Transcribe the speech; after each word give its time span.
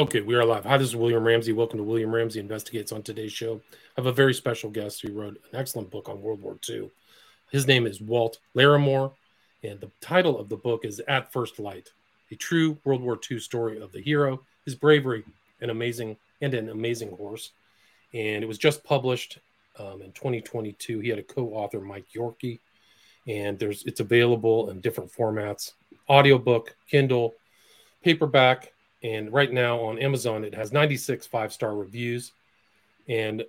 Okay, 0.00 0.22
we 0.22 0.34
are 0.34 0.46
live. 0.46 0.64
Hi, 0.64 0.78
this 0.78 0.88
is 0.88 0.96
William 0.96 1.22
Ramsey. 1.22 1.52
Welcome 1.52 1.76
to 1.76 1.84
William 1.84 2.10
Ramsey 2.10 2.40
Investigates. 2.40 2.90
On 2.90 3.02
today's 3.02 3.34
show, 3.34 3.60
I 3.70 3.74
have 4.00 4.06
a 4.06 4.12
very 4.12 4.32
special 4.32 4.70
guest 4.70 5.02
who 5.02 5.12
wrote 5.12 5.38
an 5.52 5.58
excellent 5.58 5.90
book 5.90 6.08
on 6.08 6.22
World 6.22 6.40
War 6.40 6.56
II. 6.66 6.90
His 7.52 7.66
name 7.66 7.86
is 7.86 8.00
Walt 8.00 8.38
Larimore, 8.56 9.12
and 9.62 9.78
the 9.78 9.90
title 10.00 10.38
of 10.38 10.48
the 10.48 10.56
book 10.56 10.86
is 10.86 11.00
At 11.00 11.30
First 11.30 11.58
Light: 11.58 11.90
A 12.30 12.34
True 12.34 12.78
World 12.82 13.02
War 13.02 13.20
II 13.30 13.38
Story 13.40 13.78
of 13.78 13.92
the 13.92 14.00
Hero, 14.00 14.40
His 14.64 14.74
Bravery, 14.74 15.22
and 15.60 15.70
Amazing 15.70 16.16
and 16.40 16.54
an 16.54 16.70
Amazing 16.70 17.10
Horse. 17.10 17.50
And 18.14 18.42
it 18.42 18.46
was 18.46 18.56
just 18.56 18.82
published 18.82 19.38
um, 19.78 20.00
in 20.00 20.12
2022. 20.12 21.00
He 21.00 21.10
had 21.10 21.18
a 21.18 21.22
co-author, 21.22 21.82
Mike 21.82 22.06
Yorkey, 22.16 22.58
and 23.28 23.58
there's 23.58 23.84
it's 23.84 24.00
available 24.00 24.70
in 24.70 24.80
different 24.80 25.12
formats: 25.12 25.72
audiobook, 26.08 26.74
Kindle, 26.88 27.34
paperback 28.02 28.72
and 29.02 29.32
right 29.32 29.52
now 29.52 29.80
on 29.80 29.98
Amazon, 29.98 30.44
it 30.44 30.54
has 30.54 30.72
96 30.72 31.26
five 31.26 31.52
star 31.52 31.74
reviews. 31.74 32.32
And 33.08 33.44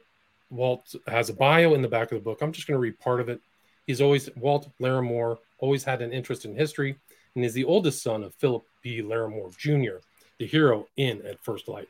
Walt 0.50 0.96
has 1.08 1.30
a 1.30 1.34
bio 1.34 1.74
in 1.74 1.82
the 1.82 1.88
back 1.88 2.12
of 2.12 2.18
the 2.18 2.24
book. 2.24 2.42
I'm 2.42 2.52
just 2.52 2.68
going 2.68 2.76
to 2.76 2.82
read 2.82 3.00
part 3.00 3.22
of 3.22 3.30
it. 3.30 3.40
He's 3.88 4.02
always, 4.02 4.30
Walt 4.36 4.70
Larimore, 4.80 5.38
always 5.60 5.84
had 5.84 6.02
an 6.02 6.12
interest 6.12 6.46
in 6.46 6.56
history 6.56 6.96
and 7.36 7.46
is 7.46 7.54
the 7.54 7.64
oldest 7.64 8.04
son 8.04 8.24
of 8.24 8.36
Philip 8.36 8.64
B. 8.82 9.02
Larimore 9.02 9.56
Jr., 9.58 10.04
the 10.40 10.46
hero 10.46 10.88
in 10.98 11.26
At 11.26 11.44
First 11.44 11.68
Light. 11.68 11.88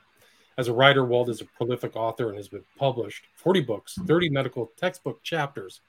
As 0.57 0.67
a 0.67 0.73
writer, 0.73 1.05
Walt 1.05 1.29
is 1.29 1.41
a 1.41 1.45
prolific 1.45 1.95
author 1.95 2.29
and 2.29 2.37
has 2.37 2.49
been 2.49 2.63
published 2.77 3.25
40 3.35 3.61
books, 3.61 3.97
30 4.05 4.29
medical 4.29 4.71
textbook 4.77 5.23
chapters, 5.23 5.81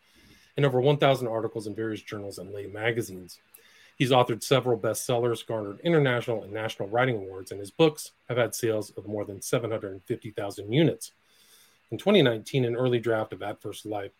and 0.56 0.64
over 0.64 0.80
1,000 0.80 1.26
articles 1.26 1.66
in 1.66 1.74
various 1.74 2.00
journals 2.00 2.38
and 2.38 2.52
lay 2.52 2.66
magazines. 2.66 3.38
He's 4.02 4.10
authored 4.10 4.42
several 4.42 4.76
bestsellers, 4.76 5.46
garnered 5.46 5.78
international 5.84 6.42
and 6.42 6.52
national 6.52 6.88
writing 6.88 7.18
awards, 7.18 7.52
and 7.52 7.60
his 7.60 7.70
books 7.70 8.10
have 8.28 8.36
had 8.36 8.52
sales 8.52 8.90
of 8.96 9.06
more 9.06 9.24
than 9.24 9.40
750,000 9.40 10.72
units. 10.72 11.12
In 11.92 11.98
2019, 11.98 12.64
an 12.64 12.74
early 12.74 12.98
draft 12.98 13.32
of 13.32 13.44
First 13.60 13.86
Light, 13.86 14.10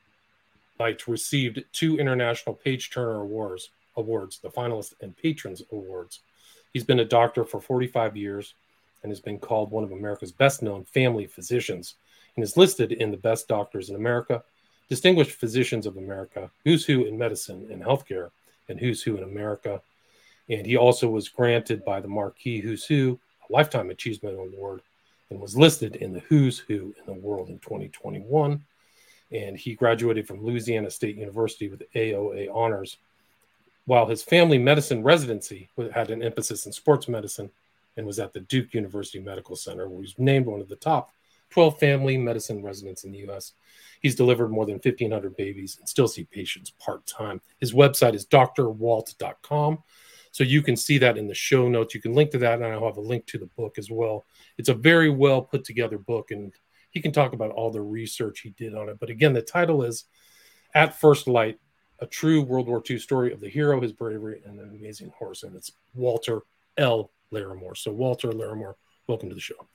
Light 0.78 1.08
received 1.08 1.64
two 1.72 1.98
international 1.98 2.54
Page 2.54 2.92
Turner 2.92 3.22
Awards, 3.22 3.70
awards, 3.96 4.38
the 4.38 4.50
finalist 4.50 4.94
and 5.00 5.16
patrons 5.16 5.62
awards. 5.72 6.20
He's 6.72 6.84
been 6.84 7.00
a 7.00 7.04
doctor 7.04 7.44
for 7.44 7.60
45 7.60 8.16
years 8.16 8.54
and 9.02 9.10
has 9.10 9.18
been 9.18 9.40
called 9.40 9.72
one 9.72 9.82
of 9.82 9.90
America's 9.90 10.30
best 10.30 10.62
known 10.62 10.84
family 10.84 11.26
physicians 11.26 11.96
and 12.36 12.44
is 12.44 12.56
listed 12.56 12.92
in 12.92 13.10
the 13.10 13.16
Best 13.16 13.48
Doctors 13.48 13.90
in 13.90 13.96
America, 13.96 14.44
Distinguished 14.88 15.32
Physicians 15.32 15.86
of 15.86 15.96
America, 15.96 16.52
Who's 16.62 16.86
Who 16.86 17.04
in 17.04 17.18
Medicine 17.18 17.66
and 17.68 17.82
Healthcare, 17.82 18.30
and 18.68 18.78
Who's 18.78 19.02
Who 19.02 19.16
in 19.16 19.24
America. 19.24 19.80
And 20.48 20.66
he 20.66 20.76
also 20.76 21.08
was 21.08 21.28
granted 21.28 21.84
by 21.84 22.00
the 22.00 22.08
Marquis 22.08 22.60
Who's 22.60 22.84
Who 22.84 23.18
a 23.48 23.52
Lifetime 23.52 23.90
Achievement 23.90 24.38
Award 24.38 24.82
and 25.30 25.40
was 25.40 25.56
listed 25.56 25.96
in 25.96 26.12
the 26.12 26.20
Who's 26.20 26.58
Who 26.58 26.94
in 26.98 27.06
the 27.06 27.20
World 27.20 27.48
in 27.48 27.58
2021. 27.58 28.62
And 29.30 29.56
he 29.56 29.74
graduated 29.74 30.26
from 30.26 30.44
Louisiana 30.44 30.90
State 30.90 31.16
University 31.16 31.68
with 31.68 31.82
AOA 31.94 32.54
honors, 32.54 32.98
while 33.86 34.06
his 34.06 34.22
family 34.22 34.58
medicine 34.58 35.02
residency 35.02 35.68
had 35.94 36.10
an 36.10 36.22
emphasis 36.22 36.66
in 36.66 36.72
sports 36.72 37.08
medicine 37.08 37.50
and 37.96 38.06
was 38.06 38.18
at 38.18 38.32
the 38.32 38.40
Duke 38.40 38.74
University 38.74 39.20
Medical 39.20 39.56
Center, 39.56 39.88
where 39.88 39.98
he 39.98 40.02
was 40.02 40.18
named 40.18 40.46
one 40.46 40.60
of 40.60 40.68
the 40.68 40.76
top 40.76 41.10
12 41.52 41.78
family 41.78 42.16
medicine 42.16 42.62
residents 42.62 43.04
in 43.04 43.12
the 43.12 43.18
U.S. 43.18 43.52
He's 44.00 44.14
delivered 44.14 44.48
more 44.48 44.66
than 44.66 44.74
1,500 44.74 45.36
babies 45.36 45.76
and 45.78 45.88
still 45.88 46.08
see 46.08 46.24
patients 46.24 46.70
part 46.70 47.06
time. 47.06 47.40
His 47.60 47.72
website 47.72 48.14
is 48.14 48.26
drwalt.com. 48.26 49.78
So 50.32 50.44
you 50.44 50.62
can 50.62 50.76
see 50.76 50.96
that 50.98 51.18
in 51.18 51.28
the 51.28 51.34
show 51.34 51.68
notes. 51.68 51.94
You 51.94 52.00
can 52.00 52.14
link 52.14 52.30
to 52.30 52.38
that, 52.38 52.54
and 52.54 52.64
I'll 52.64 52.86
have 52.86 52.96
a 52.96 53.02
link 53.02 53.26
to 53.26 53.38
the 53.38 53.50
book 53.54 53.76
as 53.76 53.90
well. 53.90 54.24
It's 54.56 54.70
a 54.70 54.74
very 54.74 55.10
well 55.10 55.42
put 55.42 55.62
together 55.62 55.98
book, 55.98 56.30
and 56.30 56.52
he 56.90 57.02
can 57.02 57.12
talk 57.12 57.34
about 57.34 57.50
all 57.50 57.70
the 57.70 57.82
research 57.82 58.40
he 58.40 58.50
did 58.50 58.74
on 58.74 58.88
it. 58.88 58.98
But 58.98 59.10
again, 59.10 59.34
the 59.34 59.42
title 59.42 59.82
is 59.82 60.06
At 60.74 60.98
First 60.98 61.28
Light 61.28 61.58
A 61.98 62.06
True 62.06 62.40
World 62.40 62.66
War 62.66 62.82
II 62.88 62.98
Story 62.98 63.30
of 63.30 63.40
the 63.40 63.48
Hero, 63.50 63.78
His 63.82 63.92
Bravery, 63.92 64.40
and 64.46 64.58
an 64.58 64.70
Amazing 64.70 65.12
Horse. 65.18 65.42
And 65.42 65.54
it's 65.54 65.72
Walter 65.92 66.40
L. 66.78 67.12
Larimore. 67.30 67.76
So, 67.76 67.92
Walter 67.92 68.32
Larimore, 68.32 68.74
welcome 69.06 69.28
to 69.28 69.34
the 69.34 69.40
show. 69.40 69.68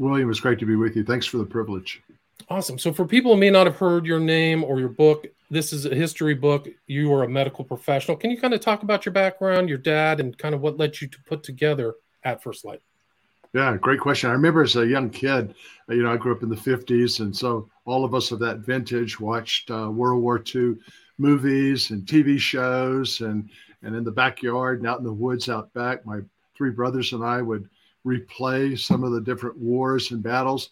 William, 0.00 0.30
it's 0.30 0.40
great 0.40 0.58
to 0.58 0.64
be 0.64 0.76
with 0.76 0.96
you. 0.96 1.04
Thanks 1.04 1.26
for 1.26 1.36
the 1.36 1.44
privilege. 1.44 2.02
Awesome. 2.48 2.78
So, 2.78 2.90
for 2.90 3.04
people 3.04 3.34
who 3.34 3.40
may 3.40 3.50
not 3.50 3.66
have 3.66 3.76
heard 3.76 4.06
your 4.06 4.18
name 4.18 4.64
or 4.64 4.80
your 4.80 4.88
book, 4.88 5.26
this 5.50 5.74
is 5.74 5.84
a 5.84 5.94
history 5.94 6.32
book. 6.34 6.66
You 6.86 7.12
are 7.12 7.24
a 7.24 7.28
medical 7.28 7.64
professional. 7.66 8.16
Can 8.16 8.30
you 8.30 8.40
kind 8.40 8.54
of 8.54 8.60
talk 8.60 8.82
about 8.82 9.04
your 9.04 9.12
background, 9.12 9.68
your 9.68 9.76
dad, 9.76 10.18
and 10.18 10.36
kind 10.38 10.54
of 10.54 10.62
what 10.62 10.78
led 10.78 10.98
you 11.02 11.06
to 11.08 11.18
put 11.26 11.42
together 11.42 11.94
At 12.24 12.42
First 12.42 12.64
Light? 12.64 12.80
Yeah, 13.52 13.76
great 13.76 14.00
question. 14.00 14.30
I 14.30 14.32
remember 14.32 14.62
as 14.62 14.76
a 14.76 14.86
young 14.86 15.10
kid, 15.10 15.54
uh, 15.88 15.94
you 15.94 16.02
know, 16.02 16.12
I 16.12 16.16
grew 16.16 16.34
up 16.34 16.42
in 16.42 16.48
the 16.48 16.56
50s. 16.56 17.20
And 17.20 17.36
so 17.36 17.68
all 17.84 18.04
of 18.04 18.14
us 18.14 18.30
of 18.30 18.38
that 18.38 18.60
vintage 18.60 19.20
watched 19.20 19.70
uh, 19.70 19.90
World 19.90 20.22
War 20.22 20.42
II 20.54 20.76
movies 21.18 21.90
and 21.90 22.06
TV 22.06 22.38
shows. 22.38 23.20
And, 23.20 23.50
and 23.82 23.94
in 23.94 24.04
the 24.04 24.12
backyard 24.12 24.78
and 24.78 24.88
out 24.88 24.98
in 24.98 25.04
the 25.04 25.12
woods 25.12 25.50
out 25.50 25.70
back, 25.74 26.06
my 26.06 26.20
three 26.56 26.70
brothers 26.70 27.12
and 27.12 27.22
I 27.22 27.42
would 27.42 27.68
replay 28.06 28.78
some 28.78 29.04
of 29.04 29.12
the 29.12 29.20
different 29.20 29.58
wars 29.58 30.10
and 30.10 30.22
battles. 30.22 30.70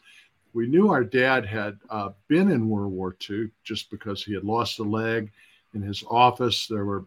We 0.55 0.67
knew 0.67 0.91
our 0.91 1.05
dad 1.05 1.45
had 1.47 1.79
uh, 1.91 2.11
been 2.29 2.51
in 2.51 2.69
World 2.69 2.93
War 2.93 3.17
II 3.29 3.51
just 3.65 3.91
because 3.91 4.25
he 4.25 4.35
had 4.35 4.45
lost 4.45 4.79
a 4.79 4.83
leg. 4.83 5.31
In 5.75 5.83
his 5.83 6.03
office, 6.09 6.67
there 6.67 6.87
were 6.87 7.05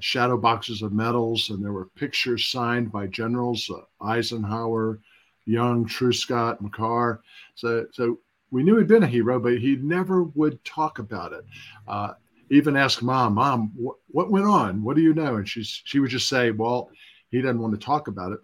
shadow 0.00 0.36
boxes 0.36 0.82
of 0.82 0.92
medals 0.92 1.50
and 1.50 1.64
there 1.64 1.72
were 1.72 1.86
pictures 1.96 2.48
signed 2.48 2.92
by 2.92 3.06
generals 3.06 3.70
uh, 3.70 4.04
Eisenhower, 4.04 5.00
Young, 5.46 5.86
Truscott, 5.86 6.60
McCarr. 6.60 7.20
So, 7.54 7.86
so 7.92 8.18
we 8.50 8.62
knew 8.62 8.76
he'd 8.76 8.88
been 8.88 9.02
a 9.02 9.08
hero, 9.08 9.38
but 9.38 9.58
he 9.58 9.76
never 9.76 10.24
would 10.24 10.62
talk 10.64 10.98
about 10.98 11.32
it. 11.32 11.44
Uh, 11.88 12.14
even 12.50 12.76
ask 12.76 13.02
mom, 13.02 13.34
mom, 13.34 13.72
what, 13.76 13.96
what 14.08 14.30
went 14.30 14.46
on? 14.46 14.82
What 14.82 14.96
do 14.96 15.02
you 15.02 15.14
know? 15.14 15.36
And 15.36 15.48
she's 15.48 15.82
she 15.84 15.98
would 15.98 16.10
just 16.10 16.28
say, 16.28 16.50
well, 16.50 16.90
he 17.30 17.40
doesn't 17.40 17.60
want 17.60 17.78
to 17.78 17.84
talk 17.84 18.08
about 18.08 18.32
it 18.32 18.40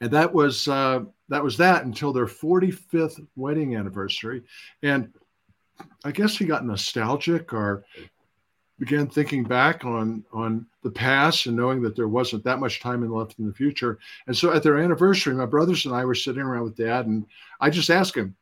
and 0.00 0.10
that 0.10 0.32
was 0.32 0.68
uh, 0.68 1.04
that 1.28 1.42
was 1.42 1.56
that 1.56 1.84
until 1.84 2.12
their 2.12 2.26
45th 2.26 3.26
wedding 3.36 3.76
anniversary. 3.76 4.42
And 4.82 5.12
i 6.04 6.12
guess 6.12 6.36
he 6.36 6.44
got 6.44 6.64
nostalgic 6.64 7.52
or 7.52 7.84
began 8.78 9.08
thinking 9.08 9.44
back 9.44 9.84
on 9.84 10.24
on 10.32 10.66
the 10.82 10.90
past 10.90 11.46
and 11.46 11.56
knowing 11.56 11.82
that 11.82 11.96
there 11.96 12.08
wasn't 12.08 12.44
that 12.44 12.60
much 12.60 12.80
time 12.80 13.08
left 13.10 13.38
in 13.38 13.46
the 13.46 13.52
future. 13.52 13.98
And 14.26 14.36
so 14.36 14.52
at 14.52 14.62
their 14.62 14.78
anniversary 14.78 15.34
my 15.34 15.46
brothers 15.46 15.86
and 15.86 15.94
i 15.94 16.04
were 16.04 16.14
sitting 16.14 16.42
around 16.42 16.64
with 16.64 16.76
dad 16.76 17.06
and 17.06 17.26
i 17.60 17.70
just 17.70 17.90
asked 17.90 18.16
him 18.16 18.34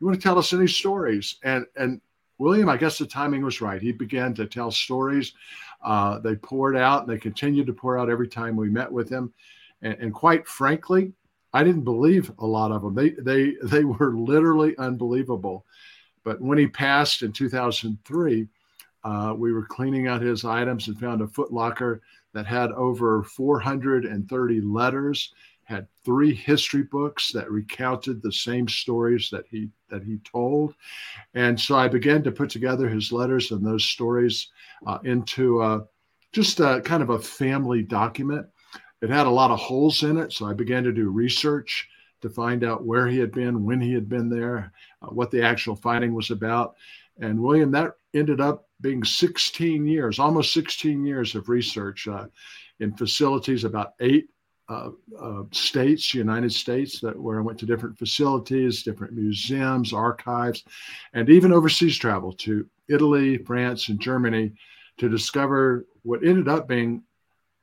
you 0.00 0.06
want 0.06 0.18
to 0.20 0.22
tell 0.22 0.38
us 0.38 0.52
any 0.52 0.66
stories? 0.66 1.36
And 1.44 1.66
and 1.76 2.00
william 2.38 2.68
i 2.68 2.76
guess 2.76 2.98
the 2.98 3.06
timing 3.06 3.44
was 3.44 3.60
right. 3.60 3.80
He 3.80 3.92
began 3.92 4.34
to 4.34 4.46
tell 4.46 4.70
stories 4.70 5.32
uh, 5.84 6.18
they 6.18 6.34
poured 6.34 6.76
out 6.76 7.02
and 7.02 7.10
they 7.10 7.18
continued 7.18 7.66
to 7.66 7.72
pour 7.72 7.98
out 7.98 8.10
every 8.10 8.28
time 8.28 8.56
we 8.56 8.70
met 8.70 8.90
with 8.90 9.08
him 9.08 9.32
and, 9.84 9.96
and 10.00 10.14
quite 10.14 10.48
frankly, 10.48 11.12
I 11.52 11.62
didn't 11.62 11.84
believe 11.84 12.32
a 12.40 12.46
lot 12.46 12.72
of 12.72 12.82
them. 12.82 12.94
They 12.94 13.10
they 13.10 13.54
they 13.62 13.84
were 13.84 14.16
literally 14.16 14.76
unbelievable. 14.78 15.64
But 16.24 16.40
when 16.40 16.58
he 16.58 16.66
passed 16.66 17.22
in 17.22 17.32
2003, 17.32 18.48
uh, 19.04 19.34
we 19.36 19.52
were 19.52 19.66
cleaning 19.66 20.08
out 20.08 20.22
his 20.22 20.44
items 20.44 20.88
and 20.88 20.98
found 20.98 21.20
a 21.20 21.26
footlocker 21.26 22.00
that 22.32 22.46
had 22.46 22.72
over 22.72 23.22
430 23.22 24.60
letters, 24.62 25.34
had 25.64 25.86
three 26.02 26.34
history 26.34 26.84
books 26.84 27.30
that 27.32 27.50
recounted 27.50 28.22
the 28.22 28.32
same 28.32 28.66
stories 28.66 29.28
that 29.30 29.44
he 29.50 29.68
that 29.90 30.02
he 30.02 30.18
told, 30.24 30.74
and 31.34 31.60
so 31.60 31.76
I 31.76 31.88
began 31.88 32.22
to 32.24 32.32
put 32.32 32.50
together 32.50 32.88
his 32.88 33.12
letters 33.12 33.50
and 33.50 33.64
those 33.64 33.84
stories 33.84 34.50
uh, 34.86 34.98
into 35.04 35.62
uh, 35.62 35.80
just 36.32 36.58
a, 36.60 36.80
kind 36.84 37.02
of 37.02 37.10
a 37.10 37.18
family 37.18 37.82
document. 37.82 38.46
It 39.04 39.10
had 39.10 39.26
a 39.26 39.30
lot 39.30 39.50
of 39.50 39.58
holes 39.58 40.02
in 40.02 40.16
it, 40.16 40.32
so 40.32 40.46
I 40.46 40.54
began 40.54 40.82
to 40.84 40.92
do 40.92 41.10
research 41.10 41.86
to 42.22 42.30
find 42.30 42.64
out 42.64 42.86
where 42.86 43.06
he 43.06 43.18
had 43.18 43.32
been, 43.32 43.62
when 43.62 43.78
he 43.78 43.92
had 43.92 44.08
been 44.08 44.30
there, 44.30 44.72
uh, 45.02 45.08
what 45.08 45.30
the 45.30 45.42
actual 45.42 45.76
fighting 45.76 46.14
was 46.14 46.30
about. 46.30 46.74
And 47.20 47.38
William, 47.38 47.70
that 47.72 47.96
ended 48.14 48.40
up 48.40 48.66
being 48.80 49.04
16 49.04 49.86
years, 49.86 50.18
almost 50.18 50.54
16 50.54 51.04
years 51.04 51.34
of 51.34 51.50
research 51.50 52.08
uh, 52.08 52.28
in 52.80 52.96
facilities, 52.96 53.64
about 53.64 53.92
eight 54.00 54.30
uh, 54.70 54.88
uh, 55.20 55.42
states, 55.52 56.14
United 56.14 56.54
States, 56.54 56.98
that 57.00 57.20
where 57.20 57.38
I 57.38 57.42
went 57.42 57.58
to 57.58 57.66
different 57.66 57.98
facilities, 57.98 58.84
different 58.84 59.12
museums, 59.12 59.92
archives, 59.92 60.64
and 61.12 61.28
even 61.28 61.52
overseas 61.52 61.98
travel 61.98 62.32
to 62.32 62.66
Italy, 62.88 63.36
France, 63.36 63.90
and 63.90 64.00
Germany 64.00 64.54
to 64.96 65.10
discover 65.10 65.84
what 66.04 66.24
ended 66.24 66.48
up 66.48 66.66
being 66.66 67.02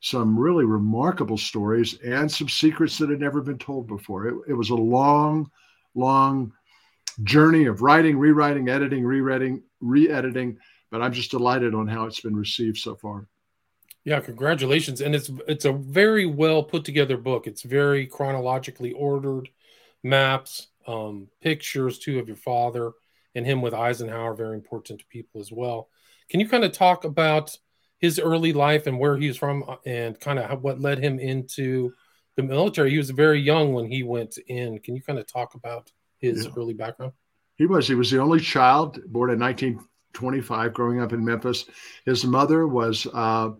some 0.02 0.38
really 0.38 0.66
remarkable 0.66 1.38
stories 1.38 1.98
and 2.04 2.30
some 2.30 2.50
secrets 2.50 2.98
that 2.98 3.10
had 3.10 3.20
never 3.20 3.40
been 3.40 3.60
told 3.60 3.88
before. 3.88 4.28
It, 4.28 4.36
it 4.50 4.54
was 4.54 4.72
a 4.72 4.76
long, 4.76 5.50
long 5.94 6.52
journey 7.24 7.66
of 7.66 7.82
writing, 7.82 8.18
rewriting, 8.18 8.68
editing, 8.68 9.06
rewriting, 9.06 9.62
re 9.80 10.10
editing, 10.10 10.58
but 10.90 11.02
I'm 11.02 11.14
just 11.14 11.32
delighted 11.32 11.76
on 11.76 11.88
how 11.88 12.06
it's 12.06 12.20
been 12.20 12.36
received 12.36 12.78
so 12.78 12.96
far. 12.96 13.28
Yeah, 14.04 14.20
congratulations. 14.20 15.02
And 15.02 15.14
it's 15.14 15.30
it's 15.48 15.66
a 15.66 15.72
very 15.72 16.26
well 16.26 16.64
put 16.64 16.84
together 16.84 17.18
book. 17.18 17.46
It's 17.46 17.62
very 17.62 18.08
chronologically 18.08 18.94
ordered, 18.94 19.50
maps, 20.04 20.68
um, 20.88 21.28
pictures 21.42 22.00
too 22.00 22.18
of 22.18 22.28
your 22.28 22.38
father 22.38 22.94
and 23.36 23.46
him 23.46 23.62
with 23.62 23.76
Eisenhower, 23.76 24.34
very 24.34 24.56
important 24.56 25.00
to 25.00 25.06
people 25.06 25.40
as 25.40 25.52
well. 25.52 25.90
Can 26.30 26.40
you 26.40 26.50
kind 26.50 26.64
of 26.64 26.72
talk 26.72 27.04
about 27.04 27.56
his 28.02 28.20
early 28.20 28.52
life 28.52 28.88
and 28.88 29.00
where 29.00 29.16
he's 29.16 29.38
from 29.38 29.64
uh, 29.68 29.78
and 29.86 30.20
kind 30.20 30.40
of 30.40 30.62
what 30.62 30.82
led 30.82 31.00
him 31.00 31.20
into 31.20 31.94
the 32.36 32.44
military? 32.44 32.92
He 32.92 32.98
was 32.98 33.12
very 33.12 33.40
young 33.40 33.74
when 33.74 33.90
he 33.90 34.04
went 34.04 34.38
in. 34.48 34.80
Can 34.80 34.96
you 34.96 35.02
kind 35.02 35.20
of 35.20 35.28
talk 35.28 35.54
about 35.54 35.92
his 36.18 36.46
yeah. 36.46 36.52
early 36.58 36.74
background? 36.74 37.14
He 37.56 37.66
was. 37.68 37.88
He 37.88 37.96
was 37.96 38.10
the 38.10 38.20
only 38.20 38.40
child 38.40 39.00
born 39.08 39.30
in 39.30 39.40
1925, 39.40 40.74
growing 40.74 41.00
up 41.00 41.14
in 41.14 41.24
Memphis. 41.24 41.66
His 42.06 42.26
mother 42.26 42.68
was 42.68 43.06
uh, 43.14 43.52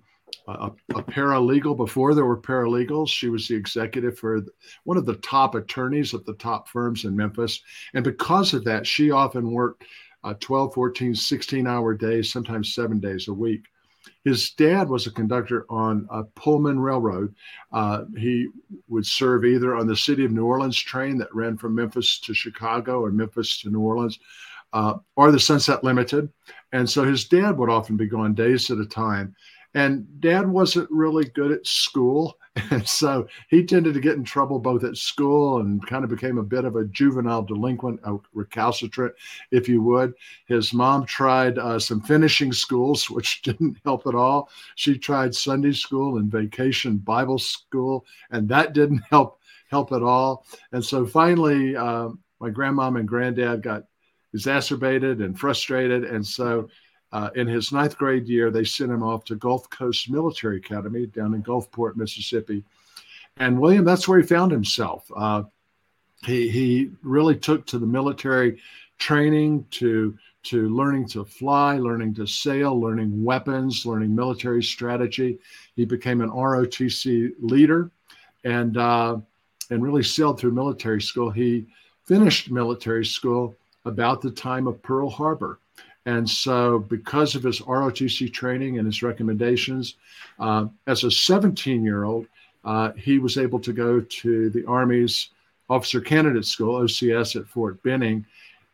a, 0.48 0.72
a, 0.96 1.04
paralegal 1.04 1.78
before 1.78 2.16
there 2.16 2.26
were 2.26 2.42
paralegals. 2.42 3.10
She 3.10 3.30
was 3.30 3.48
the 3.48 3.56
executive 3.56 4.18
for 4.18 4.44
one 4.84 4.98
of 4.98 5.06
the 5.06 5.16
top 5.18 5.56
attorneys 5.56 6.14
at 6.14 6.26
the 6.26 6.34
top 6.36 6.68
firms 6.68 7.06
in 7.06 7.16
Memphis. 7.16 7.62
And 7.94 8.04
because 8.04 8.54
of 8.54 8.64
that, 8.66 8.88
she 8.88 9.12
often 9.12 9.52
worked 9.52 9.84
uh, 10.24 10.34
12, 10.40 10.74
14, 10.74 11.16
16 11.16 11.68
hour 11.68 11.94
days, 11.94 12.32
sometimes 12.32 12.74
seven 12.74 13.00
days 13.00 13.28
a 13.28 13.34
week. 13.34 13.66
His 14.24 14.52
dad 14.52 14.90
was 14.90 15.08
a 15.08 15.12
conductor 15.12 15.66
on 15.70 16.08
a 16.10 16.24
Pullman 16.24 16.80
Railroad. 16.80 17.36
Uh, 17.72 18.06
he 18.18 18.48
would 18.88 19.06
serve 19.06 19.46
either 19.46 19.76
on 19.76 19.88
the 19.88 19.96
City 19.96 20.26
of 20.26 20.32
New 20.32 20.46
Orleans 20.46 20.80
train 20.80 21.18
that 21.18 21.34
ran 21.34 21.58
from 21.58 21.76
Memphis 21.76 22.20
to 22.22 22.34
Chicago 22.34 23.02
or 23.02 23.12
Memphis 23.12 23.60
to 23.62 23.70
New 23.70 23.82
Orleans, 23.82 24.20
uh, 24.74 24.96
or 25.16 25.32
the 25.32 25.40
Sunset 25.40 25.84
Limited. 25.84 26.30
And 26.72 26.90
so 26.90 27.04
his 27.04 27.26
dad 27.26 27.58
would 27.58 27.70
often 27.70 27.98
be 27.98 28.08
gone 28.08 28.34
days 28.34 28.70
at 28.72 28.78
a 28.78 28.86
time. 28.86 29.36
And 29.74 30.06
dad 30.20 30.48
wasn't 30.48 30.90
really 30.92 31.26
good 31.26 31.52
at 31.52 31.66
school. 31.66 32.38
And 32.70 32.86
so 32.86 33.28
he 33.50 33.66
tended 33.66 33.94
to 33.94 34.02
get 34.02 34.18
in 34.18 34.26
trouble 34.26 34.60
both 34.60 34.84
at 34.84 34.98
school 34.98 35.60
and 35.60 35.86
kind 35.88 36.04
of 36.04 36.10
became 36.10 36.38
a 36.38 36.44
bit 36.44 36.66
of 36.66 36.76
a 36.76 36.84
juvenile 36.84 37.44
delinquent, 37.44 38.02
a 38.04 38.18
recalcitrant, 38.34 39.14
if 39.52 39.70
you 39.70 39.82
would. 39.82 40.14
His 40.48 40.74
mom 40.74 41.06
tried 41.06 41.58
uh, 41.58 41.80
some 41.80 42.02
finishing 42.02 42.52
schools, 42.52 43.10
which 43.10 43.42
didn't 43.42 43.78
help 43.86 44.06
at 44.06 44.16
all. 44.16 44.50
She 44.76 44.98
tried 44.98 45.34
Sunday 45.34 45.72
school 45.72 46.18
and 46.18 46.30
vacation 46.30 46.98
Bible 46.98 47.40
school, 47.40 48.06
and 48.32 48.50
that 48.50 48.74
didn't 48.74 49.02
help 49.10 49.40
help 49.70 49.94
at 49.94 50.04
all. 50.04 50.46
And 50.74 50.84
so 50.84 51.06
finally, 51.06 51.78
uh, 51.78 52.10
my 52.42 52.50
grandmom 52.50 53.00
and 53.00 53.08
granddad 53.08 53.64
got 53.64 53.86
exacerbated 54.34 55.22
and 55.22 55.40
frustrated. 55.40 56.04
And 56.06 56.26
so 56.26 56.70
uh, 57.12 57.30
in 57.36 57.48
his 57.48 57.72
ninth 57.72 57.98
grade 57.98 58.28
year, 58.28 58.52
they 58.52 58.64
sent 58.64 58.92
him 58.92 59.04
off 59.04 59.26
to 59.26 59.36
Gulf 59.36 59.70
Coast 59.70 60.10
Military 60.10 60.58
Academy 60.58 61.06
down 61.08 61.34
in 61.34 61.44
Gulfport, 61.44 61.96
Mississippi. 61.96 62.64
And 63.38 63.60
William, 63.60 63.84
that's 63.84 64.08
where 64.08 64.20
he 64.20 64.26
found 64.26 64.52
himself. 64.52 65.12
Uh, 65.16 65.44
he, 66.26 66.50
he 66.50 66.92
really 67.02 67.36
took 67.36 67.66
to 67.68 67.80
the 67.80 67.86
military 67.86 68.62
training, 68.98 69.66
to, 69.72 70.18
to 70.44 70.70
learning 70.70 71.08
to 71.10 71.26
fly, 71.26 71.78
learning 71.78 72.14
to 72.16 72.28
sail, 72.28 72.80
learning 72.80 73.24
weapons, 73.24 73.86
learning 73.86 74.16
military 74.16 74.64
strategy. 74.64 75.40
He 75.76 75.86
became 75.86 76.22
an 76.22 76.30
ROTC 76.30 77.32
leader 77.40 77.92
and, 78.44 78.78
uh, 78.78 79.18
and 79.70 79.84
really 79.84 80.04
sailed 80.04 80.40
through 80.40 80.52
military 80.52 81.02
school. 81.02 81.32
He 81.32 81.66
finished 82.06 82.52
military 82.52 83.06
school 83.06 83.56
about 83.86 84.22
the 84.22 84.32
time 84.32 84.68
of 84.68 84.82
Pearl 84.84 85.10
Harbor. 85.10 85.60
And 86.06 86.28
so, 86.28 86.80
because 86.80 87.36
of 87.36 87.44
his 87.44 87.60
ROTC 87.60 88.34
training 88.34 88.80
and 88.80 88.88
his 88.88 89.04
recommendations, 89.04 89.96
uh, 90.40 90.66
as 90.88 91.04
a 91.04 91.12
17 91.12 91.84
year 91.84 92.06
old, 92.06 92.26
uh, 92.64 92.92
he 92.94 93.20
was 93.20 93.38
able 93.38 93.60
to 93.60 93.74
go 93.74 94.02
to 94.02 94.50
the 94.50 94.66
Army's 94.66 95.30
Officer 95.70 96.02
Candidate 96.02 96.46
School, 96.46 96.82
OCS, 96.82 97.40
at 97.40 97.48
Fort 97.48 97.82
Benning, 97.84 98.26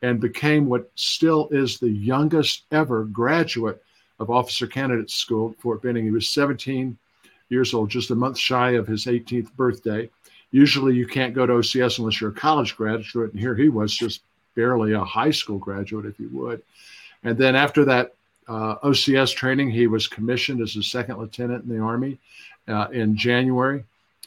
and 0.01 0.19
became 0.19 0.68
what 0.68 0.89
still 0.95 1.47
is 1.51 1.79
the 1.79 1.89
youngest 1.89 2.63
ever 2.71 3.06
graduate 3.06 3.81
of 4.19 4.30
Officer 4.30 4.68
Candidate 4.68 5.09
School 5.09 5.51
at 5.51 5.59
Fort 5.59 5.81
Benning. 5.81 6.06
He 6.06 6.12
was 6.12 6.30
17 6.30 6.97
years 7.50 7.73
old, 7.73 7.89
just 7.89 8.12
a 8.12 8.15
month 8.15 8.38
shy 8.38 8.71
of 8.71 8.88
his 8.88 9.06
18th 9.06 9.53
birthday. 9.53 10.09
Usually, 10.51 10.95
you 10.95 11.07
can't 11.07 11.33
go 11.33 11.45
to 11.45 11.53
OCS 11.53 12.00
unless 12.00 12.21
you're 12.21 12.31
a 12.31 12.33
college 12.33 12.75
graduate, 12.75 13.31
and 13.31 13.39
here 13.39 13.56
he 13.56 13.69
was 13.69 13.94
just 13.94 14.21
barely 14.56 14.94
a 14.94 15.03
high 15.03 15.31
school 15.31 15.59
graduate, 15.59 16.06
if 16.06 16.19
you 16.19 16.30
would. 16.31 16.62
And 17.27 17.38
then 17.38 17.57
after 17.57 17.83
that 17.83 18.13
uh, 18.47 18.77
OCS 18.77 19.35
training, 19.35 19.69
he 19.69 19.88
was 19.88 20.07
commissioned 20.07 20.62
as 20.62 20.77
a 20.77 20.81
second 20.81 21.18
lieutenant 21.18 21.65
in 21.65 21.69
the 21.69 21.83
Army 21.83 22.18
uh, 22.69 22.88
in 22.94 23.18
January 23.18 23.83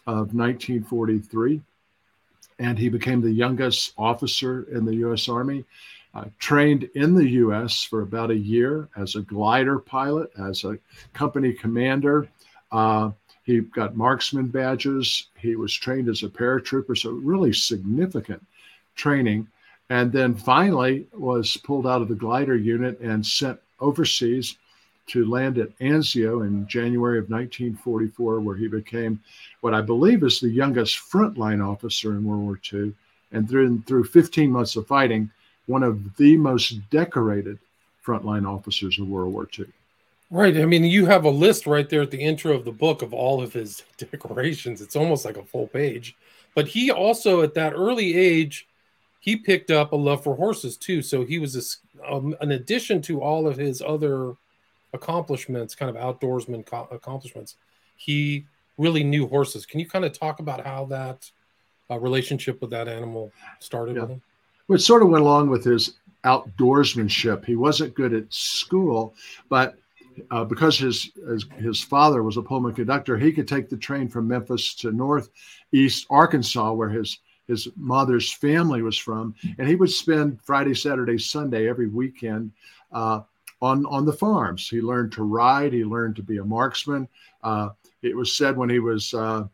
of 0.07 0.35
1943. 0.35 1.63
And 2.59 2.79
he 2.79 2.91
became 2.91 3.23
the 3.23 3.31
youngest 3.31 3.95
officer 3.97 4.65
in 4.71 4.85
the 4.85 4.97
U.S. 4.97 5.31
Army. 5.31 5.65
Uh, 6.13 6.25
trained 6.39 6.91
in 6.95 7.15
the 7.15 7.27
U.S. 7.27 7.85
for 7.85 8.03
about 8.03 8.31
a 8.31 8.37
year 8.37 8.91
as 8.99 9.15
a 9.15 9.23
glider 9.23 9.79
pilot, 9.79 10.31
as 10.39 10.65
a 10.65 10.77
company 11.15 11.55
commander. 11.55 12.29
Uh, 12.71 13.13
he 13.45 13.61
got 13.61 13.97
marksman 13.97 14.49
badges. 14.49 15.29
He 15.39 15.57
was 15.57 15.73
trained 15.73 16.11
as 16.11 16.23
a 16.23 16.29
paratrooper, 16.29 16.99
so 16.99 17.13
really 17.13 17.55
significant 17.55 18.45
training 18.95 19.49
and 19.91 20.13
then 20.13 20.35
finally 20.35 21.07
was 21.13 21.57
pulled 21.59 21.87
out 21.87 22.01
of 22.01 22.09
the 22.09 22.15
glider 22.15 22.57
unit 22.57 22.99
and 23.01 23.27
sent 23.27 23.59
overseas 23.81 24.57
to 25.09 25.29
land 25.29 25.59
at 25.59 25.77
Anzio 25.81 26.47
in 26.47 26.67
January 26.69 27.19
of 27.19 27.29
1944, 27.29 28.41
where 28.41 28.57
he 28.57 28.69
became 28.69 29.21
what 29.61 29.75
I 29.75 29.81
believe 29.81 30.23
is 30.23 30.39
the 30.39 30.49
youngest 30.49 30.97
frontline 30.99 31.67
officer 31.67 32.13
in 32.13 32.25
World 32.25 32.43
War 32.43 32.61
II. 32.73 32.95
And 33.33 33.49
through, 33.49 33.83
through 33.83 34.05
15 34.05 34.51
months 34.51 34.77
of 34.77 34.87
fighting, 34.87 35.29
one 35.67 35.83
of 35.83 36.17
the 36.17 36.37
most 36.37 36.79
decorated 36.91 37.59
frontline 38.07 38.49
officers 38.49 38.99
of 39.01 39.09
World 39.09 39.33
War 39.33 39.49
II. 39.59 39.67
Right. 40.31 40.57
I 40.57 40.65
mean, 40.65 40.85
you 40.85 41.07
have 41.07 41.25
a 41.25 41.31
list 41.31 41.67
right 41.67 41.89
there 41.89 42.03
at 42.03 42.13
the 42.13 42.23
intro 42.23 42.53
of 42.53 42.65
the 42.65 42.71
book 42.71 43.03
of 43.03 43.13
all 43.13 43.43
of 43.43 43.53
his 43.53 43.83
decorations. 43.97 44.81
It's 44.81 44.95
almost 44.95 45.25
like 45.25 45.37
a 45.37 45.45
full 45.45 45.67
page. 45.67 46.15
But 46.55 46.69
he 46.69 46.93
also, 46.93 47.43
at 47.43 47.55
that 47.55 47.73
early 47.73 48.17
age, 48.17 48.69
he 49.21 49.37
picked 49.37 49.71
up 49.71 49.93
a 49.93 49.97
love 49.97 50.25
for 50.25 50.35
horses 50.35 50.77
too. 50.77 51.03
So 51.03 51.25
he 51.25 51.39
was 51.39 51.55
a, 52.03 52.13
um, 52.13 52.35
an 52.41 52.53
addition 52.53 53.01
to 53.03 53.21
all 53.21 53.47
of 53.47 53.57
his 53.57 53.81
other 53.81 54.35
accomplishments, 54.93 55.75
kind 55.75 55.95
of 55.95 56.03
outdoorsman 56.03 56.67
co- 56.67 56.89
accomplishments. 56.91 57.57
He 57.97 58.47
really 58.79 59.05
knew 59.05 59.29
horses. 59.29 59.67
Can 59.67 59.79
you 59.79 59.87
kind 59.87 60.05
of 60.07 60.19
talk 60.19 60.41
about 60.41 60.65
how 60.65 60.87
that 60.87 61.31
uh, 61.91 61.99
relationship 61.99 62.61
with 62.63 62.71
that 62.71 62.89
animal 62.89 63.31
started 63.59 63.97
yeah. 63.97 64.03
with 64.03 64.11
him? 64.11 64.23
Well, 64.67 64.77
it 64.77 64.81
sort 64.81 65.03
of 65.03 65.11
went 65.11 65.23
along 65.23 65.51
with 65.51 65.65
his 65.65 65.99
outdoorsmanship. 66.25 67.45
He 67.45 67.57
wasn't 67.57 67.95
good 67.95 68.15
at 68.15 68.33
school, 68.33 69.15
but 69.51 69.77
uh, 70.31 70.45
because 70.45 70.79
his, 70.79 71.11
his, 71.29 71.45
his 71.59 71.81
father 71.81 72.23
was 72.23 72.37
a 72.37 72.43
Pullman 72.43 72.75
conductor, 72.75 73.19
he 73.19 73.33
could 73.33 73.49
take 73.49 73.69
the 73.69 73.77
train 73.77 74.09
from 74.09 74.29
Memphis 74.29 74.75
to 74.77 74.93
northeast 74.93 76.07
Arkansas, 76.09 76.73
where 76.73 76.89
his 76.89 77.19
his 77.51 77.69
mother's 77.77 78.33
family 78.33 78.81
was 78.83 78.97
from, 78.97 79.35
and 79.59 79.69
he 79.69 79.75
would 79.75 79.91
spend 79.91 80.41
Friday, 80.43 80.75
Saturday, 80.75 81.19
Sunday 81.19 81.69
every 81.69 81.89
weekend 81.89 82.53
uh, 82.93 83.21
on 83.61 83.85
on 83.87 84.05
the 84.07 84.13
farms. 84.13 84.69
He 84.69 84.81
learned 84.81 85.13
to 85.13 85.25
ride. 85.25 85.73
He 85.73 85.85
learned 85.85 86.17
to 86.17 86.23
be 86.23 86.39
a 86.39 86.45
marksman. 86.45 87.09
Uh, 87.43 87.71
it 88.03 88.17
was 88.17 88.37
said 88.37 88.57
when 88.57 88.71
he 88.71 88.79
was 88.79 89.13
uh, 89.13 89.45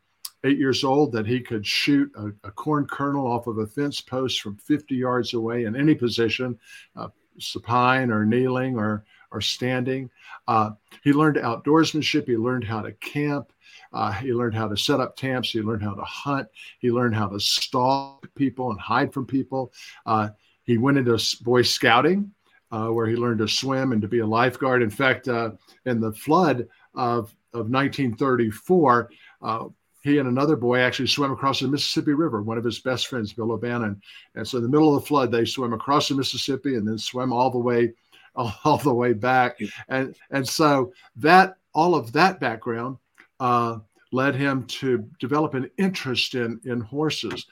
eight 0.45 0.59
years 0.59 0.85
old 0.85 1.13
that 1.13 1.27
he 1.27 1.41
could 1.41 1.67
shoot 1.67 2.13
a, 2.17 2.27
a, 2.47 2.51
corn 2.51 2.87
kernel 2.87 3.27
off 3.27 3.47
of 3.47 3.59
a 3.59 3.67
fence 3.67 4.01
post 4.01 4.41
from 4.41 4.57
50 4.57 4.95
yards 4.95 5.35
away 5.35 5.65
in 5.65 5.75
any 5.75 5.95
position, 5.95 6.59
uh, 6.95 7.09
supine 7.39 8.11
or 8.11 8.25
kneeling 8.25 8.79
or 8.79 9.05
or 9.33 9.41
standing. 9.41 10.09
Uh, 10.47 10.71
he 11.03 11.13
learned 11.13 11.37
outdoorsmanship. 11.37 12.27
He 12.27 12.37
learned 12.37 12.65
how 12.65 12.83
to 12.83 12.93
camp. 12.93 13.53
Uh, 13.93 14.13
he 14.13 14.33
learned 14.33 14.55
how 14.55 14.69
to 14.69 14.77
set 14.77 15.01
up 15.01 15.17
camps. 15.17 15.51
He 15.51 15.61
learned 15.61 15.83
how 15.83 15.95
to 15.95 16.03
hunt. 16.03 16.49
He 16.79 16.91
learned 16.91 17.15
how 17.15 17.29
to 17.29 17.41
stalk 17.41 18.29
people 18.35 18.71
and 18.71 18.81
hide 18.81 19.13
from 19.13 19.27
people. 19.27 19.73
Uh, 20.05 20.31
he 20.65 20.79
went 20.79 20.99
into 20.99 21.19
Boy 21.43 21.63
Scouting, 21.63 22.33
uh, 22.73 22.89
where 22.89 23.07
he 23.07 23.17
learned 23.17 23.39
to 23.39 23.49
swim 23.49 23.93
and 23.93 24.03
to 24.03 24.09
be 24.09 24.21
a 24.21 24.27
lifeguard. 24.27 24.83
In 24.83 24.91
fact, 24.91 25.29
uh, 25.29 25.53
in 25.85 26.01
the 26.01 26.13
flood 26.13 26.69
of, 26.95 27.35
of 27.53 27.71
1934, 27.71 29.11
uh, 29.43 29.65
he 30.03 30.19
and 30.19 30.29
another 30.29 30.55
boy 30.55 30.79
actually 30.79 31.09
swam 31.09 31.33
across 31.33 31.61
the 31.61 31.69
Mississippi 31.69 32.13
River, 32.13 32.41
one 32.41 32.59
of 32.59 32.65
his 32.65 32.79
best 32.79 33.09
friends, 33.09 33.33
Bill 33.33 33.51
O'Bannon. 33.51 34.01
And 34.37 34.47
so 34.47 34.59
in 34.59 34.63
the 34.63 34.69
middle 34.69 34.95
of 34.95 35.03
the 35.03 35.07
flood, 35.07 35.33
they 35.33 35.45
swam 35.45 35.73
across 35.73 36.09
the 36.09 36.15
Mississippi 36.15 36.77
and 36.77 36.87
then 36.87 36.97
swam 36.97 37.33
all 37.33 37.51
the 37.51 37.59
way 37.59 37.93
all 38.37 38.79
the 38.79 38.93
way 38.93 39.13
back. 39.13 39.59
And 39.89 40.15
and 40.31 40.47
so 40.47 40.93
that 41.17 41.57
all 41.75 41.95
of 41.95 42.13
that 42.13 42.39
background 42.39 42.99
uh, 43.41 43.79
led 44.13 44.35
him 44.35 44.65
to 44.67 45.09
develop 45.21 45.55
an 45.55 45.71
interest 45.79 46.35
in 46.35 46.61
in 46.65 46.81
horses, 46.81 47.47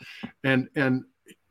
and 0.44 0.68
and 0.76 1.04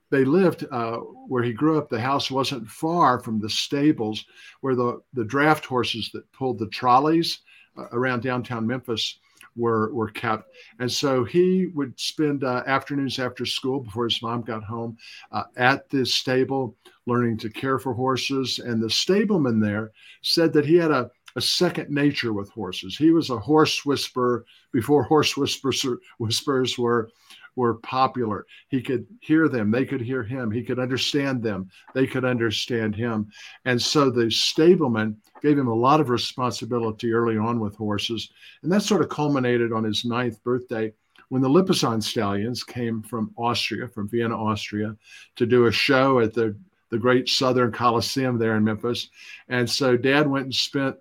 they 0.09 0.25
lived 0.25 0.65
uh, 0.71 0.97
where 0.97 1.43
he 1.43 1.53
grew 1.53 1.77
up. 1.77 1.89
The 1.89 1.99
house 1.99 2.29
wasn't 2.29 2.67
far 2.67 3.19
from 3.19 3.39
the 3.39 3.49
stables 3.49 4.25
where 4.61 4.75
the 4.75 5.01
the 5.13 5.25
draft 5.25 5.65
horses 5.65 6.09
that 6.13 6.31
pulled 6.33 6.59
the 6.59 6.67
trolleys 6.67 7.39
uh, 7.77 7.85
around 7.91 8.21
downtown 8.21 8.67
Memphis 8.67 9.19
were 9.55 9.93
were 9.93 10.09
kept. 10.09 10.49
And 10.79 10.91
so 10.91 11.23
he 11.23 11.67
would 11.73 11.99
spend 11.99 12.43
uh, 12.43 12.63
afternoons 12.67 13.19
after 13.19 13.45
school 13.45 13.79
before 13.79 14.05
his 14.05 14.21
mom 14.21 14.41
got 14.41 14.63
home 14.63 14.97
uh, 15.31 15.43
at 15.57 15.89
this 15.89 16.13
stable, 16.13 16.75
learning 17.05 17.37
to 17.39 17.49
care 17.49 17.79
for 17.79 17.93
horses. 17.93 18.59
And 18.59 18.81
the 18.81 18.89
stableman 18.89 19.59
there 19.59 19.91
said 20.21 20.53
that 20.53 20.65
he 20.65 20.75
had 20.75 20.91
a 20.91 21.11
a 21.35 21.41
second 21.41 21.89
nature 21.89 22.33
with 22.33 22.49
horses. 22.49 22.95
He 22.95 23.11
was 23.11 23.29
a 23.29 23.37
horse 23.37 23.85
whisperer 23.85 24.45
before 24.71 25.03
horse 25.03 25.35
whispers, 25.35 25.85
whispers 26.17 26.77
were 26.77 27.09
were 27.55 27.75
popular. 27.75 28.47
He 28.69 28.81
could 28.81 29.05
hear 29.21 29.47
them, 29.47 29.69
they 29.69 29.85
could 29.85 30.01
hear 30.01 30.23
him, 30.23 30.49
he 30.49 30.63
could 30.63 30.79
understand 30.79 31.43
them, 31.43 31.69
they 31.93 32.07
could 32.07 32.25
understand 32.25 32.95
him. 32.95 33.27
And 33.65 33.79
so 33.79 34.09
the 34.09 34.31
stableman 34.31 35.17
gave 35.41 35.57
him 35.57 35.67
a 35.67 35.75
lot 35.75 35.99
of 35.99 36.09
responsibility 36.09 37.13
early 37.13 37.37
on 37.37 37.59
with 37.59 37.75
horses. 37.75 38.31
And 38.63 38.71
that 38.71 38.81
sort 38.81 39.01
of 39.01 39.09
culminated 39.09 39.71
on 39.71 39.83
his 39.83 40.03
ninth 40.03 40.43
birthday 40.43 40.93
when 41.29 41.41
the 41.41 41.49
Lipizzan 41.49 42.01
stallions 42.01 42.63
came 42.63 43.01
from 43.03 43.31
Austria, 43.37 43.87
from 43.87 44.09
Vienna, 44.09 44.35
Austria, 44.35 44.95
to 45.35 45.45
do 45.45 45.65
a 45.65 45.71
show 45.71 46.19
at 46.19 46.33
the 46.33 46.55
the 46.89 46.99
great 46.99 47.27
Southern 47.27 47.71
Coliseum 47.71 48.37
there 48.37 48.55
in 48.55 48.63
Memphis. 48.63 49.09
And 49.49 49.67
so 49.67 49.97
dad 49.97 50.27
went 50.27 50.45
and 50.45 50.53
spent 50.53 50.95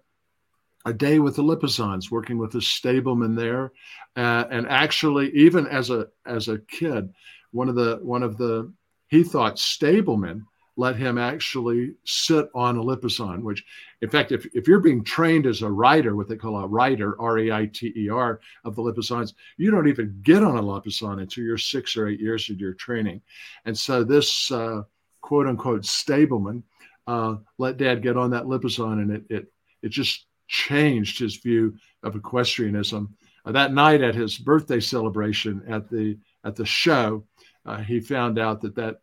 a 0.85 0.93
day 0.93 1.19
with 1.19 1.37
the 1.37 1.43
Lipizzans, 1.43 2.11
working 2.11 2.39
with 2.39 2.53
the 2.53 2.61
stableman 2.61 3.35
there, 3.35 3.73
uh, 4.17 4.45
and 4.51 4.67
actually, 4.69 5.31
even 5.33 5.67
as 5.67 5.91
a 5.91 6.09
as 6.27 6.49
a 6.49 6.59
kid, 6.59 7.13
one 7.53 7.69
of 7.69 7.75
the 7.75 7.99
one 8.03 8.23
of 8.23 8.37
the 8.37 8.73
he 9.09 9.23
thought 9.23 9.59
stablemen 9.59 10.47
let 10.77 10.97
him 10.97 11.19
actually 11.19 11.95
sit 12.05 12.49
on 12.55 12.79
a 12.79 12.83
Lipizzan, 12.83 13.43
which, 13.43 13.63
in 14.01 14.09
fact, 14.09 14.33
if, 14.33 14.47
if 14.55 14.67
you're 14.67 14.81
being 14.81 15.05
trained 15.05 15.47
as 15.47 15.61
a 15.61 15.71
rider, 15.71 16.17
what 16.17 16.29
they 16.29 16.37
call 16.37 16.57
a 16.57 16.67
rider, 16.67 17.21
R 17.21 17.39
E 17.39 17.53
I 17.53 17.67
T 17.67 17.93
E 17.95 18.09
R, 18.09 18.41
of 18.65 18.75
the 18.75 18.83
Lipizzans, 18.83 19.35
you 19.59 19.71
don't 19.71 19.89
even 19.89 20.19
get 20.23 20.43
on 20.43 20.57
a 20.57 20.63
Lipizzan 20.63 21.21
until 21.21 21.45
you're 21.45 21.59
six 21.59 21.97
or 21.97 22.09
eight 22.09 22.21
years 22.21 22.49
of 22.49 22.59
your 22.59 22.73
training. 22.73 23.21
And 23.67 23.77
so 23.77 24.03
this 24.03 24.51
uh, 24.51 24.83
quote 25.21 25.47
unquote 25.47 25.85
stableman 25.85 26.63
uh, 27.07 27.37
let 27.59 27.77
dad 27.77 28.03
get 28.03 28.17
on 28.17 28.31
that 28.31 28.45
Lipizzan, 28.45 28.95
and 28.95 29.11
it, 29.11 29.25
it, 29.29 29.53
it 29.83 29.89
just 29.91 30.27
changed 30.53 31.19
his 31.19 31.37
view 31.37 31.75
of 32.03 32.15
equestrianism. 32.15 33.17
Uh, 33.45 33.53
that 33.53 33.73
night 33.73 34.03
at 34.03 34.15
his 34.15 34.39
birthday 34.39 34.79
celebration 34.79 35.63
at 35.67 35.89
the 35.91 36.17
at 36.45 36.55
the 36.55 36.67
show, 36.67 37.25
uh, 37.67 37.79
he 37.79 37.99
found 37.99 38.39
out 38.39 38.61
that 38.61 38.77
that 38.77 39.01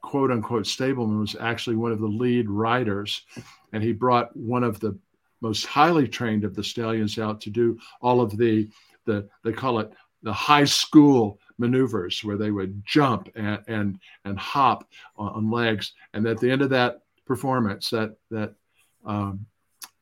quote 0.00 0.30
unquote 0.30 0.66
stableman 0.66 1.20
was 1.20 1.36
actually 1.38 1.76
one 1.76 1.92
of 1.92 2.00
the 2.00 2.06
lead 2.06 2.48
riders, 2.48 3.22
and 3.72 3.82
he 3.82 3.92
brought 3.92 4.34
one 4.36 4.62
of 4.62 4.78
the 4.80 4.96
most 5.40 5.66
highly 5.66 6.08
trained 6.08 6.44
of 6.44 6.54
the 6.54 6.64
stallions 6.64 7.18
out 7.18 7.40
to 7.40 7.50
do 7.50 7.78
all 8.00 8.20
of 8.20 8.36
the 8.38 8.68
the 9.04 9.28
they 9.42 9.52
call 9.52 9.80
it 9.80 9.92
the 10.22 10.32
high 10.32 10.64
school 10.64 11.38
maneuvers 11.58 12.24
where 12.24 12.38
they 12.38 12.50
would 12.50 12.82
jump 12.86 13.28
and 13.34 13.60
and, 13.66 13.98
and 14.24 14.38
hop 14.38 14.88
on, 15.16 15.32
on 15.34 15.50
legs, 15.50 15.92
and 16.14 16.26
at 16.26 16.38
the 16.38 16.50
end 16.50 16.62
of 16.62 16.70
that 16.70 17.00
performance, 17.26 17.90
that 17.90 18.16
that 18.30 18.54
um, 19.04 19.46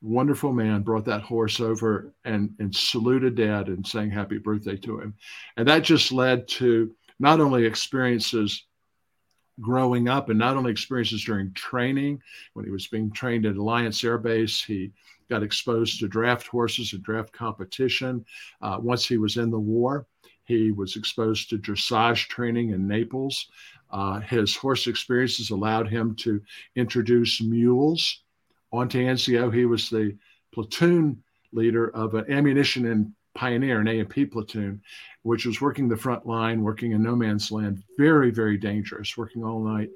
wonderful 0.03 0.53
man 0.53 0.83
brought 0.83 1.05
that 1.05 1.23
horse 1.23 1.61
over 1.61 2.13
and, 2.25 2.55
and 2.59 2.75
saluted 2.75 3.37
dad 3.37 3.69
and 3.69 3.87
sang 3.87 4.11
happy 4.11 4.39
birthday 4.39 4.77
to 4.77 5.01
him. 5.01 5.15
And 5.57 5.69
that 5.69 5.85
just 5.85 6.13
led 6.13 6.49
to 6.49 6.93
not 7.21 7.41
only 7.41 7.65
experiences 7.65 8.67
growing 9.61 10.09
up 10.09 10.29
and 10.29 10.39
not 10.39 10.57
only 10.57 10.73
experiences 10.73 11.25
during 11.25 11.53
training, 11.55 12.21
when 12.55 12.65
he 12.65 12.71
was 12.71 12.89
being 12.89 13.13
trained 13.13 13.47
at 13.47 13.57
Alliance 13.57 14.03
Air 14.03 14.19
Base, 14.19 14.63
he 14.63 14.91
got 15.31 15.43
exposed 15.43 16.01
to 16.01 16.09
draft 16.09 16.49
horses 16.49 16.93
and 16.93 17.03
draft 17.03 17.33
competition. 17.33 18.25
Uh, 18.61 18.79
once 18.81 19.07
he 19.07 19.19
was 19.19 19.37
in 19.37 19.51
the 19.51 19.59
war, 19.59 20.07
he 20.45 20.73
was 20.73 20.97
exposed 20.97 21.49
to 21.51 21.59
dressage 21.59 22.27
training 22.27 22.71
in 22.71 22.89
Naples. 22.89 23.49
Uh, 23.91 24.19
his 24.21 24.57
horse 24.57 24.89
experiences 24.89 25.51
allowed 25.51 25.87
him 25.89 26.17
to 26.17 26.43
introduce 26.75 27.41
mules 27.41 28.23
onto 28.73 28.99
Anzio. 28.99 29.53
He 29.53 29.67
was 29.67 29.91
the 29.91 30.17
platoon 30.53 31.23
leader 31.53 31.95
of 31.95 32.15
an 32.15 32.31
ammunition 32.31 32.87
and 32.87 33.13
pioneer, 33.35 33.81
an 33.81 33.89
A&P 33.89 34.27
platoon, 34.27 34.83
which 35.23 35.47
was 35.47 35.61
working 35.61 35.89
the 35.89 35.97
front 35.97 36.27
line, 36.27 36.63
working 36.63 36.93
in 36.93 37.03
no 37.03 37.17
man's 37.17 37.51
land, 37.51 37.83
very, 37.97 38.31
very 38.31 38.59
dangerous, 38.59 39.17
working 39.17 39.43
all 39.43 39.61
night. 39.61 39.91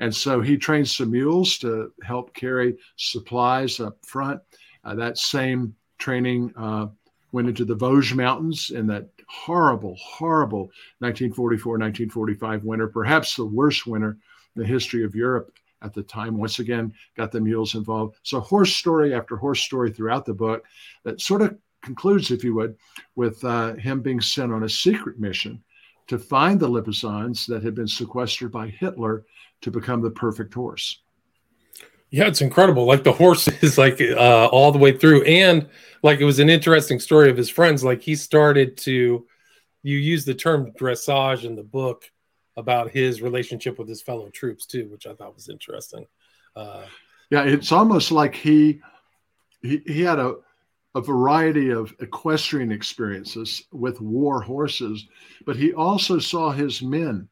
And 0.00 0.14
so 0.14 0.40
he 0.40 0.56
trained 0.56 0.88
some 0.88 1.10
mules 1.10 1.58
to 1.58 1.92
help 2.02 2.34
carry 2.34 2.76
supplies 2.96 3.80
up 3.80 4.04
front. 4.04 4.40
Uh, 4.84 4.94
that 4.96 5.18
same 5.18 5.74
training 5.98 6.52
uh, 6.56 6.88
went 7.32 7.48
into 7.48 7.64
the 7.64 7.76
Vosges 7.76 8.14
Mountains 8.14 8.70
in 8.70 8.86
that 8.88 9.08
horrible, 9.28 9.96
horrible 9.96 10.70
1944 10.98 11.72
1945 11.78 12.64
winter, 12.64 12.88
perhaps 12.88 13.36
the 13.36 13.44
worst 13.44 13.86
winter 13.86 14.18
in 14.54 14.62
the 14.62 14.68
history 14.68 15.04
of 15.04 15.14
Europe 15.14 15.56
at 15.82 15.92
the 15.92 16.02
time. 16.02 16.38
Once 16.38 16.58
again, 16.58 16.92
got 17.16 17.32
the 17.32 17.40
mules 17.40 17.74
involved. 17.74 18.16
So, 18.22 18.40
horse 18.40 18.74
story 18.74 19.14
after 19.14 19.36
horse 19.36 19.60
story 19.60 19.90
throughout 19.90 20.24
the 20.24 20.34
book 20.34 20.64
that 21.04 21.20
sort 21.20 21.42
of 21.42 21.56
concludes, 21.82 22.30
if 22.30 22.44
you 22.44 22.54
would, 22.54 22.76
with 23.16 23.42
uh, 23.44 23.74
him 23.74 24.00
being 24.00 24.20
sent 24.20 24.52
on 24.52 24.64
a 24.64 24.68
secret 24.68 25.18
mission 25.18 25.62
to 26.08 26.18
find 26.18 26.58
the 26.58 26.68
Lipizzans 26.68 27.46
that 27.46 27.62
had 27.62 27.74
been 27.74 27.88
sequestered 27.88 28.52
by 28.52 28.68
Hitler 28.68 29.24
to 29.62 29.70
become 29.70 30.00
the 30.00 30.10
perfect 30.10 30.52
horse. 30.54 31.00
Yeah, 32.10 32.26
it's 32.26 32.42
incredible. 32.42 32.84
Like 32.84 33.04
the 33.04 33.12
horse 33.12 33.48
is 33.62 33.78
like 33.78 34.00
uh, 34.00 34.48
all 34.52 34.72
the 34.72 34.78
way 34.78 34.96
through, 34.96 35.22
and 35.24 35.68
like 36.02 36.20
it 36.20 36.24
was 36.24 36.38
an 36.38 36.50
interesting 36.50 37.00
story 37.00 37.30
of 37.30 37.36
his 37.36 37.48
friends. 37.48 37.82
Like 37.82 38.02
he 38.02 38.14
started 38.14 38.76
to, 38.78 39.26
you 39.82 39.96
use 39.96 40.24
the 40.24 40.34
term 40.34 40.72
dressage 40.72 41.44
in 41.44 41.56
the 41.56 41.62
book 41.62 42.04
about 42.56 42.90
his 42.90 43.22
relationship 43.22 43.78
with 43.78 43.88
his 43.88 44.02
fellow 44.02 44.28
troops 44.30 44.66
too, 44.66 44.88
which 44.90 45.06
I 45.06 45.14
thought 45.14 45.34
was 45.34 45.48
interesting. 45.48 46.06
Uh, 46.54 46.84
yeah, 47.30 47.44
it's 47.44 47.72
almost 47.72 48.12
like 48.12 48.34
he 48.34 48.80
he, 49.62 49.82
he 49.86 50.02
had 50.02 50.18
a 50.18 50.36
a 50.94 51.00
variety 51.00 51.70
of 51.70 51.94
equestrian 52.00 52.70
experiences 52.70 53.64
with 53.72 54.00
war 54.00 54.42
horses, 54.42 55.06
but 55.46 55.56
he 55.56 55.72
also 55.72 56.18
saw 56.18 56.50
his 56.50 56.82
men 56.82 57.28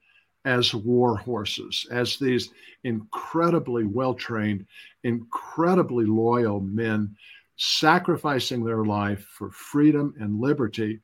as 0.47 0.75
war 0.75 1.17
horses, 1.17 1.87
as 1.91 2.17
these 2.17 2.51
incredibly 2.85 3.85
well 3.85 4.15
trained, 4.15 4.65
incredibly 5.05 6.07
loyal 6.07 6.61
men 6.61 7.15
sacrificing 7.57 8.65
their 8.65 8.85
life 8.87 9.27
for 9.37 9.51
freedom 9.51 10.15
and 10.19 10.41
liberty. 10.41 11.01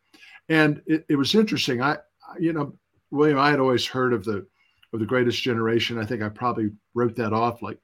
And 0.48 0.80
it, 0.86 1.04
it 1.10 1.16
was 1.16 1.34
interesting. 1.34 1.82
I, 1.82 1.98
you 2.40 2.54
know, 2.54 2.78
William, 3.10 3.38
I 3.38 3.50
had 3.50 3.60
always 3.60 3.86
heard 3.86 4.12
of 4.12 4.24
the 4.24 4.46
of 4.92 5.00
the 5.00 5.06
greatest 5.06 5.42
generation. 5.42 5.98
I 5.98 6.04
think 6.04 6.22
I 6.22 6.28
probably 6.28 6.70
wrote 6.94 7.16
that 7.16 7.32
off 7.32 7.62
like 7.62 7.78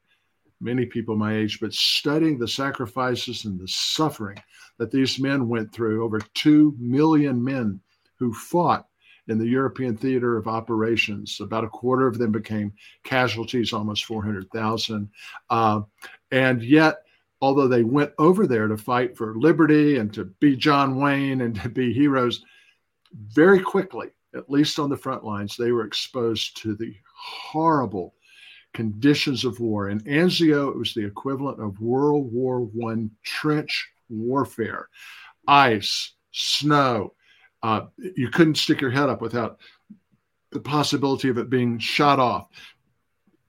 many 0.61 0.87
people 0.87 1.17
my 1.17 1.37
age, 1.37 1.61
but 1.61 1.75
studying 1.75 2.39
the 2.39 2.49
sacrifices 2.49 3.45
and 3.45 3.59
the 3.59 3.69
suffering 3.69 4.39
that 4.79 4.91
these 4.91 5.19
men 5.19 5.49
went 5.49 5.73
through, 5.73 6.05
over 6.05 6.21
two 6.35 6.75
million 6.79 7.43
men 7.43 7.81
who 8.19 8.33
fought 8.33 8.87
in 9.29 9.39
the 9.39 9.47
European 9.47 9.97
theater 9.97 10.37
of 10.37 10.49
operations. 10.49 11.41
About 11.41 11.65
a 11.65 11.69
quarter 11.69 12.07
of 12.07 12.19
them 12.19 12.33
became 12.33 12.73
casualties, 13.05 13.73
almost 13.73 14.05
400,000. 14.05 15.09
Uh, 15.51 15.83
and 16.31 16.63
yet, 16.63 17.03
although 17.41 17.69
they 17.69 17.85
went 17.85 18.13
over 18.19 18.47
there 18.47 18.69
to 18.69 18.77
fight 18.77 19.17
for 19.17 19.37
liberty 19.37 19.99
and 19.99 20.13
to 20.15 20.25
be 20.41 20.57
John 20.57 20.97
Wayne 20.97 21.41
and 21.41 21.61
to 21.61 21.69
be 21.69 21.93
heroes, 21.93 22.45
very 23.13 23.61
quickly 23.61 24.09
at 24.35 24.51
least 24.51 24.79
on 24.79 24.91
the 24.91 24.97
front 24.97 25.25
lines, 25.25 25.57
they 25.57 25.73
were 25.73 25.85
exposed 25.85 26.57
to 26.63 26.75
the 26.75 26.95
horrible 27.15 28.15
conditions 28.73 29.45
of 29.45 29.61
war. 29.61 29.91
In 29.91 30.01
Anzio, 30.01 30.71
it 30.71 30.79
was 30.79 30.95
the 30.95 31.05
equivalent 31.05 31.61
of 31.61 31.81
World 31.81 32.33
War 32.33 32.61
One 32.61 33.11
trench 33.23 33.91
warfare, 34.09 34.89
ice, 35.47 36.13
snow. 36.33 37.15
Uh, 37.63 37.83
you 38.17 38.29
couldn't 38.29 38.57
stick 38.57 38.81
your 38.81 38.91
head 38.91 39.09
up 39.09 39.21
without 39.21 39.59
the 40.51 40.61
possibility 40.61 41.29
of 41.29 41.39
it 41.39 41.51
being 41.51 41.79
shot 41.79 42.19
off. 42.19 42.49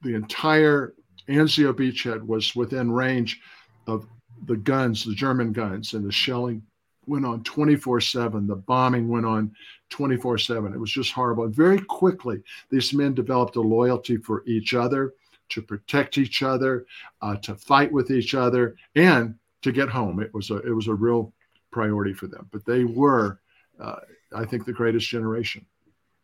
The 0.02 0.14
entire 0.14 0.94
Anzio 1.28 1.72
beachhead 1.72 2.22
was 2.22 2.54
within 2.54 2.92
range 2.92 3.40
of 3.86 4.06
the 4.46 4.56
guns, 4.56 5.04
the 5.04 5.14
German 5.14 5.52
guns, 5.52 5.94
and 5.94 6.04
the 6.04 6.12
shelling 6.12 6.62
went 7.06 7.26
on 7.26 7.42
24 7.44 8.00
7. 8.00 8.46
The 8.46 8.56
bombing 8.56 9.08
went 9.08 9.26
on 9.26 9.54
24 9.90 10.38
7. 10.38 10.72
It 10.72 10.78
was 10.78 10.90
just 10.90 11.12
horrible. 11.12 11.44
And 11.44 11.54
very 11.54 11.80
quickly, 11.80 12.42
these 12.70 12.92
men 12.92 13.14
developed 13.14 13.56
a 13.56 13.60
loyalty 13.60 14.16
for 14.16 14.42
each 14.46 14.74
other, 14.74 15.14
to 15.50 15.62
protect 15.62 16.18
each 16.18 16.42
other, 16.42 16.86
uh, 17.22 17.36
to 17.36 17.54
fight 17.54 17.92
with 17.92 18.10
each 18.10 18.34
other, 18.34 18.76
and 18.94 19.34
to 19.62 19.72
get 19.72 19.88
home. 19.88 20.20
It 20.20 20.32
was 20.32 20.50
a, 20.50 20.56
it 20.58 20.72
was 20.72 20.88
a 20.88 20.94
real 20.94 21.32
priority 21.70 22.14
for 22.14 22.26
them. 22.26 22.48
But 22.50 22.64
they 22.64 22.84
were, 22.84 23.40
uh, 23.80 23.96
I 24.34 24.44
think, 24.44 24.64
the 24.64 24.72
greatest 24.72 25.08
generation. 25.08 25.66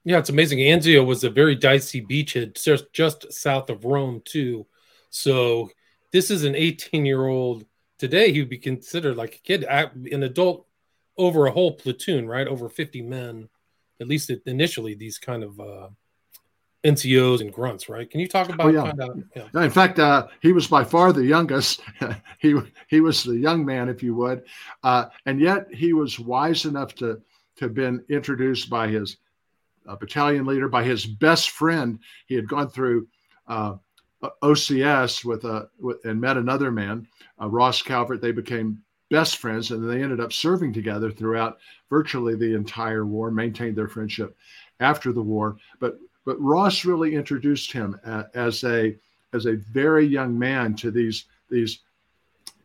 Yeah, 0.05 0.19
it's 0.19 0.31
amazing. 0.31 0.61
Anzio 0.61 1.05
was 1.05 1.25
a 1.25 1.31
very 1.31 1.55
dicey 1.55 2.01
beachhead 2.01 2.63
just, 2.63 2.93
just 2.93 3.31
south 3.33 3.69
of 3.69 3.85
Rome, 3.85 4.23
too. 4.25 4.67
So 5.11 5.71
this 6.13 6.31
is 6.31 6.45
an 6.45 6.55
18 6.55 7.05
year 7.05 7.27
old 7.27 7.65
today. 7.99 8.33
He 8.33 8.41
would 8.41 8.49
be 8.49 8.59
considered 8.59 9.17
like 9.17 9.37
a 9.37 9.39
kid, 9.39 9.65
an 9.65 10.23
adult 10.23 10.67
over 11.21 11.47
a 11.47 11.51
whole 11.51 11.73
platoon, 11.73 12.27
right? 12.27 12.49
Over 12.49 12.69
50 12.69 13.03
men, 13.03 13.49
at 14.01 14.09
least 14.09 14.31
initially, 14.47 14.95
these 14.95 15.19
kind 15.19 15.45
of 15.45 15.61
uh, 15.61 15.89
NCOs 16.83 17.43
and 17.43 17.53
grunts, 17.53 17.89
right? 17.91 18.11
Can 18.11 18.21
you 18.21 18.27
talk 18.27 18.49
about? 18.49 18.67
Oh, 18.67 18.71
yeah. 18.71 18.85
Kind 18.85 19.01
of, 19.03 19.23
yeah. 19.37 19.63
In 19.63 19.71
fact, 19.71 19.99
uh, 19.99 20.29
he 20.41 20.53
was 20.53 20.67
by 20.67 20.83
far 20.83 21.13
the 21.13 21.25
youngest. 21.25 21.83
he 22.39 22.57
he 22.89 23.01
was 23.01 23.23
the 23.23 23.37
young 23.37 23.65
man, 23.65 23.89
if 23.91 24.03
you 24.03 24.15
would, 24.15 24.45
uh, 24.83 25.07
and 25.27 25.39
yet 25.39 25.67
he 25.73 25.93
was 25.93 26.19
wise 26.19 26.65
enough 26.65 26.95
to 26.97 27.21
to 27.57 27.65
have 27.67 27.75
been 27.75 28.03
introduced 28.09 28.71
by 28.71 28.89
his 28.89 29.19
uh, 29.87 29.97
battalion 29.97 30.47
leader, 30.47 30.69
by 30.69 30.83
his 30.83 31.05
best 31.05 31.51
friend. 31.51 31.99
He 32.27 32.35
had 32.35 32.49
gone 32.49 32.71
through 32.71 33.09
uh, 33.47 33.75
OCS 34.43 35.23
with 35.23 35.45
a 35.45 35.69
with, 35.79 36.03
and 36.07 36.19
met 36.19 36.39
another 36.39 36.71
man, 36.71 37.07
uh, 37.41 37.49
Ross 37.49 37.83
Calvert. 37.83 38.23
They 38.23 38.33
became 38.33 38.83
best 39.11 39.37
friends, 39.37 39.71
and 39.71 39.89
they 39.89 40.03
ended 40.03 40.21
up 40.21 40.33
serving 40.33 40.73
together 40.73 41.11
throughout 41.11 41.59
virtually 41.91 42.35
the 42.35 42.55
entire 42.55 43.05
war. 43.05 43.31
Maintained 43.31 43.77
their 43.77 43.89
friendship 43.89 44.37
after 44.81 45.13
the 45.13 45.23
war, 45.23 45.57
but 45.79 45.99
but 46.25 46.41
Ross 46.41 46.85
really 46.85 47.15
introduced 47.15 47.73
him 47.73 47.99
as 48.35 48.65
a 48.65 48.97
as 49.33 49.47
a 49.47 49.57
very 49.57 50.07
young 50.07 50.39
man 50.39 50.75
to 50.77 50.91
these 50.91 51.27
these 51.51 51.81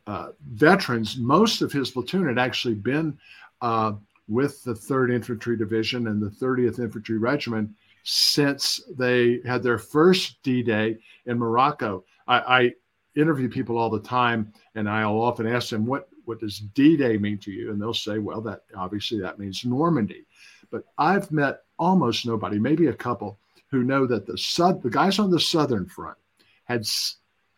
uh, 0.08 0.30
veterans. 0.52 1.18
Most 1.18 1.62
of 1.62 1.72
his 1.72 1.92
platoon 1.92 2.28
had 2.28 2.40
actually 2.40 2.76
been 2.76 3.18
uh, 3.62 3.94
with 4.28 4.64
the 4.64 4.76
Third 4.76 5.12
Infantry 5.12 5.58
Division 5.58 6.08
and 6.08 6.22
the 6.22 6.30
30th 6.30 6.80
Infantry 6.80 7.18
Regiment 7.18 7.70
since 8.04 8.82
they 8.98 9.40
had 9.46 9.64
their 9.64 9.80
first 9.80 10.42
D-Day 10.44 10.98
in 11.26 11.40
Morocco. 11.40 12.04
I, 12.28 12.40
I 12.40 12.74
interview 13.16 13.50
people 13.50 13.78
all 13.78 13.90
the 13.90 14.00
time, 14.00 14.54
and 14.76 14.88
I'll 14.88 15.20
often 15.20 15.48
ask 15.48 15.70
them, 15.70 15.86
"What 15.86 16.08
what 16.26 16.40
does 16.40 16.60
D-Day 16.60 17.18
mean 17.18 17.38
to 17.40 17.52
you?" 17.52 17.72
And 17.72 17.82
they'll 17.82 17.94
say, 17.94 18.20
"Well, 18.20 18.42
that 18.42 18.64
obviously 18.76 19.20
that 19.22 19.40
means 19.40 19.66
Normandy." 19.66 20.26
But 20.72 20.86
I've 20.98 21.32
met 21.32 21.64
almost 21.78 22.26
nobody, 22.26 22.60
maybe 22.60 22.88
a 22.88 22.94
couple, 22.94 23.40
who 23.70 23.84
know 23.84 24.06
that 24.06 24.26
the 24.26 24.80
the 24.82 24.90
guys 24.90 25.20
on 25.20 25.30
the 25.30 25.40
southern 25.40 25.86
front 25.86 26.18
had, 26.66 26.86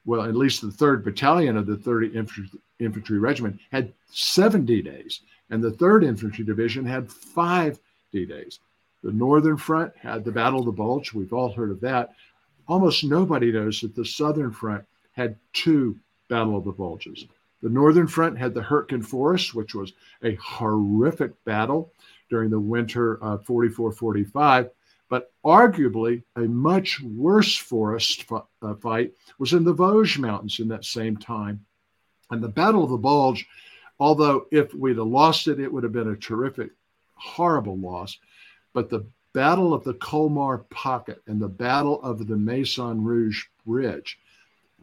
well, 0.06 0.24
at 0.24 0.36
least 0.36 0.62
the 0.62 0.72
third 0.72 1.04
battalion 1.04 1.58
of 1.58 1.66
the 1.66 1.78
30 1.78 2.08
Infantry, 2.08 2.60
Infantry 2.80 3.20
Regiment 3.20 3.60
had 3.72 3.94
seven 4.12 4.66
D-Days, 4.66 5.22
and 5.50 5.64
the 5.64 5.72
third 5.72 6.04
Infantry 6.04 6.44
Division 6.44 6.86
had 6.86 7.12
five 7.12 7.80
D-Days. 8.12 8.60
The 9.04 9.12
Northern 9.12 9.58
Front 9.58 9.96
had 9.96 10.24
the 10.24 10.32
Battle 10.32 10.60
of 10.60 10.66
the 10.66 10.72
Bulge. 10.72 11.14
We've 11.14 11.34
all 11.34 11.54
heard 11.54 11.72
of 11.72 11.80
that. 11.82 12.16
Almost 12.68 13.04
nobody 13.04 13.52
knows 13.52 13.80
that 13.82 13.96
the 13.96 14.06
Southern 14.06 14.52
Front 14.52 14.86
had 15.12 15.38
two 15.54 15.98
Battle 16.30 16.58
of 16.58 16.66
the 16.66 16.72
Bulges. 16.72 17.26
The 17.62 17.70
Northern 17.70 18.08
Front 18.08 18.38
had 18.38 18.54
the 18.54 18.62
Hurtgen 18.62 19.04
Forest, 19.04 19.56
which 19.56 19.74
was 19.74 19.94
a 20.24 20.36
horrific 20.36 21.44
battle 21.44 21.92
during 22.30 22.50
the 22.50 22.60
winter 22.60 23.22
of 23.24 23.46
44 23.46 23.92
45. 23.92 24.70
But 25.10 25.32
arguably, 25.44 26.24
a 26.36 26.42
much 26.42 27.02
worse 27.02 27.56
forest 27.56 28.26
uh, 28.62 28.76
fight 28.76 29.14
was 29.40 29.54
in 29.54 29.64
the 29.64 29.74
Vosges 29.74 30.20
Mountains 30.20 30.60
in 30.60 30.68
that 30.68 30.86
same 30.86 31.18
time. 31.18 31.66
And 32.30 32.44
the 32.44 32.50
Battle 32.50 32.84
of 32.84 32.90
the 32.90 32.98
Bulge, 32.98 33.48
although 34.00 34.48
if 34.52 34.74
we'd 34.74 34.98
have 34.98 35.08
lost 35.08 35.48
it, 35.48 35.60
it 35.60 35.72
would 35.72 35.84
have 35.84 35.94
been 35.94 36.10
a 36.10 36.16
terrific, 36.16 36.72
horrible 37.16 37.78
loss. 37.78 38.20
But 38.74 38.90
the 38.90 39.06
Battle 39.34 39.74
of 39.74 39.84
the 39.84 39.94
Colmar 39.94 40.60
Pocket 40.70 41.22
and 41.26 41.42
the 41.42 41.48
Battle 41.48 42.02
of 42.02 42.28
the 42.28 42.36
Maison 42.36 43.04
Rouge 43.04 43.46
Bridge, 43.66 44.20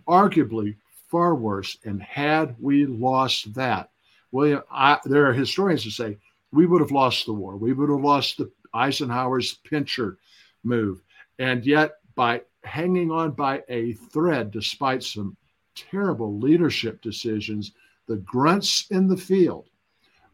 arguably 0.08 0.76
far 1.14 1.36
worse. 1.36 1.78
And 1.84 2.02
had 2.02 2.56
we 2.58 2.86
lost 2.86 3.54
that, 3.54 3.90
William, 4.32 4.62
I, 4.68 4.98
there 5.04 5.28
are 5.28 5.32
historians 5.32 5.84
who 5.84 5.90
say 5.90 6.18
we 6.50 6.66
would 6.66 6.80
have 6.80 6.90
lost 6.90 7.24
the 7.24 7.32
war. 7.32 7.56
We 7.56 7.72
would 7.72 7.88
have 7.88 8.00
lost 8.00 8.36
the 8.36 8.50
Eisenhower's 8.74 9.54
pincher 9.62 10.18
move. 10.64 11.02
And 11.38 11.64
yet, 11.64 11.98
by 12.16 12.40
hanging 12.64 13.12
on 13.12 13.30
by 13.30 13.62
a 13.68 13.92
thread, 13.92 14.50
despite 14.50 15.04
some 15.04 15.36
terrible 15.76 16.36
leadership 16.40 17.00
decisions, 17.00 17.70
the 18.08 18.16
grunts 18.16 18.88
in 18.90 19.06
the 19.06 19.16
field 19.16 19.68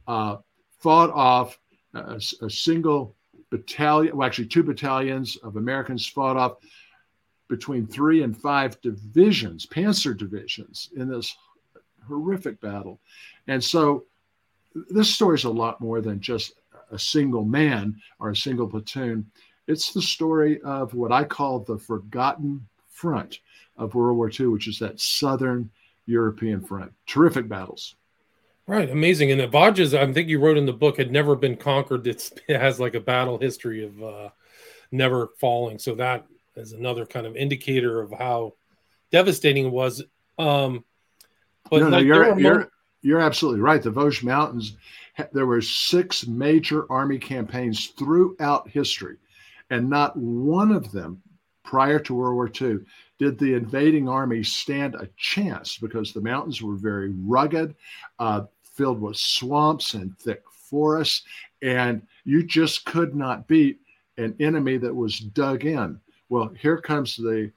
uh, 0.08 0.38
fought 0.78 1.10
off 1.10 1.58
a, 1.92 2.18
a, 2.40 2.48
single 2.48 3.14
battalion, 3.50 4.16
well, 4.16 4.26
actually, 4.26 4.46
two 4.46 4.62
battalions 4.62 5.36
of 5.42 5.56
Americans 5.56 6.06
fought 6.06 6.38
off 6.38 6.56
between 7.50 7.84
three 7.84 8.22
and 8.22 8.34
five 8.34 8.80
divisions, 8.80 9.66
panzer 9.66 10.16
divisions, 10.16 10.88
in 10.96 11.08
this 11.08 11.36
horrific 12.06 12.60
battle. 12.60 13.00
And 13.48 13.62
so, 13.62 14.04
this 14.88 15.12
story 15.12 15.34
is 15.34 15.44
a 15.44 15.50
lot 15.50 15.80
more 15.80 16.00
than 16.00 16.20
just 16.20 16.52
a 16.92 16.98
single 16.98 17.44
man 17.44 18.00
or 18.20 18.30
a 18.30 18.36
single 18.36 18.68
platoon. 18.68 19.28
It's 19.66 19.92
the 19.92 20.00
story 20.00 20.62
of 20.62 20.94
what 20.94 21.10
I 21.10 21.24
call 21.24 21.58
the 21.58 21.76
forgotten 21.76 22.66
front 22.88 23.40
of 23.76 23.94
World 23.96 24.16
War 24.16 24.30
II, 24.30 24.46
which 24.46 24.68
is 24.68 24.78
that 24.78 25.00
southern 25.00 25.70
European 26.06 26.60
front. 26.60 26.92
Terrific 27.06 27.48
battles. 27.48 27.96
Right, 28.68 28.88
amazing. 28.88 29.32
And 29.32 29.40
the 29.40 29.48
Vosges, 29.48 29.98
I 29.98 30.12
think 30.12 30.28
you 30.28 30.38
wrote 30.38 30.56
in 30.56 30.66
the 30.66 30.72
book, 30.72 30.98
had 30.98 31.10
never 31.10 31.34
been 31.34 31.56
conquered. 31.56 32.06
It's, 32.06 32.32
it 32.48 32.60
has 32.60 32.78
like 32.78 32.94
a 32.94 33.00
battle 33.00 33.38
history 33.38 33.84
of 33.84 34.00
uh, 34.00 34.28
never 34.92 35.30
falling. 35.40 35.80
So 35.80 35.96
that 35.96 36.26
is 36.56 36.72
another 36.72 37.06
kind 37.06 37.26
of 37.26 37.36
indicator 37.36 38.00
of 38.00 38.12
how 38.12 38.54
devastating 39.10 39.66
it 39.66 39.72
was. 39.72 40.02
Um, 40.38 40.84
but 41.70 41.80
no, 41.80 41.88
no, 41.88 41.96
like, 41.98 42.06
you're, 42.06 42.38
you're, 42.38 42.70
you're 43.02 43.20
absolutely 43.20 43.60
right. 43.60 43.82
The 43.82 43.90
Vosges 43.90 44.22
Mountains, 44.22 44.76
there 45.32 45.46
were 45.46 45.60
six 45.60 46.26
major 46.26 46.90
army 46.90 47.18
campaigns 47.18 47.88
throughout 47.88 48.68
history, 48.68 49.16
and 49.70 49.88
not 49.88 50.16
one 50.16 50.72
of 50.72 50.90
them 50.92 51.22
prior 51.62 51.98
to 52.00 52.14
World 52.14 52.34
War 52.34 52.50
II 52.60 52.80
did 53.18 53.38
the 53.38 53.54
invading 53.54 54.08
army 54.08 54.42
stand 54.42 54.94
a 54.94 55.08
chance 55.16 55.76
because 55.76 56.12
the 56.12 56.20
mountains 56.20 56.62
were 56.62 56.74
very 56.74 57.10
rugged, 57.10 57.74
uh, 58.18 58.42
filled 58.62 59.00
with 59.00 59.16
swamps 59.16 59.94
and 59.94 60.18
thick 60.18 60.42
forests, 60.50 61.22
and 61.62 62.02
you 62.24 62.42
just 62.42 62.84
could 62.86 63.14
not 63.14 63.46
beat 63.46 63.78
an 64.16 64.34
enemy 64.40 64.78
that 64.78 64.94
was 64.94 65.18
dug 65.18 65.64
in. 65.64 66.00
Well, 66.30 66.52
here 66.58 66.78
comes 66.78 67.16
the, 67.16 67.50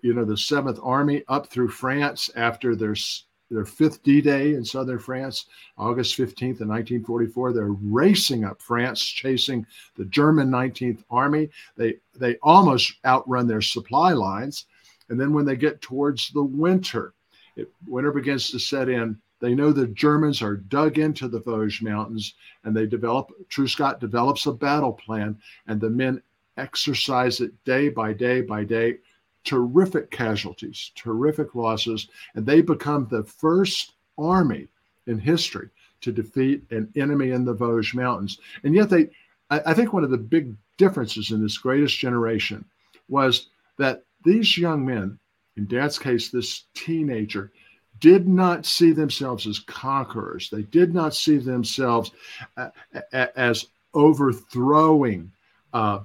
you 0.00 0.14
know, 0.14 0.24
the 0.24 0.36
Seventh 0.36 0.78
Army 0.80 1.24
up 1.28 1.48
through 1.48 1.70
France 1.70 2.30
after 2.36 2.76
there's 2.76 3.26
their 3.50 3.64
fifth 3.66 4.02
D-Day 4.02 4.54
in 4.54 4.64
southern 4.64 5.00
France, 5.00 5.46
August 5.76 6.16
15th 6.16 6.62
in 6.62 6.68
1944. 6.68 7.52
They're 7.52 7.66
racing 7.68 8.44
up 8.44 8.62
France, 8.62 9.04
chasing 9.04 9.66
the 9.96 10.06
German 10.06 10.48
19th 10.48 11.04
Army. 11.10 11.50
They 11.76 11.96
they 12.18 12.36
almost 12.42 12.94
outrun 13.04 13.46
their 13.46 13.60
supply 13.60 14.12
lines, 14.12 14.66
and 15.10 15.20
then 15.20 15.34
when 15.34 15.44
they 15.44 15.56
get 15.56 15.82
towards 15.82 16.30
the 16.30 16.44
winter, 16.44 17.12
it, 17.56 17.70
winter 17.86 18.12
begins 18.12 18.50
to 18.52 18.58
set 18.58 18.88
in. 18.88 19.20
They 19.40 19.54
know 19.54 19.72
the 19.72 19.88
Germans 19.88 20.40
are 20.40 20.56
dug 20.56 20.98
into 20.98 21.26
the 21.26 21.40
Vosges 21.40 21.82
Mountains, 21.82 22.34
and 22.64 22.74
they 22.74 22.86
develop. 22.86 23.32
Truscott 23.50 23.98
develops 23.98 24.46
a 24.46 24.52
battle 24.52 24.92
plan, 24.92 25.36
and 25.66 25.80
the 25.80 25.90
men 25.90 26.22
exercise 26.56 27.40
it 27.40 27.52
day 27.64 27.88
by 27.88 28.12
day 28.12 28.40
by 28.40 28.64
day 28.64 28.98
terrific 29.44 30.10
casualties, 30.10 30.92
terrific 30.94 31.54
losses, 31.54 32.08
and 32.34 32.46
they 32.46 32.62
become 32.62 33.06
the 33.10 33.24
first 33.24 33.94
army 34.18 34.68
in 35.06 35.18
history 35.18 35.68
to 36.00 36.12
defeat 36.12 36.62
an 36.70 36.90
enemy 36.96 37.30
in 37.30 37.44
the 37.44 37.54
Vosges 37.54 37.94
Mountains. 37.94 38.38
And 38.64 38.74
yet, 38.74 38.90
they, 38.90 39.08
I, 39.50 39.60
I 39.66 39.74
think 39.74 39.92
one 39.92 40.04
of 40.04 40.10
the 40.10 40.18
big 40.18 40.54
differences 40.78 41.30
in 41.30 41.42
this 41.42 41.58
greatest 41.58 41.98
generation 41.98 42.64
was 43.08 43.48
that 43.78 44.04
these 44.24 44.56
young 44.56 44.84
men, 44.84 45.18
in 45.56 45.66
Dad's 45.66 45.98
case, 45.98 46.30
this 46.30 46.64
teenager, 46.74 47.52
did 48.00 48.26
not 48.26 48.66
see 48.66 48.92
themselves 48.92 49.46
as 49.46 49.60
conquerors. 49.60 50.50
They 50.50 50.62
did 50.62 50.92
not 50.92 51.14
see 51.14 51.38
themselves 51.38 52.10
uh, 52.56 52.70
as 53.12 53.66
overthrowing 53.94 55.30
uh, 55.72 56.00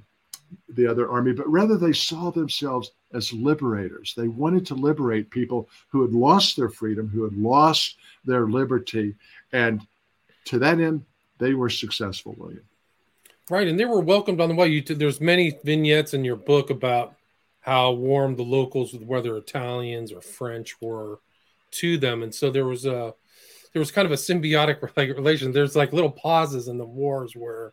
the 0.68 0.86
other 0.86 1.10
army, 1.10 1.32
but 1.32 1.48
rather 1.48 1.76
they 1.76 1.92
saw 1.92 2.30
themselves 2.30 2.92
as 3.12 3.32
liberators. 3.32 4.14
They 4.16 4.28
wanted 4.28 4.66
to 4.66 4.74
liberate 4.74 5.30
people 5.30 5.68
who 5.88 6.02
had 6.02 6.12
lost 6.12 6.56
their 6.56 6.68
freedom, 6.68 7.08
who 7.08 7.24
had 7.24 7.34
lost 7.34 7.96
their 8.24 8.46
liberty. 8.46 9.14
And 9.52 9.86
to 10.46 10.58
that 10.58 10.80
end, 10.80 11.04
they 11.38 11.54
were 11.54 11.70
successful, 11.70 12.34
William. 12.38 12.64
Right. 13.50 13.66
And 13.66 13.80
they 13.80 13.86
were 13.86 14.00
welcomed 14.00 14.40
on 14.40 14.48
the 14.48 14.54
way. 14.54 14.68
You 14.68 14.82
t- 14.82 14.94
there's 14.94 15.20
many 15.20 15.58
vignettes 15.64 16.12
in 16.12 16.24
your 16.24 16.36
book 16.36 16.70
about 16.70 17.14
how 17.60 17.92
warm 17.92 18.36
the 18.36 18.42
locals, 18.42 18.94
whether 18.94 19.36
Italians 19.36 20.12
or 20.12 20.20
French, 20.20 20.80
were 20.80 21.20
to 21.72 21.96
them. 21.96 22.22
And 22.22 22.34
so 22.34 22.50
there 22.50 22.66
was 22.66 22.84
a 22.84 23.14
there 23.72 23.80
was 23.80 23.90
kind 23.90 24.06
of 24.06 24.12
a 24.12 24.16
symbiotic 24.16 24.82
relation. 25.16 25.52
There's 25.52 25.76
like 25.76 25.92
little 25.92 26.10
pauses 26.10 26.68
in 26.68 26.78
the 26.78 26.84
wars 26.84 27.34
where 27.34 27.72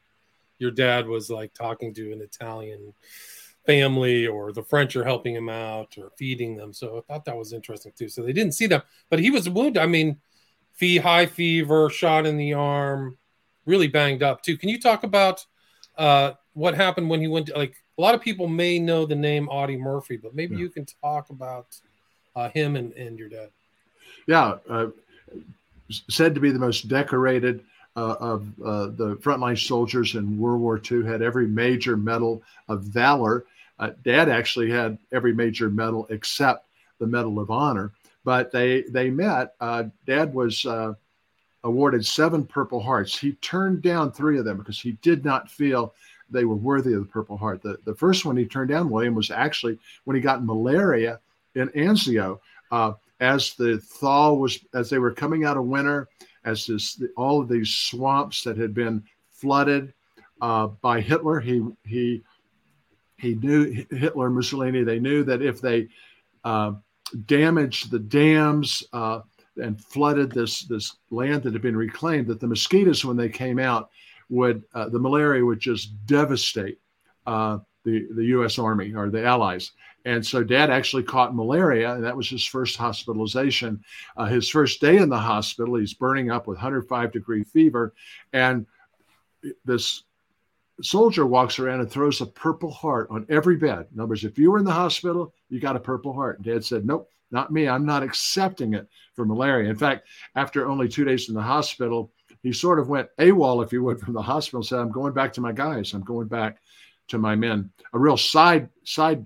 your 0.60 0.72
dad 0.72 1.08
was 1.08 1.30
like 1.30 1.54
talking 1.54 1.94
to 1.94 2.12
an 2.12 2.22
Italian 2.22 2.94
family 3.65 4.28
or 4.28 4.52
the 4.52 4.63
French 4.63 4.96
are 4.96 5.04
helping 5.04 5.36
him 5.36 5.50
out 5.50 5.98
or 5.98 6.12
feeding 6.18 6.56
them. 6.56 6.72
So 6.72 6.98
I 6.98 7.02
thought 7.02 7.26
that 7.26 7.38
was 7.38 7.54
interesting 7.54 7.94
too. 7.98 8.10
So 8.10 8.22
they 8.22 8.34
didn't 8.34 8.54
see 8.54 8.68
them, 8.68 8.82
but 9.10 9.20
he 9.20 9.32
was 9.32 9.50
wounded. 9.50 9.82
I 9.82 9.88
mean, 9.88 10.18
fee 10.74 10.98
high 10.98 11.26
fever, 11.26 11.89
shot 11.89 12.26
in 12.26 12.38
the 12.38 12.54
arm, 12.54 13.18
really 13.65 13.88
banged 13.88 14.24
up 14.24 14.41
too. 14.41 14.58
Can 14.58 14.70
you 14.70 14.80
talk 14.80 15.04
about 15.04 15.46
uh, 15.98 16.34
what 16.54 16.76
happened 16.76 17.10
when 17.10 17.22
he 17.22 17.28
went? 17.28 17.48
To, 17.48 17.58
like 17.58 17.76
a 17.98 18.02
lot 18.02 18.15
of 18.15 18.22
people 18.22 18.48
may 18.48 18.78
know 18.80 19.06
the 19.06 19.15
name 19.15 19.48
Audie 19.50 19.78
Murphy, 19.78 20.18
but 20.18 20.36
maybe 20.36 20.56
yeah. 20.56 20.62
you 20.62 20.70
can 20.70 20.86
talk 21.02 21.30
about 21.30 21.80
uh, 22.36 22.50
him 22.50 22.76
and, 22.76 22.94
and 22.94 23.18
your 23.18 23.30
dad. 23.30 23.50
Yeah, 24.28 24.58
uh, 24.70 24.88
said 26.10 26.36
to 26.36 26.41
be 26.41 26.52
the 26.52 26.60
most 26.60 26.88
decorated 26.88 27.63
uh, 27.96 28.16
of 28.20 28.48
uh, 28.64 28.88
the 28.88 29.16
frontline 29.22 29.58
soldiers 29.58 30.16
in 30.16 30.38
World 30.38 30.62
War 30.62 30.82
II, 30.92 31.06
had 31.06 31.22
every 31.22 31.48
major 31.48 31.96
medal 31.96 32.44
of 32.68 32.84
valor. 32.84 33.46
Uh, 33.80 33.92
Dad 34.04 34.30
actually 34.30 34.70
had 34.70 34.98
every 35.12 35.34
major 35.34 35.70
medal 35.70 36.08
except 36.10 36.68
the 37.00 37.08
Medal 37.08 37.40
of 37.40 37.52
Honor. 37.52 37.92
But 38.24 38.52
they 38.52 38.84
they 38.84 39.10
met. 39.10 39.54
Uh, 39.60 39.84
Dad 40.08 40.34
was 40.34 40.66
uh, 40.66 40.94
awarded 41.64 42.06
seven 42.06 42.46
Purple 42.46 42.80
Hearts. 42.80 43.18
He 43.18 43.34
turned 43.34 43.82
down 43.82 44.12
three 44.12 44.40
of 44.40 44.46
them 44.46 44.58
because 44.58 44.80
he 44.80 44.94
did 45.02 45.24
not 45.24 45.50
feel 45.50 45.94
they 46.30 46.46
were 46.46 46.56
worthy 46.56 46.94
of 46.94 47.02
the 47.02 47.06
Purple 47.12 47.38
Heart. 47.38 47.62
The, 47.62 47.78
the 47.86 47.96
first 47.96 48.26
one 48.26 48.36
he 48.36 48.46
turned 48.46 48.70
down, 48.70 48.90
William, 48.90 49.14
was 49.14 49.30
actually 49.30 49.78
when 50.06 50.16
he 50.16 50.22
got 50.22 50.44
malaria 50.44 51.20
in 51.54 51.70
Anzio. 51.70 52.40
Uh, 52.72 52.94
as 53.20 53.54
the 53.54 53.78
thaw 53.78 54.34
was, 54.34 54.60
as 54.74 54.90
they 54.90 54.98
were 54.98 55.12
coming 55.12 55.46
out 55.46 55.58
of 55.58 55.66
winter, 55.66 56.10
as 56.46 56.66
this, 56.66 57.02
all 57.18 57.42
of 57.42 57.50
these 57.50 57.70
swamps 57.74 58.44
that 58.44 58.58
had 58.58 58.74
been 58.74 59.04
flooded 59.32 59.94
uh, 60.42 60.68
by 60.68 61.02
Hitler, 61.02 61.40
he 61.40 61.66
he 61.84 62.24
he 63.18 63.36
knew 63.36 63.86
Hitler, 63.92 64.30
Mussolini. 64.30 64.84
They 64.84 65.00
knew 65.00 65.24
that 65.24 65.42
if 65.42 65.62
they 65.62 65.88
uh, 66.44 66.74
damaged 67.26 67.92
the 67.92 68.00
dams 68.00 68.84
uh, 68.94 69.22
and 69.58 69.82
flooded 69.82 70.32
this 70.32 70.64
this 70.64 70.98
land 71.10 71.44
that 71.44 71.54
had 71.54 71.62
been 71.62 71.78
reclaimed, 71.78 72.28
that 72.28 72.40
the 72.40 72.48
mosquitoes, 72.48 73.06
when 73.06 73.18
they 73.18 73.30
came 73.30 73.60
out, 73.60 73.90
would 74.30 74.64
uh, 74.74 74.90
the 74.90 75.00
malaria 75.00 75.44
would 75.44 75.60
just 75.60 75.94
devastate 76.06 76.80
uh, 77.26 77.60
the 77.84 78.08
the 78.16 78.26
U.S. 78.26 78.60
Army 78.60 78.94
or 78.94 79.10
the 79.10 79.24
Allies. 79.24 79.72
And 80.06 80.26
so, 80.26 80.44
Dad 80.44 80.70
actually 80.70 81.04
caught 81.04 81.36
malaria, 81.36 81.96
and 81.96 82.04
that 82.04 82.15
was 82.15 82.30
his 82.30 82.46
first 82.46 82.78
hospitalization. 82.78 83.84
Uh, 84.15 84.26
his 84.26 84.48
first 84.48 84.80
day 84.80 84.98
in 84.98 85.10
the 85.10 85.18
hospital, 85.18 85.76
he's 85.76 85.96
burning 85.96 86.30
up 86.30 86.48
with 86.48 86.58
105 86.58 87.12
degree 87.12 87.44
fever, 87.44 87.94
and 88.32 88.65
this 89.65 90.04
soldier 90.82 91.26
walks 91.26 91.60
around 91.60 91.80
and 91.80 91.89
throws 91.89 92.22
a 92.22 92.26
purple 92.26 92.72
heart 92.72 93.08
on 93.10 93.26
every 93.30 93.56
bed. 93.56 93.88
In 93.94 94.00
other 94.00 94.10
words, 94.10 94.24
if 94.24 94.38
you 94.38 94.52
were 94.52 94.60
in 94.60 94.65
the 94.65 94.72
hospital, 94.72 95.34
you 95.50 95.60
got 95.60 95.76
a 95.76 95.80
purple 95.80 96.13
heart. 96.13 96.41
Dad 96.41 96.63
said, 96.63 96.86
Nope, 96.86 97.10
not 97.32 97.52
me. 97.52 97.68
I'm 97.68 97.86
not 97.86 98.04
accepting 98.04 98.74
it 98.74 98.88
for 99.15 99.26
malaria. 99.26 99.70
In 99.70 99.76
fact, 99.76 100.08
after 100.36 100.68
only 100.68 100.88
two 100.88 101.06
days 101.06 101.30
in 101.30 101.36
the 101.36 101.41
hospital, 101.41 102.12
he 102.44 102.54
sort 102.54 102.80
of 102.80 102.89
went 102.89 103.10
AWOL, 103.20 103.63
if 103.63 103.74
you 103.74 103.84
would, 103.84 104.00
from 104.00 104.13
the 104.13 104.22
hospital 104.22 104.62
said, 104.62 104.80
I'm 104.80 104.91
going 104.91 105.13
back 105.13 105.34
to 105.34 105.41
my 105.41 105.52
guys. 105.52 105.94
I'm 105.94 106.04
going 106.04 106.28
back 106.28 106.58
to 107.08 107.18
my 107.18 107.36
men. 107.36 107.72
A 107.94 108.00
real 108.00 108.18
side, 108.18 108.70
side 108.84 109.26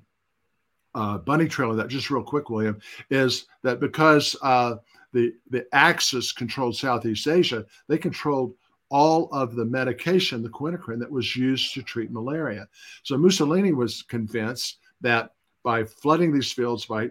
uh, 0.96 1.18
bunny 1.20 1.48
trail 1.48 1.72
of 1.72 1.78
that, 1.78 1.88
just 1.88 2.10
real 2.10 2.24
quick, 2.24 2.50
William, 2.50 2.80
is 3.10 3.46
that 3.64 3.80
because 3.80 4.36
uh, 4.42 4.76
the, 5.14 5.34
the 5.50 5.66
Axis 5.74 6.32
controlled 6.32 6.76
Southeast 6.76 7.28
Asia, 7.28 7.66
they 7.88 7.98
controlled 7.98 8.54
all 8.90 9.30
of 9.32 9.56
the 9.56 9.66
medication, 9.66 10.42
the 10.42 10.50
quinacrine, 10.50 11.00
that 11.00 11.12
was 11.12 11.36
used 11.36 11.74
to 11.74 11.84
treat 11.84 12.12
malaria. 12.12 12.68
So 13.04 13.18
Mussolini 13.18 13.72
was 13.72 14.02
convinced 14.04 14.80
that 15.02 15.34
by 15.64 15.84
flooding 15.84 16.34
these 16.34 16.52
fields, 16.52 16.86
by 16.86 17.10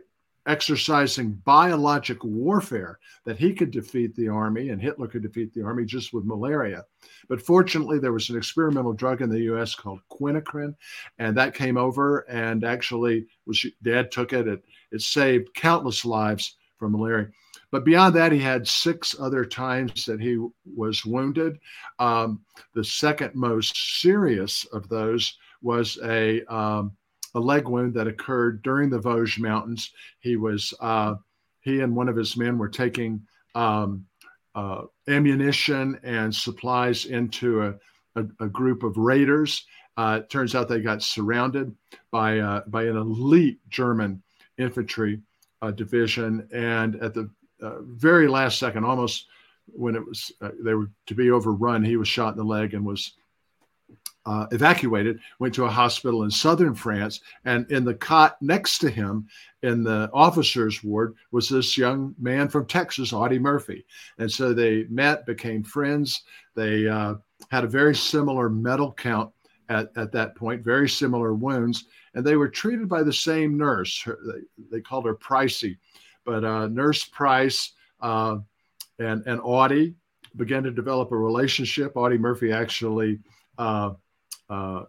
exercising 0.48 1.34
biologic 1.44 2.24
warfare, 2.24 2.98
that 3.24 3.38
he 3.38 3.52
could 3.52 3.70
defeat 3.70 4.16
the 4.16 4.28
army 4.28 4.70
and 4.70 4.80
Hitler 4.80 5.06
could 5.06 5.22
defeat 5.22 5.52
the 5.52 5.62
army 5.62 5.84
just 5.84 6.12
with 6.12 6.24
malaria. 6.24 6.84
But 7.28 7.42
fortunately, 7.42 7.98
there 7.98 8.14
was 8.14 8.30
an 8.30 8.36
experimental 8.36 8.94
drug 8.94 9.20
in 9.20 9.28
the 9.28 9.42
US 9.52 9.74
called 9.74 10.00
quinacrine, 10.10 10.74
and 11.18 11.36
that 11.36 11.54
came 11.54 11.76
over 11.76 12.20
and 12.30 12.64
actually 12.64 13.26
was 13.46 13.64
dad 13.82 14.10
took 14.10 14.32
it. 14.32 14.48
It, 14.48 14.64
it 14.90 15.02
saved 15.02 15.54
countless 15.54 16.04
lives 16.04 16.56
from 16.78 16.92
malaria. 16.92 17.28
But 17.70 17.84
beyond 17.84 18.14
that, 18.16 18.32
he 18.32 18.38
had 18.38 18.66
six 18.66 19.14
other 19.20 19.44
times 19.44 20.06
that 20.06 20.20
he 20.20 20.42
was 20.64 21.04
wounded. 21.04 21.58
Um, 21.98 22.40
the 22.74 22.84
second 22.84 23.34
most 23.34 24.00
serious 24.00 24.64
of 24.72 24.88
those 24.88 25.36
was 25.60 25.98
a, 26.02 26.42
um, 26.44 26.92
a 27.38 27.40
leg 27.40 27.68
wound 27.68 27.94
that 27.94 28.08
occurred 28.08 28.62
during 28.62 28.90
the 28.90 28.98
Vosges 28.98 29.38
Mountains. 29.38 29.92
He 30.18 30.36
was 30.36 30.74
uh, 30.80 31.14
he 31.60 31.80
and 31.80 31.94
one 31.94 32.08
of 32.08 32.16
his 32.16 32.36
men 32.36 32.58
were 32.58 32.68
taking 32.68 33.22
um, 33.54 34.04
uh, 34.54 34.82
ammunition 35.08 35.98
and 36.02 36.34
supplies 36.34 37.06
into 37.06 37.62
a, 37.62 37.74
a, 38.16 38.24
a 38.40 38.48
group 38.48 38.82
of 38.82 38.96
raiders. 38.96 39.64
Uh, 39.96 40.20
it 40.20 40.30
turns 40.30 40.54
out 40.54 40.68
they 40.68 40.80
got 40.80 41.02
surrounded 41.02 41.74
by 42.10 42.38
uh, 42.40 42.62
by 42.66 42.84
an 42.84 42.96
elite 42.96 43.60
German 43.68 44.22
infantry 44.58 45.20
uh, 45.62 45.70
division, 45.70 46.48
and 46.52 46.96
at 46.96 47.14
the 47.14 47.30
uh, 47.62 47.82
very 47.82 48.26
last 48.28 48.58
second, 48.58 48.84
almost 48.84 49.26
when 49.66 49.94
it 49.94 50.04
was 50.04 50.32
they 50.64 50.74
were 50.74 50.90
to 51.06 51.14
be 51.14 51.30
overrun, 51.30 51.84
he 51.84 51.96
was 51.96 52.08
shot 52.08 52.32
in 52.32 52.38
the 52.38 52.44
leg 52.44 52.74
and 52.74 52.84
was 52.84 53.12
uh, 54.28 54.46
evacuated. 54.52 55.18
Went 55.38 55.54
to 55.54 55.64
a 55.64 55.70
hospital 55.70 56.22
in 56.22 56.30
southern 56.30 56.74
France, 56.74 57.20
and 57.44 57.70
in 57.72 57.84
the 57.84 57.94
cot 57.94 58.40
next 58.40 58.78
to 58.78 58.90
him, 58.90 59.26
in 59.62 59.82
the 59.82 60.10
officers' 60.12 60.84
ward, 60.84 61.14
was 61.32 61.48
this 61.48 61.76
young 61.76 62.14
man 62.18 62.48
from 62.48 62.66
Texas, 62.66 63.12
Audie 63.12 63.38
Murphy. 63.38 63.84
And 64.18 64.30
so 64.30 64.52
they 64.52 64.84
met, 64.88 65.26
became 65.26 65.64
friends. 65.64 66.22
They 66.54 66.86
uh, 66.86 67.14
had 67.50 67.64
a 67.64 67.68
very 67.68 67.94
similar 67.94 68.48
medal 68.48 68.92
count 68.92 69.32
at, 69.68 69.90
at 69.96 70.12
that 70.12 70.36
point, 70.36 70.62
very 70.62 70.88
similar 70.88 71.34
wounds, 71.34 71.86
and 72.14 72.24
they 72.24 72.36
were 72.36 72.48
treated 72.48 72.88
by 72.88 73.02
the 73.02 73.12
same 73.12 73.56
nurse. 73.56 74.00
Her, 74.02 74.18
they, 74.26 74.66
they 74.70 74.80
called 74.80 75.06
her 75.06 75.16
Pricey 75.16 75.76
but 76.28 76.44
uh, 76.44 76.68
Nurse 76.68 77.04
Price 77.04 77.72
uh, 78.02 78.36
and 78.98 79.26
and 79.26 79.40
Audie 79.42 79.94
began 80.36 80.62
to 80.62 80.70
develop 80.70 81.10
a 81.10 81.16
relationship. 81.16 81.96
Audie 81.96 82.18
Murphy 82.18 82.52
actually 82.52 83.18
uh, 83.56 83.94
uh, 84.48 84.84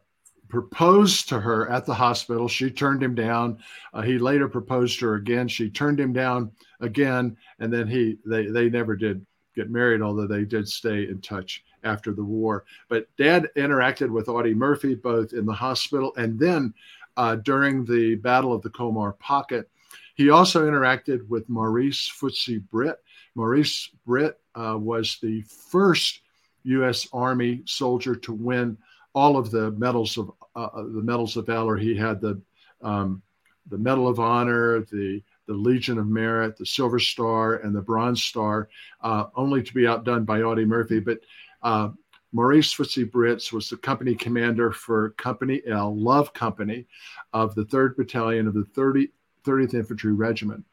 proposed 0.50 1.30
to 1.30 1.40
her 1.40 1.70
at 1.70 1.86
the 1.86 1.94
hospital. 1.94 2.48
She 2.48 2.70
turned 2.72 3.04
him 3.04 3.16
down. 3.16 3.60
Uh, 3.94 4.02
he 4.02 4.18
later 4.18 4.50
proposed 4.50 5.00
to 5.00 5.08
her 5.08 5.16
again. 5.16 5.48
She 5.48 5.70
turned 5.70 6.00
him 6.00 6.12
down 6.12 6.52
again, 6.82 7.38
and 7.60 7.72
then 7.72 7.88
he 7.88 8.18
they 8.26 8.48
they 8.48 8.70
never 8.70 8.96
did 8.96 9.26
get 9.56 9.70
married, 9.70 10.02
although 10.02 10.28
they 10.28 10.46
did 10.46 10.68
stay 10.68 11.08
in 11.08 11.22
touch 11.22 11.64
after 11.84 12.14
the 12.14 12.24
war. 12.24 12.66
But 12.90 13.08
Dad 13.18 13.50
interacted 13.56 14.10
with 14.10 14.30
Audie 14.30 14.54
Murphy 14.54 14.96
both 14.96 15.34
in 15.34 15.46
the 15.46 15.54
hospital 15.54 16.14
and 16.18 16.40
then 16.40 16.74
uh, 17.18 17.36
during 17.36 17.86
the 17.86 18.16
Battle 18.16 18.54
of 18.54 18.62
the 18.62 18.70
Colmar 18.70 19.14
Pocket. 19.20 19.70
He 20.16 20.30
also 20.30 20.70
interacted 20.70 21.28
with 21.30 21.48
Maurice 21.48 22.10
Footsie 22.10 22.62
Britt. 22.70 22.98
Maurice 23.36 23.90
Britt 24.06 24.40
uh, 24.56 24.78
was 24.78 25.18
the 25.22 25.42
first 25.44 26.22
U.S. 26.64 27.08
Army 27.14 27.62
soldier 27.66 28.16
to 28.16 28.34
win 28.34 28.78
all 29.14 29.38
of 29.38 29.52
the 29.52 29.72
medals 29.72 30.18
of 30.18 30.32
uh, 30.56 30.66
uh, 30.66 30.84
the 30.84 31.02
medals 31.04 31.38
of 31.38 31.46
valor. 31.46 31.78
He 31.78 31.96
had 31.96 32.22
the 32.22 32.42
um, 32.82 33.22
the 33.70 33.78
Medal 33.78 34.08
of 34.08 34.20
Honor, 34.20 34.82
the 34.92 35.22
the 35.48 35.54
Legion 35.54 35.98
of 35.98 36.08
Merit, 36.08 36.58
the 36.58 36.66
Silver 36.66 37.00
Star, 37.00 37.56
and 37.56 37.76
the 37.76 37.82
Bronze 37.82 38.24
Star, 38.24 38.70
uh, 39.02 39.26
only 39.36 39.64
to 39.64 39.74
be 39.74 39.88
outdone 39.88 40.24
by 40.24 40.42
Audie 40.42 40.66
Murphy. 40.66 41.00
But 41.00 41.22
uh, 41.64 41.90
Maurice 42.32 42.74
Footsie 42.74 43.10
Britts 43.10 43.52
was 43.52 43.70
the 43.70 43.78
company 43.78 44.14
commander 44.14 44.72
for 44.72 45.12
Company 45.12 45.62
L, 45.68 45.96
Love 45.98 46.34
Company, 46.34 46.86
of 47.34 47.56
the 47.56 47.66
3rd 47.66 47.98
Battalion 47.98 48.48
of 48.48 48.54
the 48.54 48.66
30, 48.66 49.10
30th 49.44 49.74
Infantry 49.74 50.14
Regiment. 50.14 50.64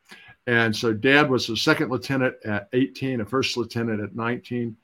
And 0.47 0.77
so 0.77 0.93
dad 0.93 1.29
was 1.29 1.49
a 1.49 1.57
second 1.57 1.91
lieutenant 1.91 2.37
at 2.45 2.69
18, 2.73 3.21
a 3.21 3.25
first 3.25 3.57
lieutenant 3.57 4.01
at 4.01 4.15
19, 4.15 4.77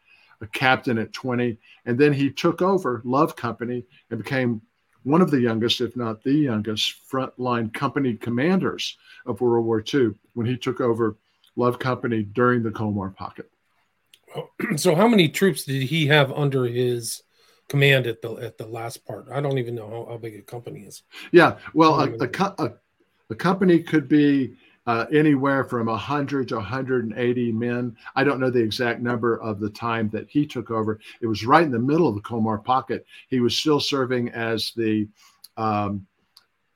a 0.43 0.47
captain 0.49 0.99
at 0.99 1.13
20. 1.13 1.57
And 1.87 1.99
then 1.99 2.13
he 2.13 2.31
took 2.31 2.61
over 2.61 3.01
Love 3.05 3.37
Company 3.37 3.85
and 4.11 4.23
became 4.23 4.61
one 5.05 5.23
of 5.23 5.31
the 5.31 5.41
youngest, 5.41 5.81
if 5.81 5.97
not 5.97 6.23
the 6.23 6.33
youngest, 6.33 7.09
frontline 7.11 7.73
company 7.73 8.15
commanders 8.15 8.99
of 9.25 9.41
World 9.41 9.65
War 9.65 9.83
II 9.93 10.11
when 10.35 10.47
he 10.47 10.57
took 10.57 10.81
over 10.81 11.17
Love 11.57 11.79
Company 11.79 12.23
during 12.23 12.63
the 12.63 12.71
Colmar 12.71 13.11
Pocket. 13.11 13.51
So, 14.77 14.95
how 14.95 15.09
many 15.09 15.29
troops 15.29 15.65
did 15.65 15.83
he 15.83 16.07
have 16.07 16.33
under 16.33 16.65
his 16.65 17.23
command 17.69 18.07
at 18.07 18.23
the 18.23 18.33
at 18.37 18.57
the 18.57 18.67
last 18.67 19.05
part? 19.05 19.27
I 19.31 19.41
don't 19.43 19.59
even 19.59 19.75
know 19.75 19.89
how, 19.89 20.13
how 20.13 20.17
big 20.17 20.37
a 20.37 20.41
company 20.43 20.81
is. 20.81 21.03
Yeah, 21.33 21.59
well, 21.75 22.01
a, 22.01 22.11
a, 22.15 22.55
a, 22.65 22.73
the 23.29 23.35
company 23.35 23.81
could 23.81 24.09
be 24.09 24.55
uh, 24.87 25.07
anywhere 25.13 25.65
from 25.65 25.87
100 25.87 26.49
to 26.49 26.57
180 26.57 27.53
men. 27.53 27.97
I 28.17 28.25
don't 28.25 28.41
know 28.41 28.51
the 28.51 28.63
exact 28.63 29.01
number 29.01 29.41
of 29.41 29.61
the 29.61 29.71
time 29.71 30.09
that 30.11 30.29
he 30.29 30.47
took 30.47 30.71
over. 30.71 30.99
It 31.21 31.27
was 31.27 31.47
right 31.47 31.65
in 31.65 31.71
the 31.71 31.79
middle 31.79 32.09
of 32.09 32.15
the 32.15 32.21
Colmar 32.21 32.59
pocket. 32.59 33.07
He 33.29 33.41
was 33.41 33.57
still 33.57 33.81
serving 33.81 34.31
as 34.31 34.73
the 34.77 35.09
um, 35.57 36.07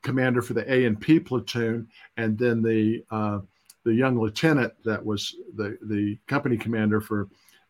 commander 0.02 0.40
for 0.40 0.54
the 0.54 0.72
A 0.72 0.84
and 0.84 1.00
P 1.00 1.18
platoon, 1.18 1.88
and 2.16 2.38
then 2.38 2.62
the 2.62 3.04
uh, 3.10 3.40
the 3.84 3.94
young 3.94 4.18
lieutenant 4.18 4.72
that 4.84 5.04
was 5.04 5.34
the 5.56 5.78
the 5.82 6.18
company 6.26 6.56
commander 6.56 7.00
for 7.00 7.28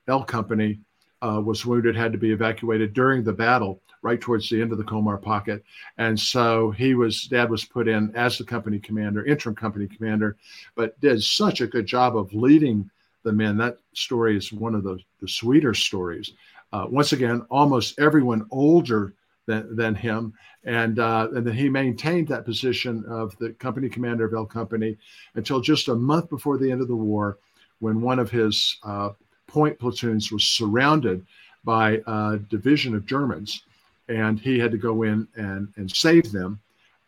L 0.09 0.23
Company 0.23 0.81
uh, 1.23 1.41
was 1.45 1.65
wounded, 1.65 1.97
had 1.97 2.13
to 2.13 2.19
be 2.19 2.33
evacuated 2.33 2.93
during 2.93 3.25
the 3.25 3.33
battle, 3.33 3.81
right 4.07 4.21
towards 4.21 4.49
the 4.49 4.61
end 4.63 4.71
of 4.73 4.79
the 4.79 4.85
Colmar 4.85 5.21
pocket. 5.33 5.65
And 5.99 6.19
so 6.19 6.71
he 6.71 6.95
was, 6.95 7.25
dad 7.25 7.51
was 7.51 7.65
put 7.65 7.89
in 7.89 8.15
as 8.15 8.39
the 8.39 8.45
company 8.45 8.79
commander, 8.79 9.25
interim 9.25 9.57
company 9.57 9.89
commander, 9.89 10.37
but 10.77 10.99
did 11.01 11.21
such 11.23 11.61
a 11.61 11.73
good 11.75 11.87
job 11.87 12.17
of 12.17 12.33
leading 12.33 12.89
the 13.25 13.33
men. 13.33 13.57
That 13.57 13.79
story 13.95 14.37
is 14.37 14.53
one 14.53 14.77
of 14.77 14.85
the, 14.85 14.97
the 15.21 15.29
sweeter 15.29 15.75
stories. 15.75 16.33
Uh, 16.73 16.87
once 16.89 17.13
again, 17.13 17.39
almost 17.51 17.99
everyone 17.99 18.47
older 18.51 19.13
than, 19.47 19.75
than 19.75 19.95
him. 19.95 20.33
And, 20.65 20.99
uh, 20.99 21.29
and 21.35 21.47
then 21.47 21.55
he 21.55 21.69
maintained 21.69 22.29
that 22.29 22.45
position 22.45 23.05
of 23.09 23.37
the 23.39 23.51
company 23.65 23.89
commander 23.89 24.25
of 24.27 24.35
L 24.35 24.47
Company 24.47 24.97
until 25.35 25.61
just 25.61 25.89
a 25.89 25.95
month 25.95 26.29
before 26.31 26.59
the 26.59 26.71
end 26.71 26.81
of 26.81 26.89
the 26.89 27.03
war, 27.13 27.39
when 27.81 28.01
one 28.01 28.21
of 28.21 28.31
his 28.31 28.79
uh, 28.85 29.11
point 29.47 29.79
platoons 29.79 30.31
was 30.31 30.45
surrounded 30.45 31.27
by 31.63 32.01
a 32.07 32.39
division 32.49 32.95
of 32.95 33.07
Germans. 33.07 33.65
And 34.09 34.39
he 34.39 34.59
had 34.59 34.71
to 34.71 34.79
go 34.79 35.03
in 35.03 35.27
and, 35.35 35.73
and 35.77 35.91
save 35.91 36.31
them, 36.31 36.61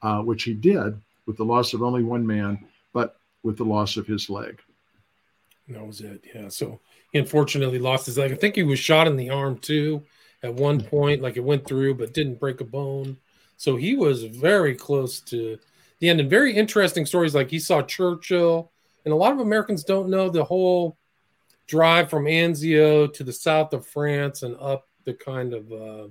uh, 0.03 0.23
which 0.23 0.43
he 0.43 0.55
did 0.55 1.01
with 1.27 1.37
the 1.37 1.45
loss 1.45 1.75
of 1.75 1.83
only 1.83 2.03
one 2.03 2.27
man, 2.27 2.59
but 2.93 3.17
with 3.43 3.57
the 3.57 3.65
loss 3.65 3.97
of 3.97 4.07
his 4.07 4.29
leg. 4.29 4.61
That 5.69 5.87
was 5.87 6.01
it. 6.01 6.25
Yeah. 6.35 6.49
So 6.49 6.81
he 7.13 7.19
unfortunately 7.19 7.79
lost 7.79 8.07
his 8.07 8.19
leg. 8.19 8.33
I 8.33 8.37
think 8.37 8.57
he 8.57 8.63
was 8.63 8.79
shot 8.79 9.07
in 9.07 9.17
the 9.17 9.31
arm 9.31 9.59
too 9.59 10.03
at 10.43 10.55
one 10.55 10.81
point, 10.81 11.21
like 11.21 11.37
it 11.37 11.45
went 11.45 11.67
through, 11.67 11.95
but 11.95 12.15
didn't 12.15 12.41
break 12.41 12.61
a 12.61 12.65
bone. 12.65 13.17
So 13.57 13.77
he 13.77 13.97
was 13.97 14.25
very 14.25 14.75
close 14.75 15.21
to 15.23 15.59
the 15.99 16.09
end. 16.09 16.21
And 16.21 16.31
very 16.31 16.55
interesting 16.55 17.07
stories. 17.07 17.35
Like 17.35 17.51
he 17.51 17.59
saw 17.59 17.83
Churchill, 17.83 18.71
and 19.05 19.13
a 19.13 19.17
lot 19.17 19.33
of 19.33 19.41
Americans 19.41 19.85
don't 19.85 20.09
know 20.09 20.31
the 20.31 20.45
whole 20.45 20.97
drive 21.67 22.09
from 22.09 22.25
Anzio 22.25 23.13
to 23.13 23.25
the 23.25 23.33
south 23.33 23.73
of 23.73 23.87
France 23.87 24.43
and 24.43 24.57
up 24.61 24.87
the 25.05 25.15
kind 25.15 25.53
of, 25.53 25.73
uh, 25.73 26.09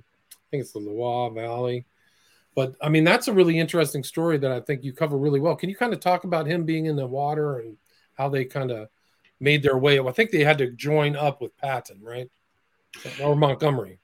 think 0.50 0.62
it's 0.62 0.72
the 0.72 0.78
Loire 0.78 1.30
Valley. 1.30 1.86
But 2.54 2.74
I 2.82 2.88
mean, 2.88 3.04
that's 3.04 3.28
a 3.28 3.32
really 3.32 3.58
interesting 3.58 4.02
story 4.02 4.38
that 4.38 4.50
I 4.50 4.60
think 4.60 4.82
you 4.82 4.92
cover 4.92 5.16
really 5.16 5.40
well. 5.40 5.54
Can 5.54 5.70
you 5.70 5.76
kind 5.76 5.92
of 5.92 6.00
talk 6.00 6.24
about 6.24 6.46
him 6.46 6.64
being 6.64 6.86
in 6.86 6.96
the 6.96 7.06
water 7.06 7.60
and 7.60 7.76
how 8.14 8.28
they 8.28 8.44
kind 8.44 8.70
of 8.70 8.88
made 9.38 9.62
their 9.62 9.78
way? 9.78 10.00
I 10.00 10.10
think 10.10 10.30
they 10.30 10.42
had 10.44 10.58
to 10.58 10.70
join 10.72 11.14
up 11.14 11.40
with 11.40 11.56
Patton, 11.56 12.00
right? 12.02 12.28
Or 13.22 13.36
Montgomery. 13.36 14.00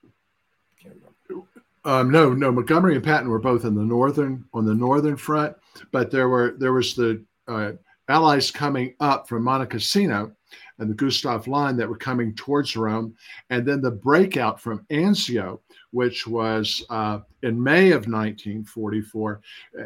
Um, 1.84 2.10
no, 2.10 2.32
no. 2.32 2.50
Montgomery 2.52 2.94
and 2.94 3.04
Patton 3.04 3.28
were 3.28 3.38
both 3.38 3.64
in 3.64 3.74
the 3.74 3.82
northern 3.82 4.44
on 4.54 4.64
the 4.64 4.74
northern 4.74 5.16
front, 5.16 5.56
but 5.90 6.10
there 6.10 6.28
were 6.28 6.54
there 6.58 6.72
was 6.72 6.94
the 6.94 7.22
uh, 7.48 7.72
Allies 8.08 8.50
coming 8.50 8.94
up 9.00 9.28
from 9.28 9.42
Monte 9.42 9.66
Cassino 9.66 10.32
and 10.78 10.88
the 10.88 10.94
Gustav 10.94 11.46
line 11.46 11.76
that 11.76 11.88
were 11.88 11.96
coming 11.96 12.34
towards 12.34 12.76
Rome, 12.76 13.14
and 13.50 13.66
then 13.66 13.80
the 13.80 13.90
breakout 13.90 14.60
from 14.60 14.86
Anzio, 14.90 15.60
which 15.94 16.26
was 16.26 16.84
uh, 16.90 17.20
in 17.42 17.62
May 17.62 17.92
of 17.92 18.08
1944, 18.08 19.40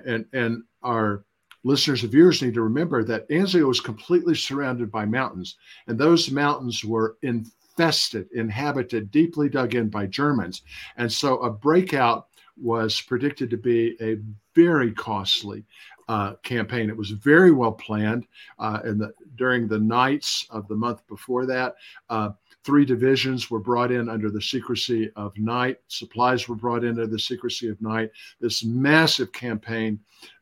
and 0.07 0.25
and 0.33 0.63
our 0.83 1.25
listeners 1.65 2.03
and 2.03 2.11
viewers 2.11 2.41
need 2.41 2.55
to 2.55 2.63
remember 2.63 3.05
that 3.05 3.29
Anzio 3.29 3.69
was 3.69 3.81
completely 3.81 4.35
surrounded 4.35 4.91
by 4.91 5.05
mountains, 5.05 5.57
and 5.87 5.99
those 5.99 6.31
mountains 6.31 6.83
were 6.83 7.19
infested, 7.21 8.27
inhabited, 8.33 9.11
deeply 9.11 9.51
dug 9.51 9.75
in 9.75 9.91
by 9.91 10.07
Germans. 10.07 10.63
And 10.97 11.13
so 11.13 11.37
a 11.41 11.51
breakout 11.51 12.29
was 12.57 13.03
predicted 13.03 13.51
to 13.51 13.59
be 13.59 13.95
a 14.01 14.17
very 14.55 14.93
costly 14.93 15.65
uh, 16.09 16.35
campaign. 16.43 16.89
It 16.89 16.97
was 16.97 17.11
very 17.11 17.53
well 17.53 17.73
planned. 17.73 18.27
Uh, 18.59 18.81
and 18.83 19.03
during 19.37 19.69
the 19.69 19.79
nights 19.79 20.47
of 20.49 20.67
the 20.69 20.75
month 20.75 21.07
before 21.07 21.45
that, 21.47 21.75
uh, 22.09 22.31
three 22.69 22.85
divisions 22.85 23.51
were 23.51 23.59
brought 23.59 23.91
in 23.91 24.11
under 24.11 24.31
the 24.31 24.43
secrecy 24.43 25.11
of 25.17 25.35
night. 25.39 25.79
Supplies 25.89 26.51
were 26.51 26.55
brought 26.55 26.85
in 26.85 26.91
under 26.91 27.07
the 27.07 27.19
secrecy 27.19 27.67
of 27.67 27.81
night. 27.81 28.11
This 28.43 28.63
massive 28.63 29.33
campaign 29.33 29.99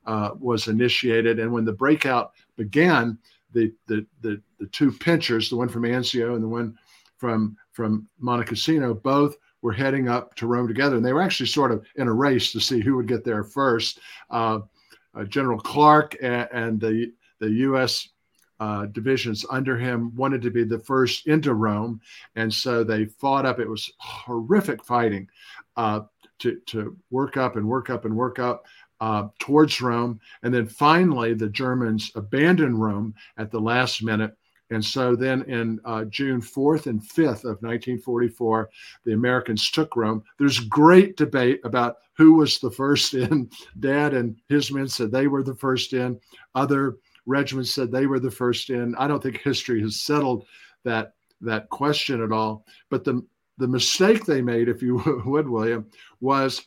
uh, 0.07 0.31
was 0.41 0.67
initiated. 0.67 1.39
And 1.39 1.53
when 1.53 1.65
the 1.65 1.71
breakout 1.71 2.33
began, 2.57 3.17
the, 3.53 3.73
the, 3.87 4.05
the, 4.23 4.43
the 4.59 4.67
two 4.67 4.91
pinchers, 4.91 5.49
the 5.49 5.55
one 5.55 5.69
from 5.69 5.85
Anzio 5.85 6.35
and 6.35 6.43
the 6.43 6.49
one 6.49 6.77
from 7.17 7.57
from 7.71 8.09
Monte 8.19 8.47
Cassino, 8.47 8.93
both 8.93 9.37
were 9.63 9.73
heading 9.73 10.09
up 10.09 10.35
to 10.35 10.49
Rome 10.49 10.67
together, 10.67 10.97
and 10.97 11.07
they 11.07 11.13
were 11.13 11.23
actually 11.23 11.47
sort 11.47 11.71
of 11.71 11.87
in 11.95 12.09
a 12.09 12.13
race 12.13 12.51
to 12.51 12.59
see 12.59 12.81
who 12.81 12.97
would 12.97 13.07
get 13.07 13.25
there 13.25 13.45
first. 13.45 14.01
Uh, 14.31 14.61
uh, 15.15 15.23
General 15.25 15.61
Clark 15.61 16.17
and, 16.21 16.49
and, 16.53 16.81
the 16.81 17.13
the 17.39 17.51
U.S. 17.51 18.09
Uh, 18.59 18.87
divisions 18.87 19.45
under 19.51 19.77
him 19.77 20.15
wanted 20.17 20.43
to 20.43 20.51
be 20.51 20.65
the 20.65 20.79
first 20.79 21.27
into 21.27 21.55
Rome, 21.55 22.01
and 22.37 22.53
so 22.53 22.83
they 22.83 23.05
fought 23.05 23.47
up. 23.47 23.59
It 23.59 23.69
was 23.69 23.93
horrific 23.99 24.85
fighting 24.85 25.29
uh, 25.77 26.01
to 26.39 26.61
to 26.67 26.97
work 27.11 27.37
up 27.37 27.57
and 27.57 27.69
work 27.69 27.91
up 27.91 28.05
and 28.05 28.17
work 28.17 28.39
up. 28.39 28.65
Uh, 28.99 29.29
towards 29.39 29.83
Rome. 29.83 30.19
And 30.43 30.55
then 30.55 30.67
finally, 30.67 31.35
the 31.35 31.51
Germans 31.51 32.11
abandoned 32.15 32.81
Rome 32.81 33.15
at 33.37 33.51
the 33.51 33.61
last 33.61 34.03
minute 34.03 34.35
and 34.71 34.85
so 34.85 35.15
then 35.15 35.43
in 35.43 35.81
uh, 35.85 36.05
June 36.05 36.41
4th 36.41 36.87
and 36.87 37.01
5th 37.01 37.45
of 37.45 37.63
1944, 37.63 38.69
the 39.05 39.13
Americans 39.13 39.71
took 39.71 39.95
Rome. 39.97 40.25
There's 40.39 40.59
great 40.59 41.17
debate 41.17 41.61
about 41.65 41.99
who 42.15 42.35
was 42.35 42.59
the 42.59 42.71
first 42.71 43.15
in. 43.15 43.51
Dad 43.81 44.15
and 44.15 44.37
his 44.49 44.73
men 44.73 44.89
said 44.89 45.11
they 45.11 45.29
were 45.29 45.43
the 45.43 45.55
first 45.55 45.93
in. 45.93 46.21
Other 46.55 46.97
regiments 47.27 47.75
said 47.75 47.91
they 47.91 48.07
were 48.07 48.21
the 48.21 48.31
first 48.31 48.71
in. 48.71 48.95
I 48.97 49.07
don't 49.07 49.23
think 49.23 49.39
history 49.39 49.81
has 49.83 50.01
settled 50.01 50.47
that 50.85 51.15
that 51.43 51.69
question 51.69 52.23
at 52.23 52.33
all. 52.33 52.65
But 52.91 53.05
the 53.05 53.25
the 53.59 53.69
mistake 53.69 54.25
they 54.25 54.43
made, 54.43 54.69
if 54.69 54.83
you 54.83 55.23
would, 55.27 55.49
William, 55.49 55.87
was 56.21 56.67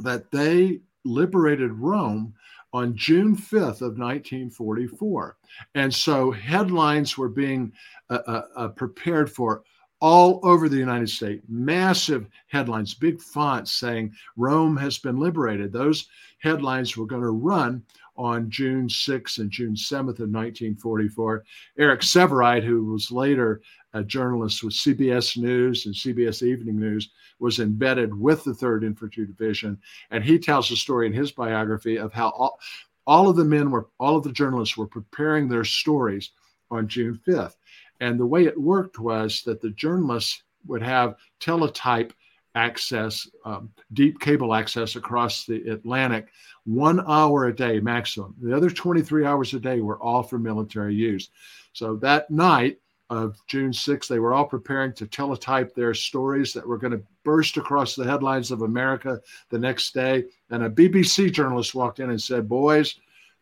that 0.00 0.30
they 0.30 0.80
liberated 1.04 1.72
Rome 1.72 2.34
on 2.72 2.96
June 2.96 3.36
5th 3.36 3.82
of 3.82 3.98
1944. 3.98 5.36
And 5.74 5.92
so 5.92 6.30
headlines 6.30 7.18
were 7.18 7.28
being 7.28 7.72
uh, 8.10 8.18
uh, 8.26 8.42
uh, 8.56 8.68
prepared 8.68 9.30
for 9.30 9.62
all 10.00 10.40
over 10.42 10.68
the 10.68 10.76
United 10.76 11.10
States, 11.10 11.44
massive 11.48 12.26
headlines, 12.48 12.94
big 12.94 13.20
fonts 13.20 13.72
saying 13.72 14.14
Rome 14.36 14.76
has 14.76 14.98
been 14.98 15.18
liberated. 15.18 15.72
Those 15.72 16.08
headlines 16.38 16.96
were 16.96 17.06
going 17.06 17.22
to 17.22 17.30
run 17.30 17.82
on 18.20 18.50
June 18.50 18.86
6th 18.86 19.38
and 19.38 19.50
June 19.50 19.74
7th 19.74 20.20
of 20.20 20.28
1944. 20.28 21.42
Eric 21.78 22.02
Sevareid, 22.02 22.62
who 22.62 22.84
was 22.84 23.10
later 23.10 23.62
a 23.94 24.04
journalist 24.04 24.62
with 24.62 24.74
CBS 24.74 25.38
News 25.38 25.86
and 25.86 25.94
CBS 25.94 26.42
Evening 26.42 26.78
News, 26.78 27.12
was 27.38 27.60
embedded 27.60 28.14
with 28.14 28.44
the 28.44 28.52
3rd 28.52 28.84
Infantry 28.84 29.24
Division. 29.24 29.78
And 30.10 30.22
he 30.22 30.38
tells 30.38 30.70
a 30.70 30.76
story 30.76 31.06
in 31.06 31.14
his 31.14 31.32
biography 31.32 31.96
of 31.96 32.12
how 32.12 32.28
all, 32.28 32.60
all 33.06 33.30
of 33.30 33.36
the 33.36 33.44
men 33.44 33.70
were, 33.70 33.88
all 33.98 34.18
of 34.18 34.22
the 34.22 34.32
journalists 34.32 34.76
were 34.76 34.86
preparing 34.86 35.48
their 35.48 35.64
stories 35.64 36.32
on 36.70 36.88
June 36.88 37.18
5th. 37.26 37.54
And 38.00 38.20
the 38.20 38.26
way 38.26 38.44
it 38.44 38.60
worked 38.60 38.98
was 38.98 39.42
that 39.46 39.62
the 39.62 39.70
journalists 39.70 40.42
would 40.66 40.82
have 40.82 41.16
teletype 41.40 42.12
access, 42.54 43.28
um, 43.44 43.70
deep 43.92 44.20
cable 44.20 44.54
access 44.54 44.96
across 44.96 45.44
the 45.44 45.68
Atlantic, 45.70 46.28
one 46.64 47.00
hour 47.06 47.46
a 47.46 47.54
day 47.54 47.80
maximum. 47.80 48.34
The 48.40 48.56
other 48.56 48.70
23 48.70 49.24
hours 49.24 49.54
a 49.54 49.60
day 49.60 49.80
were 49.80 50.00
all 50.00 50.22
for 50.22 50.38
military 50.38 50.94
use. 50.94 51.30
So 51.72 51.96
that 51.96 52.30
night, 52.30 52.78
of 53.10 53.44
June 53.48 53.72
6th, 53.72 54.06
they 54.06 54.20
were 54.20 54.32
all 54.32 54.46
preparing 54.46 54.92
to 54.94 55.06
teletype 55.06 55.74
their 55.74 55.92
stories 55.92 56.52
that 56.52 56.66
were 56.66 56.78
going 56.78 56.92
to 56.92 57.02
burst 57.24 57.56
across 57.56 57.96
the 57.96 58.04
headlines 58.04 58.52
of 58.52 58.62
America 58.62 59.20
the 59.50 59.58
next 59.58 59.92
day. 59.92 60.24
And 60.48 60.62
a 60.62 60.70
BBC 60.70 61.32
journalist 61.32 61.74
walked 61.74 61.98
in 61.98 62.10
and 62.10 62.22
said, 62.22 62.48
Boys, 62.48 62.94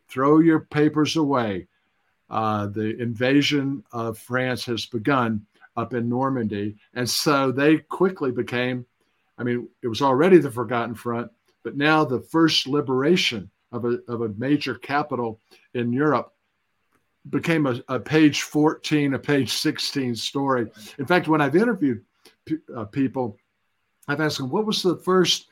throw 0.09 0.39
your 0.39 0.61
papers 0.61 1.17
away. 1.17 1.69
Uh, 2.31 2.67
the 2.67 3.01
invasion 3.01 3.85
of 3.93 4.19
France 4.19 4.65
has 4.65 4.87
begun 4.87 5.47
up 5.77 5.93
in 5.93 6.09
Normandy. 6.09 6.77
And 6.95 7.09
so 7.09 7.53
they 7.53 7.79
quickly 7.79 8.31
became, 8.31 8.87
I 9.39 9.45
mean, 9.45 9.69
it 9.83 9.89
was 9.89 10.03
already 10.03 10.39
the 10.39 10.51
Forgotten 10.51 10.95
Front, 10.95 11.31
but 11.63 11.77
now 11.77 12.05
the 12.05 12.21
first 12.21 12.67
liberation 12.67 13.51
of 13.73 13.85
a, 13.85 13.99
of 14.09 14.23
a 14.23 14.31
major 14.31 14.75
capital 14.75 15.41
in 15.75 15.93
Europe 15.93 16.33
became 17.29 17.67
a, 17.67 17.81
a, 17.89 18.01
page 18.01 18.43
14, 18.43 19.15
a 19.15 19.19
page 19.19 19.53
16 19.53 20.15
story. 20.15 20.67
In 20.99 21.07
fact, 21.07 21.29
when 21.29 21.41
I've 21.41 21.57
interviewed 21.57 22.03
p- 22.47 22.57
uh, 22.75 22.85
people, 22.87 23.39
I've 24.07 24.21
asked 24.21 24.39
them, 24.39 24.51
what 24.51 24.67
was 24.67 24.83
the 24.83 24.97
first 24.97 25.47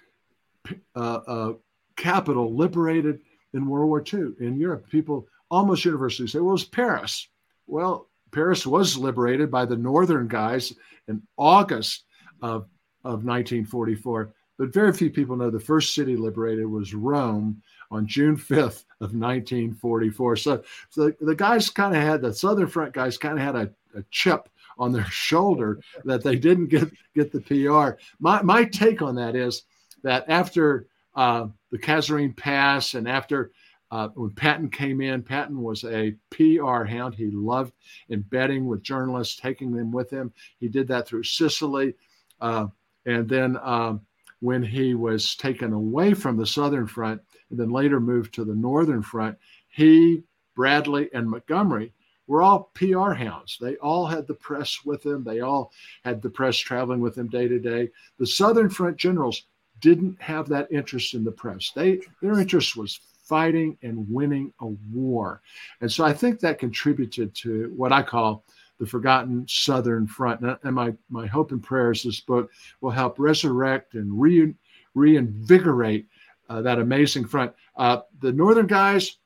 uh, 0.95 0.99
uh, 0.99 1.53
capital 1.97 2.55
liberated 2.55 3.21
in 3.53 3.67
World 3.67 3.89
War 3.89 4.03
II 4.03 4.33
in 4.41 4.59
Europe? 4.59 4.89
People 4.89 5.29
almost 5.51 5.85
universally 5.85 6.29
say, 6.29 6.39
well, 6.39 6.51
it 6.51 6.53
was 6.53 6.65
Paris. 6.65 7.29
Well, 7.67 8.09
Paris 8.33 8.67
was 8.67 8.97
liberated 8.97 9.51
by 9.51 9.67
the 9.67 9.77
Northern 9.77 10.29
guys 10.29 10.73
in 11.09 11.23
August 11.37 12.05
of, 12.43 12.67
of 13.07 13.25
1944. 13.25 14.33
But 14.59 14.73
very 14.73 14.93
few 14.93 15.11
people 15.11 15.37
know 15.37 15.51
the 15.51 15.61
first 15.61 15.95
city 15.95 16.17
liberated 16.17 16.67
was 16.67 16.95
Rome 16.95 17.63
on 17.91 18.07
June 18.07 18.37
5th 18.37 18.85
of 19.01 19.15
1944. 19.15 20.37
So, 20.37 20.63
so 20.91 21.13
the 21.21 21.35
guys 21.35 21.71
kind 21.71 21.95
of 21.95 22.03
had 22.03 22.23
the 22.23 22.33
Southern 22.33 22.67
Front 22.67 22.95
guys 22.95 23.19
kind 23.19 23.39
of 23.39 23.45
had 23.45 23.57
a, 23.57 23.99
a, 23.99 24.03
chip 24.11 24.49
on 24.79 24.93
their 24.93 25.05
shoulder 25.11 25.81
that 26.05 26.23
they 26.23 26.37
didn't 26.37 26.69
get 26.69 26.91
get 27.15 27.33
the 27.33 27.41
PR. 27.41 27.99
My 28.19 28.43
my 28.43 28.65
take 28.65 29.03
on 29.03 29.15
that 29.17 29.37
is 29.37 29.63
that 30.03 30.25
after 30.29 30.87
uh, 31.15 31.49
the 31.71 31.79
Kasserine 31.79 32.37
Pass 32.37 32.95
and 32.95 33.09
after 33.09 33.53
uh, 33.91 34.09
when 34.15 34.31
Patton 34.31 34.71
came 34.71 35.01
in, 35.01 35.23
Patton 35.23 35.63
was 35.63 35.85
a 35.85 36.15
PR 36.31 36.85
hound. 36.85 37.15
He 37.15 37.31
loved 37.31 37.73
embedding 38.11 38.67
with 38.67 38.83
journalists, 38.83 39.37
taking 39.37 39.73
them 39.73 39.93
with 39.93 40.11
him. 40.11 40.33
He 40.59 40.69
did 40.69 40.89
that 40.89 41.07
through 41.07 41.23
Sicily. 41.23 41.95
Uh, 42.41 42.67
and 43.07 43.29
then 43.29 43.57
um, 43.63 44.01
when 44.41 44.63
he 44.63 44.95
was 44.95 45.35
taken 45.37 45.73
away 45.73 46.13
from 46.13 46.37
the 46.37 46.47
Southern 46.47 46.87
Front 46.87 47.23
and 47.51 47.59
then 47.59 47.71
later 47.71 48.01
moved 48.01 48.35
to 48.35 48.45
the 48.45 48.55
Northern 48.55 49.03
Front, 49.03 49.39
he, 49.69 50.23
Bradley, 50.55 51.09
and 51.15 51.31
Montgomery 51.31 51.93
were 52.27 52.43
all 52.43 52.71
PR 52.75 53.13
hounds. 53.13 53.57
They 53.61 53.77
all 53.77 54.07
had 54.07 54.27
the 54.27 54.35
press 54.35 54.81
with 54.85 55.03
them. 55.03 55.23
They 55.23 55.41
all 55.41 55.73
had 56.05 56.21
the 56.21 56.31
press 56.31 56.57
traveling 56.57 57.01
with 57.01 57.15
them 57.15 57.29
day 57.29 57.47
to 57.49 57.59
day. 57.59 57.89
The 58.19 58.27
Southern 58.27 58.69
Front 58.69 58.97
generals 58.97 59.45
didn't 59.81 60.21
have 60.21 60.49
that 60.49 60.71
interest 60.73 61.15
in 61.15 61.23
the 61.23 61.31
press. 61.31 61.71
They 61.75 62.01
their 62.21 62.41
interest 62.41 62.77
was 62.77 63.01
fighting 63.23 63.77
and 63.83 64.07
winning 64.09 64.53
a 64.61 64.67
war. 64.93 65.43
And 65.81 65.91
so 65.91 66.05
I 66.05 66.13
think 66.13 66.41
that 66.41 66.59
contributed 66.59 67.35
to 67.37 67.73
what 67.77 67.93
I 67.93 68.03
call 68.03 68.45
the 68.79 68.87
forgotten 68.87 69.47
Southern 69.49 70.07
Front. 70.07 70.43
And 70.63 70.75
my, 70.75 70.95
my 71.09 71.27
hope 71.27 71.53
and 71.53 71.63
prayer 71.63 71.93
is 71.93 72.03
this 72.03 72.21
book 72.21 72.51
will 72.81 72.91
help 72.91 73.19
resurrect 73.19 73.95
and 73.95 74.21
re, 74.21 74.55
reinvigorate 74.95 76.07
uh, 76.49 76.63
that 76.63 76.79
amazing 76.79 77.27
front. 77.27 77.53
Uh, 77.77 78.01
the 78.21 78.33
Northern 78.33 78.67
guys, 78.67 79.17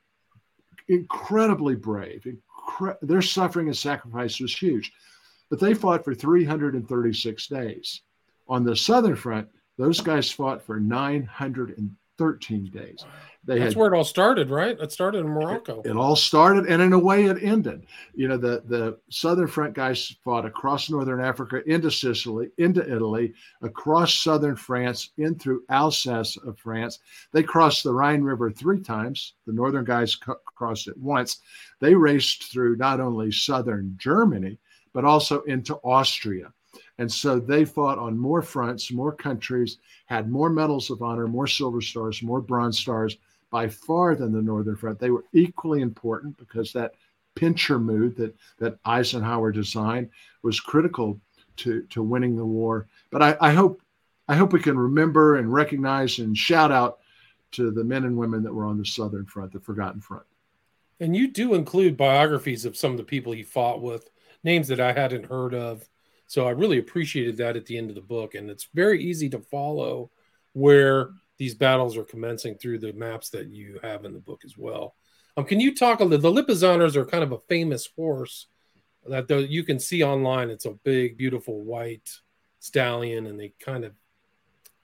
incredibly 0.89 1.75
brave. 1.75 2.27
Incre- 2.27 2.97
their 3.03 3.23
suffering 3.23 3.67
and 3.67 3.77
sacrifice 3.77 4.41
was 4.41 4.57
huge, 4.57 4.93
but 5.49 5.61
they 5.61 5.75
fought 5.75 6.05
for 6.05 6.15
336 6.15 7.47
days. 7.49 8.03
On 8.49 8.65
the 8.65 8.75
Southern 8.75 9.17
Front, 9.17 9.49
those 9.79 10.01
guys 10.01 10.31
fought 10.31 10.63
for 10.63 10.81
913 12.21 12.71
days. 12.71 13.05
They 13.45 13.59
That's 13.59 13.73
had, 13.73 13.81
where 13.81 13.93
it 13.93 13.97
all 13.97 14.05
started, 14.05 14.51
right? 14.51 14.79
It 14.79 14.93
started 14.93 15.21
in 15.21 15.29
Morocco. 15.29 15.81
It, 15.81 15.91
it, 15.91 15.97
all 15.97 16.15
started, 16.15 16.67
and 16.67 16.83
in 16.83 16.93
a 16.93 16.99
way, 16.99 17.25
it 17.25 17.43
ended. 17.43 17.87
You 18.15 18.29
know, 18.29 18.37
the 18.37 18.63
the 18.67 18.99
Southern 19.09 19.47
Front 19.47 19.75
guys 19.75 20.15
fought 20.23 20.45
across 20.45 20.91
northern 20.91 21.23
Africa, 21.23 21.63
into 21.67 21.91
Sicily, 21.91 22.51
into 22.59 22.83
Italy, 22.83 23.33
across 23.63 24.15
southern 24.15 24.57
France, 24.57 25.13
in 25.17 25.37
through 25.37 25.65
Alsace 25.71 26.37
of 26.37 26.59
France. 26.59 26.99
They 27.33 27.43
crossed 27.43 27.83
the 27.83 27.95
Rhine 27.95 28.23
River 28.23 28.51
three 28.51 28.81
times. 28.81 29.35
The 29.47 29.55
northern 29.55 29.87
guys 29.87 30.15
crossed 30.55 30.89
it 30.89 30.99
once. 30.99 31.39
They 31.81 31.95
raced 31.95 32.53
through 32.53 32.77
not 32.77 33.01
only 33.01 33.33
southern 33.33 33.95
Germany, 33.99 34.59
but 34.93 35.07
also 35.07 35.41
into 35.43 35.77
Austria. 35.77 36.53
And 37.01 37.11
so 37.11 37.41
they 37.41 37.65
fought 37.65 37.99
on 37.99 38.19
more 38.19 38.43
fronts, 38.43 38.93
more 38.93 39.13
countries, 39.13 39.79
had 40.05 40.31
more 40.31 40.51
medals 40.51 40.91
of 40.91 41.01
honor, 41.01 41.27
more 41.27 41.47
silver 41.47 41.81
stars, 41.81 42.23
more 42.23 42.43
bronze 42.43 42.79
stars 42.79 43.17
by 43.51 43.69
far 43.71 44.15
than 44.15 44.33
the 44.33 44.43
Northern 44.43 44.77
Front. 44.77 44.99
They 44.99 45.11
were 45.11 45.25
equally 45.33 45.81
important 45.81 46.37
because 46.37 46.75
that 46.75 46.93
pincher 47.35 47.79
mood 47.79 48.17
that, 48.17 48.37
that 48.59 48.79
Eisenhower 48.85 49.51
designed 49.51 50.11
was 50.43 50.61
critical 50.61 51.19
to, 51.57 51.85
to 51.85 52.03
winning 52.03 52.37
the 52.37 52.45
war. 52.45 52.87
But 53.11 53.23
I, 53.23 53.37
I 53.41 53.53
hope 53.55 53.81
I 54.29 54.35
hope 54.37 54.53
we 54.53 54.61
can 54.61 54.79
remember 54.79 55.37
and 55.37 55.51
recognize 55.51 56.19
and 56.19 56.37
shout 56.37 56.71
out 56.71 56.99
to 57.53 57.71
the 57.71 57.83
men 57.83 58.05
and 58.05 58.17
women 58.17 58.43
that 58.43 58.55
were 58.55 58.67
on 58.67 58.77
the 58.77 58.85
Southern 58.85 59.25
Front, 59.25 59.53
the 59.53 59.61
Forgotten 59.61 60.03
Front. 60.03 60.27
And 61.01 61.17
you 61.17 61.29
do 61.29 61.55
include 61.55 61.97
biographies 61.97 62.67
of 62.67 62.77
some 62.77 62.91
of 62.91 62.99
the 62.99 63.05
people 63.05 63.33
he 63.33 63.43
fought 63.43 63.81
with, 63.81 64.11
names 64.45 64.69
that 64.69 64.81
I 64.81 64.93
hadn't 64.93 65.25
heard 65.25 65.55
of. 65.55 65.89
So 66.31 66.47
I 66.47 66.51
really 66.51 66.79
appreciated 66.79 67.37
that 67.39 67.57
at 67.57 67.67
the 67.67 67.77
end 67.77 67.91
of 67.91 67.97
the 67.97 68.01
book. 68.01 68.37
And 68.37 68.49
it's 68.49 68.69
very 68.73 69.03
easy 69.03 69.29
to 69.31 69.41
follow 69.41 70.13
where 70.53 71.11
these 71.39 71.57
battles 71.57 71.97
are 71.97 72.05
commencing 72.05 72.55
through 72.55 72.79
the 72.79 72.93
maps 72.93 73.31
that 73.31 73.49
you 73.49 73.81
have 73.83 74.05
in 74.05 74.13
the 74.13 74.21
book 74.21 74.43
as 74.45 74.57
well. 74.57 74.95
Um, 75.37 75.45
can 75.45 75.59
you 75.59 75.75
talk 75.75 75.99
a 75.99 76.05
little? 76.05 76.33
The 76.33 76.43
Lipizzaners 76.43 76.95
are 76.95 77.05
kind 77.05 77.25
of 77.25 77.33
a 77.33 77.41
famous 77.49 77.89
horse 77.97 78.47
that 79.09 79.27
the, 79.27 79.39
you 79.39 79.65
can 79.65 79.81
see 79.81 80.05
online. 80.05 80.51
It's 80.51 80.67
a 80.67 80.71
big, 80.71 81.19
beautiful 81.19 81.65
white 81.65 82.09
stallion, 82.61 83.27
and 83.27 83.41
they 83.41 83.53
kind 83.59 83.85
of 83.85 83.95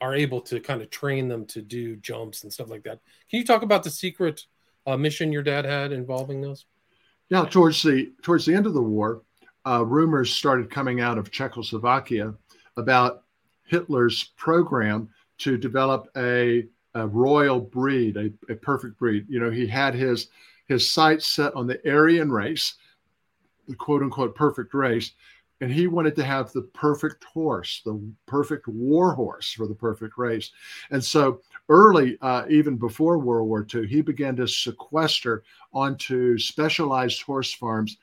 are 0.01 0.17
able 0.17 0.41
to 0.41 0.59
kind 0.59 0.83
of 0.83 0.91
train 0.91 1.29
them 1.29 1.47
to 1.47 1.63
do 1.63 1.95
jumps 1.95 2.43
and 2.43 2.53
stuff 2.53 2.71
like 2.71 2.83
that. 2.83 2.99
Can 3.31 3.39
you 3.39 3.45
talk 3.45 3.63
about 3.63 3.85
the 3.85 3.91
secret 3.91 4.47
uh, 4.85 4.97
mission 4.97 5.31
your 5.31 5.45
dad 5.45 5.65
had 5.65 5.93
involving 5.93 6.41
those? 6.41 6.67
Yeah, 7.29 7.45
towards 7.45 7.85
the 7.85 8.13
towards 8.23 8.47
the 8.47 8.55
end 8.55 8.67
of 8.67 8.75
the 8.75 8.83
war, 8.83 9.23
uh, 9.67 9.85
rumors 9.85 10.33
started 10.33 10.71
coming 10.71 11.01
out 11.01 11.19
of 11.19 11.31
Czechoslovakia 11.31 12.35
about 12.77 13.25
Hitler's 13.67 14.33
program 14.37 15.09
to 15.39 15.57
develop 15.57 16.09
a, 16.17 16.67
a 16.95 17.07
royal 17.07 17.61
breed, 17.61 18.17
a, 18.17 18.31
a 18.51 18.57
perfect 18.57 18.99
breed. 18.99 19.27
You 19.29 19.41
know, 19.41 19.51
he 19.51 19.67
had 19.67 19.95
his 19.95 20.29
his 20.69 20.91
sights 20.91 21.27
set 21.27 21.55
on 21.55 21.67
the 21.69 21.81
Aryan 21.89 22.31
race, 22.31 22.75
the 23.69 23.77
quote 23.77 24.03
unquote 24.03 24.35
perfect 24.35 24.75
race, 24.75 25.13
and 25.61 25.71
he 25.71 25.87
wanted 25.87 26.17
to 26.17 26.25
have 26.25 26.53
the 26.53 26.63
perfect 26.63 27.25
horse, 27.25 27.83
the 27.85 28.01
perfect 28.27 28.67
war 28.69 29.15
horse 29.15 29.53
for 29.53 29.67
the 29.67 29.75
perfect 29.75 30.19
race. 30.19 30.51
And 30.91 31.03
so 31.03 31.41
early, 31.69 32.19
uh, 32.21 32.45
even 32.51 32.77
before 32.77 33.19
World 33.19 33.49
War 33.49 33.67
II, 33.73 33.87
he 33.87 34.01
began 34.01 34.37
to 34.37 34.49
sequester 34.49 35.45
onto 35.73 36.37
specialized 36.37 37.23
horse 37.23 37.53
farms 37.53 37.97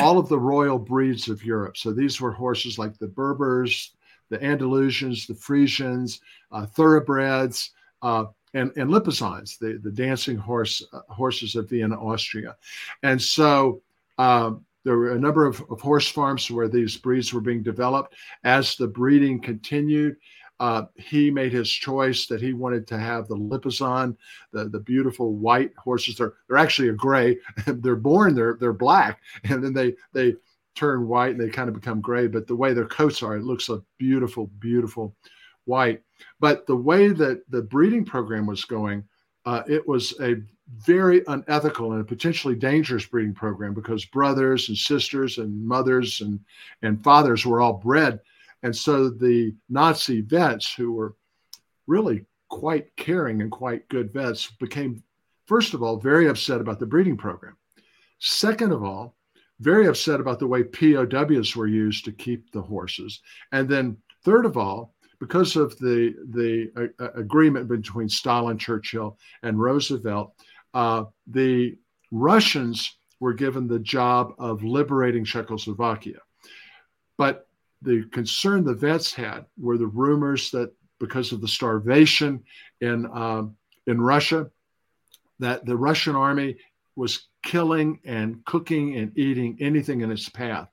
all 0.00 0.18
of 0.18 0.28
the 0.28 0.38
royal 0.38 0.78
breeds 0.78 1.28
of 1.28 1.44
Europe. 1.44 1.76
So 1.76 1.92
these 1.92 2.20
were 2.20 2.32
horses 2.32 2.78
like 2.78 2.98
the 2.98 3.08
Berbers, 3.08 3.92
the 4.28 4.38
Andalusians, 4.38 5.26
the 5.26 5.34
Frisians, 5.34 6.20
uh, 6.52 6.66
thoroughbreds, 6.66 7.70
uh, 8.02 8.26
and, 8.54 8.72
and 8.76 8.90
Lipizzans, 8.90 9.58
the, 9.58 9.78
the 9.82 9.90
dancing 9.90 10.36
horse 10.36 10.82
uh, 10.92 11.00
horses 11.08 11.54
of 11.54 11.68
Vienna, 11.68 11.96
Austria. 12.00 12.56
And 13.02 13.20
so 13.20 13.82
um, 14.18 14.64
there 14.84 14.96
were 14.96 15.12
a 15.12 15.18
number 15.18 15.46
of, 15.46 15.62
of, 15.70 15.80
horse 15.80 16.08
farms 16.08 16.50
where 16.50 16.68
these 16.68 16.96
breeds 16.96 17.32
were 17.32 17.40
being 17.40 17.62
developed. 17.62 18.14
As 18.44 18.76
the 18.76 18.86
breeding 18.86 19.40
continued, 19.40 20.16
uh, 20.60 20.84
he 20.94 21.30
made 21.30 21.52
his 21.52 21.70
choice 21.70 22.26
that 22.26 22.42
he 22.42 22.52
wanted 22.52 22.86
to 22.86 22.98
have 22.98 23.26
the 23.26 23.36
Lipizzan, 23.36 24.14
the, 24.52 24.66
the 24.66 24.78
beautiful 24.78 25.34
white 25.34 25.72
horses. 25.76 26.16
They're, 26.16 26.34
they're 26.46 26.58
actually 26.58 26.90
a 26.90 26.92
gray. 26.92 27.38
they're 27.66 27.96
born, 27.96 28.34
they're, 28.34 28.56
they're 28.60 28.74
black. 28.74 29.20
And 29.44 29.64
then 29.64 29.72
they, 29.72 29.94
they 30.12 30.36
turn 30.74 31.08
white 31.08 31.30
and 31.30 31.40
they 31.40 31.48
kind 31.48 31.68
of 31.68 31.74
become 31.74 32.02
gray. 32.02 32.26
But 32.26 32.46
the 32.46 32.54
way 32.54 32.74
their 32.74 32.86
coats 32.86 33.22
are, 33.22 33.36
it 33.36 33.42
looks 33.42 33.70
a 33.70 33.82
beautiful, 33.98 34.48
beautiful 34.60 35.16
white. 35.64 36.02
But 36.40 36.66
the 36.66 36.76
way 36.76 37.08
that 37.08 37.42
the 37.50 37.62
breeding 37.62 38.04
program 38.04 38.46
was 38.46 38.64
going, 38.66 39.02
uh, 39.46 39.62
it 39.66 39.88
was 39.88 40.14
a 40.20 40.36
very 40.76 41.22
unethical 41.26 41.92
and 41.92 42.02
a 42.02 42.04
potentially 42.04 42.54
dangerous 42.54 43.06
breeding 43.06 43.34
program 43.34 43.72
because 43.72 44.04
brothers 44.04 44.68
and 44.68 44.76
sisters 44.76 45.38
and 45.38 45.66
mothers 45.66 46.20
and, 46.20 46.38
and 46.82 47.02
fathers 47.02 47.46
were 47.46 47.62
all 47.62 47.72
bred 47.72 48.20
and 48.62 48.74
so 48.74 49.08
the 49.08 49.54
Nazi 49.68 50.20
vets, 50.20 50.74
who 50.74 50.92
were 50.92 51.14
really 51.86 52.26
quite 52.48 52.94
caring 52.96 53.40
and 53.40 53.50
quite 53.50 53.88
good 53.88 54.12
vets, 54.12 54.50
became, 54.60 55.02
first 55.46 55.74
of 55.74 55.82
all, 55.82 55.96
very 55.96 56.28
upset 56.28 56.60
about 56.60 56.78
the 56.78 56.86
breeding 56.86 57.16
program. 57.16 57.56
Second 58.18 58.72
of 58.72 58.84
all, 58.84 59.16
very 59.60 59.86
upset 59.86 60.20
about 60.20 60.38
the 60.38 60.46
way 60.46 60.62
POWs 60.62 61.54
were 61.54 61.66
used 61.66 62.04
to 62.04 62.12
keep 62.12 62.50
the 62.50 62.62
horses. 62.62 63.20
And 63.52 63.68
then, 63.68 63.96
third 64.24 64.46
of 64.46 64.56
all, 64.56 64.94
because 65.18 65.54
of 65.56 65.78
the 65.78 66.14
the 66.30 66.72
uh, 66.76 67.04
uh 67.04 67.12
agreement 67.14 67.68
between 67.68 68.08
Stalin, 68.08 68.56
Churchill, 68.56 69.18
and 69.42 69.60
Roosevelt, 69.60 70.34
uh, 70.72 71.04
the 71.26 71.76
Russians 72.10 72.96
were 73.20 73.34
given 73.34 73.68
the 73.68 73.78
job 73.78 74.32
of 74.38 74.64
liberating 74.64 75.24
Czechoslovakia. 75.24 76.20
But 77.18 77.46
the 77.82 78.04
concern 78.12 78.64
the 78.64 78.74
vets 78.74 79.12
had 79.14 79.46
were 79.58 79.78
the 79.78 79.86
rumors 79.86 80.50
that 80.50 80.72
because 80.98 81.32
of 81.32 81.40
the 81.40 81.48
starvation 81.48 82.42
in 82.80 83.06
um, 83.06 83.56
in 83.86 84.00
Russia, 84.00 84.50
that 85.38 85.64
the 85.64 85.76
Russian 85.76 86.14
army 86.14 86.56
was 86.96 87.28
killing 87.42 87.98
and 88.04 88.44
cooking 88.44 88.96
and 88.96 89.16
eating 89.16 89.56
anything 89.60 90.02
in 90.02 90.10
its 90.10 90.28
path. 90.28 90.68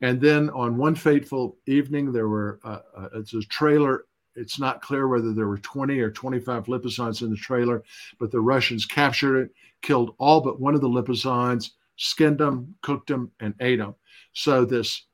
And 0.00 0.20
then 0.20 0.50
on 0.50 0.76
one 0.76 0.96
fateful 0.96 1.56
evening, 1.66 2.12
there 2.12 2.28
were 2.28 2.58
uh, 2.64 2.80
uh, 2.96 3.08
it's 3.14 3.34
a 3.34 3.40
trailer. 3.42 4.04
It's 4.34 4.58
not 4.58 4.82
clear 4.82 5.06
whether 5.08 5.32
there 5.32 5.46
were 5.46 5.58
20 5.58 6.00
or 6.00 6.10
25 6.10 6.64
Lipizzans 6.64 7.22
in 7.22 7.30
the 7.30 7.36
trailer, 7.36 7.84
but 8.18 8.32
the 8.32 8.40
Russians 8.40 8.86
captured 8.86 9.42
it, 9.42 9.50
killed 9.82 10.14
all 10.18 10.40
but 10.40 10.58
one 10.58 10.74
of 10.74 10.80
the 10.80 10.88
Lipizzans, 10.88 11.72
skinned 11.96 12.38
them, 12.38 12.74
cooked 12.80 13.08
them, 13.08 13.30
and 13.40 13.54
ate 13.60 13.78
them. 13.78 13.94
So 14.32 14.64
this 14.64 15.04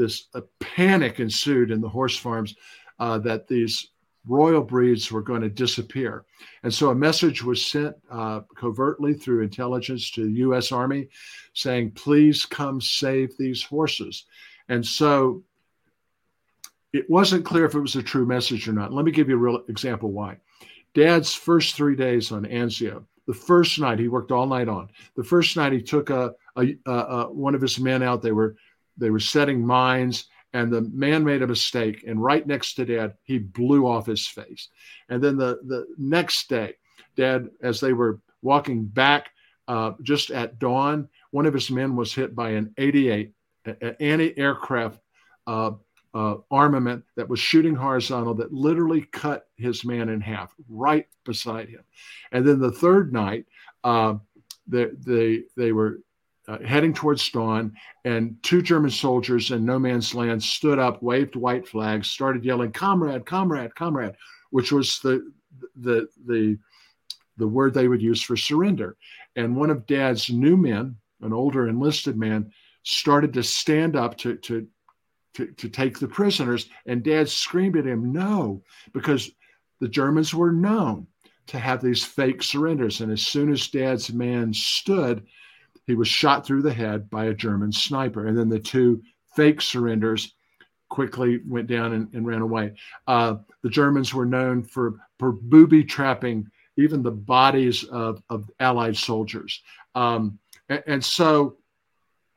this 0.00 0.28
a 0.34 0.42
panic 0.60 1.20
ensued 1.20 1.70
in 1.70 1.80
the 1.80 1.88
horse 1.88 2.16
farms 2.16 2.54
uh, 2.98 3.18
that 3.18 3.46
these 3.46 3.90
royal 4.26 4.62
breeds 4.62 5.10
were 5.12 5.22
going 5.22 5.40
to 5.42 5.48
disappear. 5.48 6.24
And 6.62 6.72
so 6.72 6.90
a 6.90 6.94
message 6.94 7.42
was 7.42 7.64
sent 7.64 7.94
uh, 8.10 8.40
covertly 8.56 9.14
through 9.14 9.42
intelligence 9.42 10.10
to 10.12 10.24
the 10.24 10.38
U.S. 10.46 10.72
Army 10.72 11.08
saying, 11.54 11.92
please 11.92 12.44
come 12.44 12.80
save 12.80 13.36
these 13.38 13.62
horses. 13.62 14.26
And 14.68 14.84
so 14.84 15.42
it 16.92 17.08
wasn't 17.08 17.44
clear 17.44 17.64
if 17.64 17.74
it 17.74 17.80
was 17.80 17.96
a 17.96 18.02
true 18.02 18.26
message 18.26 18.68
or 18.68 18.72
not. 18.72 18.92
Let 18.92 19.04
me 19.04 19.12
give 19.12 19.28
you 19.28 19.36
a 19.36 19.38
real 19.38 19.62
example 19.68 20.12
why. 20.12 20.38
Dad's 20.94 21.34
first 21.34 21.76
three 21.76 21.96
days 21.96 22.32
on 22.32 22.44
Anzio, 22.44 23.04
the 23.26 23.34
first 23.34 23.78
night 23.78 23.98
he 23.98 24.08
worked 24.08 24.32
all 24.32 24.46
night 24.46 24.68
on. 24.68 24.88
The 25.16 25.24
first 25.24 25.56
night 25.56 25.72
he 25.72 25.82
took 25.82 26.10
a, 26.10 26.34
a, 26.56 26.76
a, 26.86 26.92
a 26.92 27.32
one 27.32 27.54
of 27.54 27.60
his 27.60 27.78
men 27.78 28.02
out. 28.02 28.22
They 28.22 28.32
were 28.32 28.56
they 29.00 29.10
were 29.10 29.20
setting 29.20 29.66
mines, 29.66 30.26
and 30.52 30.72
the 30.72 30.82
man 30.82 31.24
made 31.24 31.42
a 31.42 31.46
mistake. 31.46 32.04
And 32.06 32.22
right 32.22 32.46
next 32.46 32.74
to 32.74 32.84
Dad, 32.84 33.14
he 33.22 33.38
blew 33.38 33.86
off 33.86 34.06
his 34.06 34.26
face. 34.26 34.68
And 35.08 35.22
then 35.22 35.36
the 35.36 35.60
the 35.66 35.86
next 35.98 36.48
day, 36.48 36.74
Dad, 37.16 37.50
as 37.62 37.80
they 37.80 37.92
were 37.92 38.20
walking 38.42 38.84
back 38.84 39.30
uh, 39.68 39.92
just 40.02 40.30
at 40.30 40.58
dawn, 40.58 41.08
one 41.30 41.46
of 41.46 41.54
his 41.54 41.70
men 41.70 41.96
was 41.96 42.14
hit 42.14 42.34
by 42.34 42.50
an 42.50 42.74
88 42.78 43.32
anti-aircraft 44.00 44.98
uh, 45.46 45.72
uh, 46.12 46.36
armament 46.50 47.04
that 47.16 47.28
was 47.28 47.38
shooting 47.38 47.74
horizontal 47.74 48.34
that 48.34 48.52
literally 48.52 49.02
cut 49.12 49.48
his 49.56 49.84
man 49.84 50.08
in 50.08 50.20
half 50.20 50.52
right 50.68 51.06
beside 51.24 51.68
him. 51.68 51.84
And 52.32 52.46
then 52.46 52.58
the 52.58 52.72
third 52.72 53.12
night, 53.12 53.46
uh, 53.84 54.14
they, 54.66 54.86
they, 55.06 55.42
they 55.56 55.72
were 55.72 56.00
uh, 56.50 56.58
heading 56.66 56.92
towards 56.92 57.30
dawn, 57.30 57.72
and 58.04 58.36
two 58.42 58.60
German 58.60 58.90
soldiers 58.90 59.52
in 59.52 59.64
no 59.64 59.78
man's 59.78 60.14
land 60.14 60.42
stood 60.42 60.80
up, 60.80 61.00
waved 61.00 61.36
white 61.36 61.68
flags, 61.68 62.10
started 62.10 62.44
yelling, 62.44 62.72
"Comrade, 62.72 63.24
comrade, 63.24 63.74
comrade," 63.74 64.16
which 64.50 64.72
was 64.72 64.98
the 65.00 65.32
the 65.76 66.08
the 66.26 66.58
the 67.36 67.46
word 67.46 67.72
they 67.72 67.88
would 67.88 68.02
use 68.02 68.20
for 68.20 68.36
surrender. 68.36 68.96
And 69.36 69.56
one 69.56 69.70
of 69.70 69.86
Dad's 69.86 70.28
new 70.28 70.56
men, 70.56 70.96
an 71.20 71.32
older 71.32 71.68
enlisted 71.68 72.16
man, 72.16 72.52
started 72.82 73.32
to 73.34 73.42
stand 73.42 73.94
up 73.94 74.16
to 74.18 74.34
to 74.36 74.66
to, 75.34 75.46
to 75.46 75.68
take 75.68 75.98
the 75.98 76.08
prisoners. 76.08 76.68
And 76.86 77.04
dad 77.04 77.28
screamed 77.28 77.76
at 77.76 77.86
him, 77.86 78.12
no, 78.12 78.64
because 78.92 79.30
the 79.78 79.88
Germans 79.88 80.34
were 80.34 80.52
known 80.52 81.06
to 81.46 81.58
have 81.58 81.80
these 81.80 82.04
fake 82.04 82.42
surrenders. 82.42 83.00
And 83.00 83.12
as 83.12 83.22
soon 83.22 83.52
as 83.52 83.68
dad's 83.68 84.12
man 84.12 84.52
stood, 84.52 85.26
he 85.90 85.96
was 85.96 86.08
shot 86.08 86.46
through 86.46 86.62
the 86.62 86.72
head 86.72 87.10
by 87.10 87.26
a 87.26 87.34
German 87.34 87.72
sniper. 87.72 88.28
And 88.28 88.38
then 88.38 88.48
the 88.48 88.60
two 88.60 89.02
fake 89.34 89.60
surrenders 89.60 90.34
quickly 90.88 91.40
went 91.46 91.66
down 91.66 91.92
and, 91.92 92.14
and 92.14 92.24
ran 92.24 92.42
away. 92.42 92.74
Uh, 93.08 93.36
the 93.62 93.70
Germans 93.70 94.14
were 94.14 94.24
known 94.24 94.62
for, 94.62 95.00
for 95.18 95.32
booby 95.32 95.82
trapping 95.82 96.48
even 96.76 97.02
the 97.02 97.10
bodies 97.10 97.82
of, 97.84 98.22
of 98.30 98.48
Allied 98.60 98.96
soldiers. 98.96 99.62
Um, 99.96 100.38
and, 100.68 100.82
and 100.86 101.04
so 101.04 101.56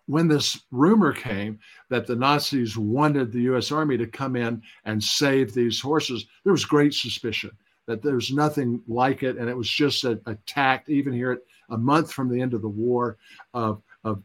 when 0.07 0.27
this 0.27 0.59
rumor 0.71 1.13
came 1.13 1.59
that 1.89 2.07
the 2.07 2.15
Nazis 2.15 2.75
wanted 2.75 3.31
the 3.31 3.41
US 3.53 3.71
Army 3.71 3.97
to 3.97 4.07
come 4.07 4.35
in 4.35 4.63
and 4.85 5.01
save 5.01 5.53
these 5.53 5.79
horses, 5.79 6.25
there 6.43 6.53
was 6.53 6.65
great 6.65 6.95
suspicion 6.95 7.51
that 7.85 8.01
there's 8.01 8.31
nothing 8.31 8.81
like 8.87 9.21
it. 9.21 9.37
And 9.37 9.47
it 9.47 9.55
was 9.55 9.69
just 9.69 10.05
a, 10.05 10.19
attack, 10.25 10.85
even 10.89 11.13
here 11.13 11.33
at 11.33 11.39
a 11.73 11.77
month 11.77 12.11
from 12.11 12.29
the 12.29 12.41
end 12.41 12.53
of 12.53 12.61
the 12.61 12.69
war, 12.69 13.17
of, 13.53 13.81
of 14.03 14.23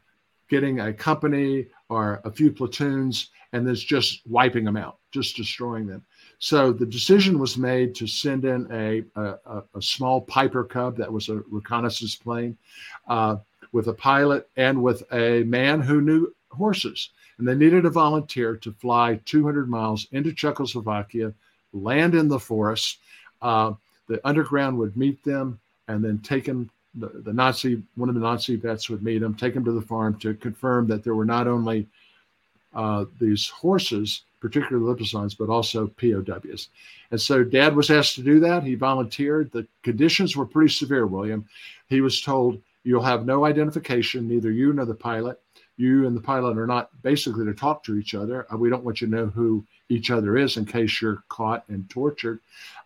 getting 0.49 0.81
a 0.81 0.93
company 0.93 1.67
or 1.89 2.21
a 2.25 2.31
few 2.31 2.53
platoons 2.53 3.31
and 3.53 3.67
then 3.67 3.75
just 3.75 4.23
wiping 4.27 4.65
them 4.65 4.77
out, 4.77 4.99
just 5.11 5.37
destroying 5.37 5.87
them. 5.87 6.05
So 6.39 6.73
the 6.73 6.87
decision 6.87 7.39
was 7.39 7.59
made 7.59 7.95
to 7.97 8.07
send 8.07 8.45
in 8.45 8.69
a, 8.71 9.03
a, 9.21 9.63
a 9.75 9.83
small 9.83 10.21
Piper 10.21 10.65
Cub 10.65 10.97
that 10.99 11.13
was 11.13 11.29
a 11.29 11.43
reconnaissance 11.51 12.15
plane. 12.15 12.57
Uh, 13.09 13.37
with 13.73 13.89
a 13.89 13.93
pilot 13.93 14.49
and 14.57 14.83
with 14.83 15.03
a 15.13 15.43
man 15.45 15.81
who 15.81 16.01
knew 16.01 16.35
horses. 16.51 17.11
And 17.39 17.47
they 17.47 17.55
needed 17.55 17.85
a 17.85 17.91
volunteer 17.91 18.57
to 18.57 18.73
fly 18.73 19.21
200 19.25 19.69
miles 19.69 20.07
into 20.13 20.33
Czechoslovakia, 20.33 21.33
land 21.73 22.15
in 22.15 22.29
the 22.29 22.41
forest. 22.41 22.99
Uh, 23.41 23.75
the 24.09 24.27
underground 24.27 24.79
would 24.79 24.97
meet 24.97 25.23
them 25.23 25.61
and 25.87 26.05
then 26.05 26.19
take 26.19 26.45
them. 26.47 26.71
The, 26.99 27.09
the 27.23 27.33
Nazi, 27.33 27.83
one 27.97 28.09
of 28.09 28.15
the 28.15 28.21
Nazi 28.21 28.57
vets 28.57 28.91
would 28.91 29.03
meet 29.03 29.19
them, 29.19 29.35
take 29.35 29.55
them 29.55 29.65
to 29.65 29.73
the 29.73 29.83
farm 29.83 30.19
to 30.21 30.35
confirm 30.35 30.87
that 30.89 31.05
there 31.05 31.15
were 31.15 31.25
not 31.25 31.47
only 31.47 31.87
uh, 32.75 33.05
these 33.21 33.49
horses, 33.49 34.23
particularly 34.41 34.87
Lipizzans, 34.87 35.37
but 35.37 35.49
also 35.49 35.87
POWs. 35.87 36.69
And 37.11 37.21
so 37.21 37.43
dad 37.43 37.75
was 37.75 37.91
asked 37.91 38.15
to 38.17 38.23
do 38.23 38.41
that. 38.41 38.63
He 38.63 38.75
volunteered. 38.75 39.51
The 39.53 39.67
conditions 39.83 40.37
were 40.37 40.47
pretty 40.47 40.73
severe, 40.73 41.07
William. 41.07 41.49
He 41.89 42.01
was 42.01 42.21
told 42.21 42.61
You'll 42.89 43.03
have 43.03 43.27
no 43.27 43.45
identification, 43.45 44.27
neither 44.27 44.51
you 44.51 44.73
nor 44.73 44.87
the 44.87 44.95
pilot. 44.95 45.39
You 45.77 46.07
and 46.07 46.17
the 46.17 46.23
pilot 46.23 46.57
are 46.57 46.67
not 46.67 46.91
basically 47.03 47.45
to 47.45 47.53
talk 47.53 47.85
to 47.85 47.97
each 47.97 48.15
other. 48.15 48.47
Uh, 48.51 48.57
we 48.57 48.71
don't 48.71 48.83
want 48.83 49.03
you 49.03 49.09
to 49.09 49.15
know 49.15 49.27
who 49.27 49.63
each 49.89 50.11
other 50.11 50.37
is 50.37 50.57
in 50.57 50.67
case 50.67 51.01
you're 51.01 51.23
caught 51.29 51.65
and 51.69 51.89
tortured. 51.89 52.41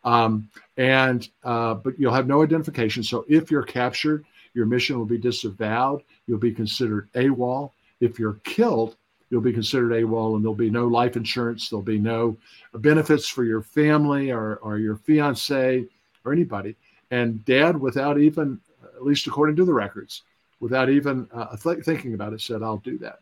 Um, 0.05 0.49
and 0.77 1.29
uh, 1.45 1.75
but 1.75 1.99
you'll 1.99 2.15
have 2.15 2.27
no 2.27 2.43
identification. 2.43 3.03
So 3.03 3.25
if 3.29 3.51
you're 3.51 3.63
captured, 3.63 4.25
your 4.55 4.67
mission 4.67 4.99
will 4.99 5.07
be 5.07 5.19
disavowed. 5.19 6.03
You'll 6.27 6.39
be 6.39 6.53
considered 6.53 7.09
AWOL. 7.15 7.71
If 8.01 8.19
you're 8.19 8.41
killed, 8.45 8.97
you'll 9.31 9.41
be 9.41 9.53
considered 9.53 9.93
AWOL, 9.93 10.35
and 10.35 10.45
there'll 10.45 10.55
be 10.55 10.71
no 10.71 10.87
life 10.87 11.17
insurance. 11.17 11.69
There'll 11.69 11.83
be 11.83 11.99
no 11.99 12.37
benefits 12.75 13.29
for 13.29 13.45
your 13.45 13.63
family 13.63 14.31
or, 14.31 14.57
or 14.57 14.79
your 14.79 14.97
fiance 14.97 15.87
or 16.25 16.33
anybody. 16.33 16.77
And 17.11 17.45
dad, 17.45 17.81
without 17.81 18.19
even 18.19 18.61
at 18.95 19.05
least 19.05 19.27
according 19.27 19.57
to 19.57 19.65
the 19.65 19.73
records, 19.73 20.23
without 20.61 20.91
even 20.91 21.29
uh, 21.33 21.57
th- 21.57 21.85
thinking 21.85 22.15
about 22.15 22.33
it, 22.33 22.41
said, 22.41 22.63
"I'll 22.63 22.79
do 22.79 22.99
that." 22.99 23.21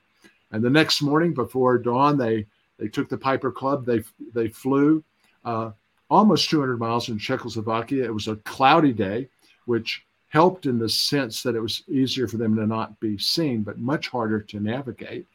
And 0.53 0.63
the 0.63 0.71
next 0.71 1.01
morning, 1.01 1.33
before 1.33 1.79
dawn, 1.79 2.19
they 2.19 2.47
they 2.81 2.89
took 2.89 3.09
the 3.09 3.19
Piper 3.19 3.53
Cub. 3.53 3.85
They 3.85 4.03
they 4.35 4.49
flew 4.49 5.05
uh, 5.45 5.71
almost 6.09 6.51
200 6.51 6.79
miles 6.79 7.09
in 7.09 7.19
Czechoslovakia. 7.19 8.05
It 8.05 8.15
was 8.15 8.29
a 8.29 8.37
cloudy 8.37 8.93
day, 8.93 9.29
which 9.67 10.05
helped 10.29 10.67
in 10.67 10.79
the 10.79 10.89
sense 10.89 11.43
that 11.43 11.55
it 11.55 11.61
was 11.61 11.83
easier 11.89 12.27
for 12.27 12.39
them 12.39 12.57
to 12.57 12.67
not 12.67 12.99
be 13.01 13.19
seen, 13.19 13.63
but 13.63 13.79
much 13.79 14.09
harder 14.09 14.41
to 14.41 14.61
navigate. 14.61 15.27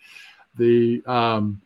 The 0.58 1.04
um, 1.06 1.62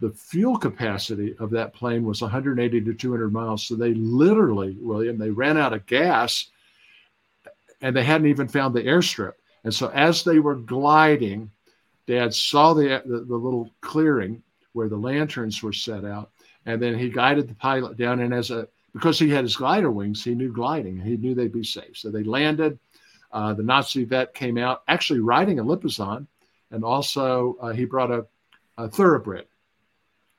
the 0.00 0.10
fuel 0.10 0.58
capacity 0.58 1.34
of 1.38 1.50
that 1.50 1.72
plane 1.72 2.04
was 2.04 2.20
180 2.20 2.80
to 2.80 2.94
200 2.94 3.32
miles. 3.32 3.66
So 3.66 3.76
they 3.76 3.94
literally, 3.94 4.76
William, 4.80 5.16
they 5.16 5.30
ran 5.30 5.56
out 5.56 5.72
of 5.72 5.86
gas 5.86 6.50
and 7.80 7.96
they 7.96 8.02
hadn't 8.02 8.26
even 8.26 8.48
found 8.48 8.74
the 8.74 8.82
airstrip. 8.82 9.34
And 9.62 9.72
so 9.72 9.88
as 9.88 10.24
they 10.24 10.40
were 10.40 10.56
gliding, 10.56 11.50
Dad 12.06 12.34
saw 12.34 12.74
the, 12.74 13.02
the, 13.06 13.20
the 13.20 13.36
little 13.36 13.70
clearing 13.80 14.42
where 14.74 14.88
the 14.88 14.96
lanterns 14.96 15.62
were 15.62 15.72
set 15.72 16.04
out, 16.04 16.30
and 16.66 16.80
then 16.80 16.98
he 16.98 17.08
guided 17.08 17.48
the 17.48 17.54
pilot 17.54 17.96
down. 17.96 18.20
And 18.20 18.34
as 18.34 18.50
a 18.50 18.68
because 18.92 19.18
he 19.18 19.30
had 19.30 19.44
his 19.44 19.56
glider 19.56 19.90
wings, 19.90 20.22
he 20.22 20.34
knew 20.34 20.52
gliding. 20.52 21.00
He 21.00 21.16
knew 21.16 21.34
they'd 21.34 21.52
be 21.52 21.64
safe. 21.64 21.96
So 21.96 22.10
they 22.10 22.22
landed. 22.22 22.78
Uh, 23.32 23.52
the 23.54 23.64
Nazi 23.64 24.04
vet 24.04 24.34
came 24.34 24.58
out, 24.58 24.82
actually 24.86 25.18
riding 25.18 25.58
a 25.58 25.64
Lipizzan, 25.64 26.26
and 26.70 26.84
also 26.84 27.56
uh, 27.60 27.72
he 27.72 27.84
brought 27.84 28.12
a, 28.12 28.26
a 28.78 28.88
thoroughbred 28.88 29.46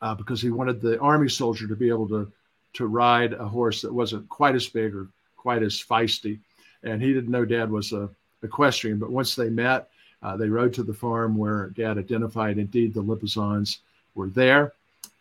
uh, 0.02 0.16
because 0.16 0.42
he 0.42 0.50
wanted 0.50 0.80
the 0.80 0.98
army 1.00 1.28
soldier 1.28 1.68
to 1.68 1.76
be 1.76 1.90
able 1.90 2.08
to 2.10 2.32
to 2.74 2.88
ride 2.88 3.34
a 3.34 3.46
horse 3.46 3.82
that 3.82 3.94
wasn't 3.94 4.28
quite 4.30 4.56
as 4.56 4.68
big 4.68 4.96
or 4.96 5.08
quite 5.36 5.64
as 5.64 5.82
feisty 5.82 6.40
and 6.86 7.02
he 7.02 7.14
didn't 7.14 7.32
know 7.32 7.44
Dad 7.44 7.70
was 7.70 7.92
a 7.92 8.10
equestrian. 8.44 9.00
But 9.00 9.12
once 9.12 9.36
they 9.36 9.50
met, 9.50 9.90
uh, 10.24 10.38
they 10.38 10.48
rode 10.48 10.74
to 10.76 10.84
the 10.84 10.94
farm 10.94 11.36
where 11.36 11.72
Dad 11.72 11.98
identified 11.98 12.58
indeed 12.58 12.94
the 12.94 13.04
Lipizzans 13.04 13.80
were 14.16 14.30
there, 14.30 14.74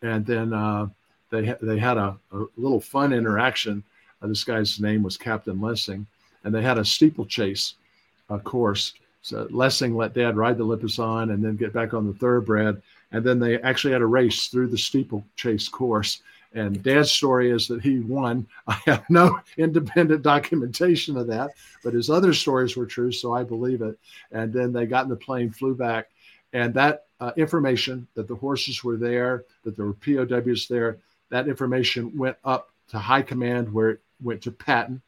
and 0.03 0.25
then 0.25 0.53
uh, 0.53 0.89
they 1.31 1.55
they 1.61 1.79
had 1.79 1.99
a, 1.99 2.17
a, 2.33 2.45
little 2.57 2.81
fun 2.81 3.13
interaction. 3.13 3.83
Uh, 4.23 4.29
this 4.29 4.45
guy's 4.45 4.81
name 4.81 5.03
was 5.03 5.17
Captain 5.17 5.61
Lessing, 5.61 6.07
and 6.45 6.55
they 6.55 6.63
had 6.63 6.79
a 6.79 6.85
steeplechase 6.85 7.75
uh, 8.31 8.39
course. 8.39 8.95
So 9.23 9.47
Lessing 9.51 9.97
let 9.97 10.15
Dad 10.15 10.37
ride 10.37 10.59
the 10.59 10.65
Lipizzan 10.65 11.33
and 11.33 11.43
then 11.43 11.57
get 11.57 11.73
back 11.73 11.95
on 11.95 12.07
the 12.07 12.15
thoroughbred, 12.15 12.81
and 13.13 13.25
then 13.25 13.39
they 13.39 13.61
actually 13.61 13.93
had 13.93 14.03
a 14.03 14.07
race 14.07 14.49
through 14.49 14.69
the 14.69 14.79
steeplechase 14.79 15.69
course. 15.69 16.23
And 16.55 16.81
Dad's 16.85 17.11
story 17.11 17.51
is 17.51 17.67
that 17.67 17.83
he 17.83 17.99
won. 17.99 18.47
I 18.67 18.81
have 18.87 19.05
no 19.11 19.41
independent 19.57 20.23
documentation 20.23 21.17
of 21.17 21.27
that, 21.27 21.51
but 21.83 21.95
his 21.95 22.11
other 22.11 22.33
stories 22.33 22.77
were 22.77 22.87
true, 22.87 23.11
so 23.11 23.33
I 23.33 23.43
believe 23.43 23.83
it. 23.83 23.99
And 24.31 24.53
then 24.53 24.73
they 24.73 24.87
got 24.87 25.05
in 25.05 25.11
the 25.11 25.17
plane, 25.17 25.51
flew 25.51 25.75
back, 25.75 26.11
and 26.53 26.73
that 26.75 27.04
uh, 27.21 27.33
information 27.37 28.07
that 28.15 28.29
the 28.29 28.35
horses 28.35 28.83
were 28.83 28.97
there, 28.97 29.45
that 29.62 29.77
there 29.77 29.87
were 29.87 29.95
POWs 29.95 30.69
there, 30.69 30.99
that 31.31 31.49
information 31.49 32.17
went 32.17 32.37
up 32.45 32.71
to 32.89 32.99
high 32.99 33.23
command 33.23 33.73
where 33.73 33.91
it 33.91 34.01
went 34.23 34.43
to 34.43 34.51
Patton. 34.51 35.01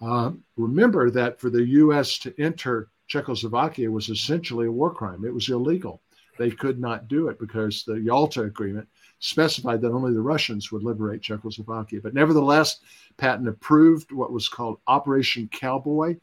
Uh, 0.00 0.32
remember 0.56 1.10
that 1.10 1.40
for 1.40 1.50
the 1.50 1.64
U.S. 1.64 2.18
to 2.18 2.34
enter 2.40 2.88
Czechoslovakia 3.06 3.90
was 3.90 4.08
essentially 4.08 4.66
a 4.66 4.72
war 4.72 4.92
crime. 4.92 5.24
It 5.24 5.34
was 5.34 5.48
illegal. 5.48 6.00
They 6.38 6.50
could 6.50 6.80
not 6.80 7.08
do 7.08 7.28
it 7.28 7.38
because 7.38 7.84
the 7.84 8.00
Yalta 8.00 8.42
Agreement 8.42 8.88
specified 9.18 9.80
that 9.82 9.92
only 9.92 10.12
the 10.12 10.20
Russians 10.20 10.72
would 10.72 10.82
liberate 10.82 11.22
Czechoslovakia. 11.22 12.00
But 12.02 12.14
nevertheless, 12.14 12.80
Patton 13.18 13.46
approved 13.46 14.10
what 14.12 14.32
was 14.32 14.48
called 14.48 14.78
Operation 14.86 15.48
Cowboy, 15.52 16.16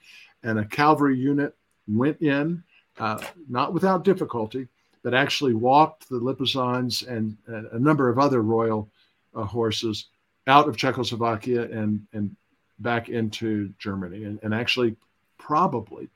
and 0.44 0.60
a 0.60 0.66
cavalry 0.66 1.18
unit 1.18 1.56
went 1.88 2.22
in, 2.22 2.64
uh, 2.98 3.24
not 3.48 3.74
without 3.74 4.04
difficulty, 4.04 4.68
that 5.04 5.14
actually 5.14 5.54
walked 5.54 6.10
the 6.10 6.20
Lipizzans 6.20 7.08
and, 7.08 7.38
a 7.72 7.80
number 7.80 8.10
of 8.10 8.20
other 8.20 8.42
royal 8.42 8.90
uh, 9.36 9.44
horses 9.44 10.08
out 10.48 10.68
of 10.68 10.78
Czechoslovakia 10.78 11.64
and, 11.64 12.06
and 12.14 12.36
back 12.80 13.10
into 13.10 13.74
Germany 13.78 14.24
and, 14.24 14.40
and 14.44 14.54
actually 14.54 14.96
probably 15.38 16.10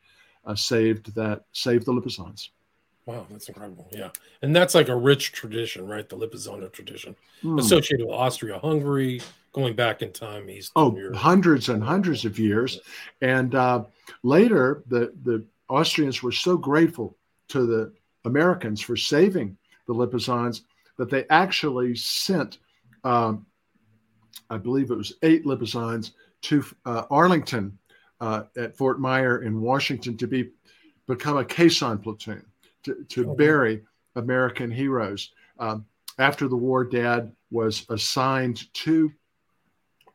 uh, 0.45 0.55
saved 0.55 1.13
that 1.15 1.43
saved 1.53 1.85
the 1.85 1.93
Lipizans. 1.93 2.49
Wow, 3.05 3.25
that's 3.29 3.49
incredible. 3.49 3.87
Yeah. 3.91 4.09
And 4.41 4.55
that's 4.55 4.73
like 4.73 4.87
a 4.87 4.95
rich 4.95 5.33
tradition, 5.33 5.85
right? 5.87 6.07
The 6.07 6.17
Lipizzaner 6.17 6.71
tradition 6.71 7.15
mm. 7.43 7.59
associated 7.59 8.07
with 8.07 8.15
Austria 8.15 8.59
Hungary, 8.59 9.21
going 9.51 9.75
back 9.75 10.01
in 10.01 10.11
time. 10.11 10.49
East 10.49 10.71
oh, 10.75 10.95
Europe. 10.95 11.15
hundreds 11.15 11.69
and 11.69 11.83
hundreds 11.83 12.23
of 12.23 12.39
years. 12.39 12.79
And 13.21 13.55
uh, 13.55 13.83
later, 14.23 14.83
the, 14.87 15.13
the 15.23 15.43
Austrians 15.69 16.23
were 16.23 16.31
so 16.31 16.55
grateful 16.55 17.17
to 17.49 17.65
the 17.65 17.93
Americans 18.25 18.81
for 18.81 18.95
saving 18.95 19.57
the 19.87 19.93
Lipizzans 19.93 20.61
that 20.97 21.09
they 21.09 21.25
actually 21.29 21.95
sent, 21.95 22.59
um, 23.03 23.45
I 24.49 24.57
believe 24.57 24.91
it 24.91 24.97
was 24.97 25.13
eight 25.23 25.45
Lipizzans 25.45 26.11
to 26.43 26.63
uh, 26.85 27.03
Arlington 27.09 27.77
uh, 28.21 28.43
at 28.57 28.77
Fort 28.77 28.99
Myer 28.99 29.43
in 29.43 29.61
Washington 29.61 30.17
to 30.17 30.27
be 30.27 30.49
become 31.07 31.37
a 31.37 31.43
caisson 31.43 31.97
platoon 31.97 32.45
to, 32.83 33.03
to 33.09 33.31
oh, 33.31 33.35
bury 33.35 33.81
American 34.15 34.71
heroes. 34.71 35.31
Um, 35.59 35.85
after 36.19 36.47
the 36.47 36.55
war, 36.55 36.83
Dad 36.83 37.31
was 37.51 37.85
assigned 37.89 38.71
to 38.73 39.11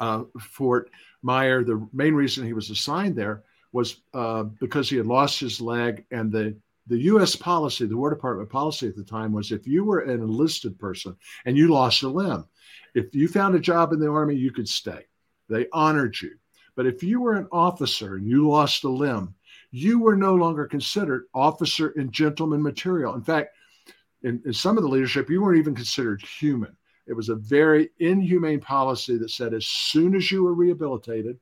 uh, 0.00 0.24
Fort 0.40 0.90
Myer. 1.22 1.64
The 1.64 1.86
main 1.92 2.14
reason 2.14 2.46
he 2.46 2.52
was 2.52 2.70
assigned 2.70 3.16
there 3.16 3.42
was 3.72 4.00
uh, 4.14 4.44
because 4.44 4.88
he 4.88 4.96
had 4.96 5.06
lost 5.06 5.40
his 5.40 5.60
leg, 5.60 6.04
and 6.10 6.32
the 6.32 6.56
the 6.88 6.98
U.S. 6.98 7.36
policy, 7.36 7.86
the 7.86 7.96
War 7.96 8.10
Department 8.10 8.48
policy 8.48 8.88
at 8.88 8.96
the 8.96 9.04
time 9.04 9.32
was 9.32 9.52
if 9.52 9.66
you 9.66 9.84
were 9.84 10.00
an 10.00 10.20
enlisted 10.20 10.78
person 10.78 11.16
and 11.44 11.56
you 11.56 11.68
lost 11.68 12.02
a 12.02 12.08
limb, 12.08 12.46
if 12.94 13.14
you 13.14 13.28
found 13.28 13.54
a 13.54 13.60
job 13.60 13.92
in 13.92 14.00
the 14.00 14.08
Army, 14.08 14.34
you 14.34 14.50
could 14.50 14.68
stay. 14.68 15.04
They 15.48 15.66
honored 15.72 16.20
you. 16.20 16.32
But 16.74 16.86
if 16.86 17.02
you 17.02 17.20
were 17.20 17.36
an 17.36 17.48
officer 17.52 18.16
and 18.16 18.26
you 18.26 18.48
lost 18.48 18.84
a 18.84 18.88
limb, 18.88 19.34
you 19.70 19.98
were 20.00 20.16
no 20.16 20.34
longer 20.34 20.66
considered 20.66 21.26
officer 21.34 21.92
and 21.96 22.12
gentleman 22.12 22.62
material. 22.62 23.14
In 23.14 23.22
fact, 23.22 23.54
in, 24.22 24.40
in 24.46 24.52
some 24.52 24.76
of 24.76 24.82
the 24.82 24.88
leadership, 24.88 25.28
you 25.28 25.42
weren't 25.42 25.58
even 25.58 25.74
considered 25.74 26.22
human. 26.22 26.76
It 27.06 27.14
was 27.14 27.28
a 27.28 27.34
very 27.36 27.90
inhumane 27.98 28.60
policy 28.60 29.16
that 29.18 29.30
said 29.30 29.54
as 29.54 29.66
soon 29.66 30.14
as 30.14 30.30
you 30.30 30.44
were 30.44 30.54
rehabilitated, 30.54 31.38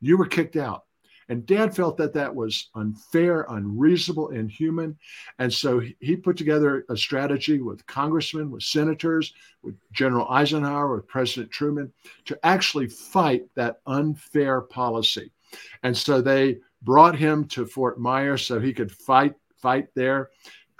you 0.00 0.16
were 0.16 0.26
kicked 0.26 0.56
out. 0.56 0.84
And 1.30 1.46
dad 1.46 1.74
felt 1.76 1.96
that 1.98 2.12
that 2.14 2.34
was 2.34 2.70
unfair, 2.74 3.46
unreasonable, 3.48 4.30
inhuman. 4.30 4.98
And 5.38 5.50
so 5.52 5.80
he 6.00 6.16
put 6.16 6.36
together 6.36 6.84
a 6.88 6.96
strategy 6.96 7.62
with 7.62 7.86
congressmen, 7.86 8.50
with 8.50 8.64
senators, 8.64 9.32
with 9.62 9.76
General 9.92 10.28
Eisenhower, 10.28 10.96
with 10.96 11.06
President 11.06 11.52
Truman 11.52 11.92
to 12.24 12.36
actually 12.44 12.88
fight 12.88 13.44
that 13.54 13.80
unfair 13.86 14.60
policy. 14.60 15.30
And 15.84 15.96
so 15.96 16.20
they 16.20 16.58
brought 16.82 17.14
him 17.14 17.44
to 17.44 17.64
Fort 17.64 18.00
Myers 18.00 18.44
so 18.44 18.58
he 18.58 18.74
could 18.74 18.90
fight 18.90 19.34
fight 19.56 19.86
there. 19.94 20.30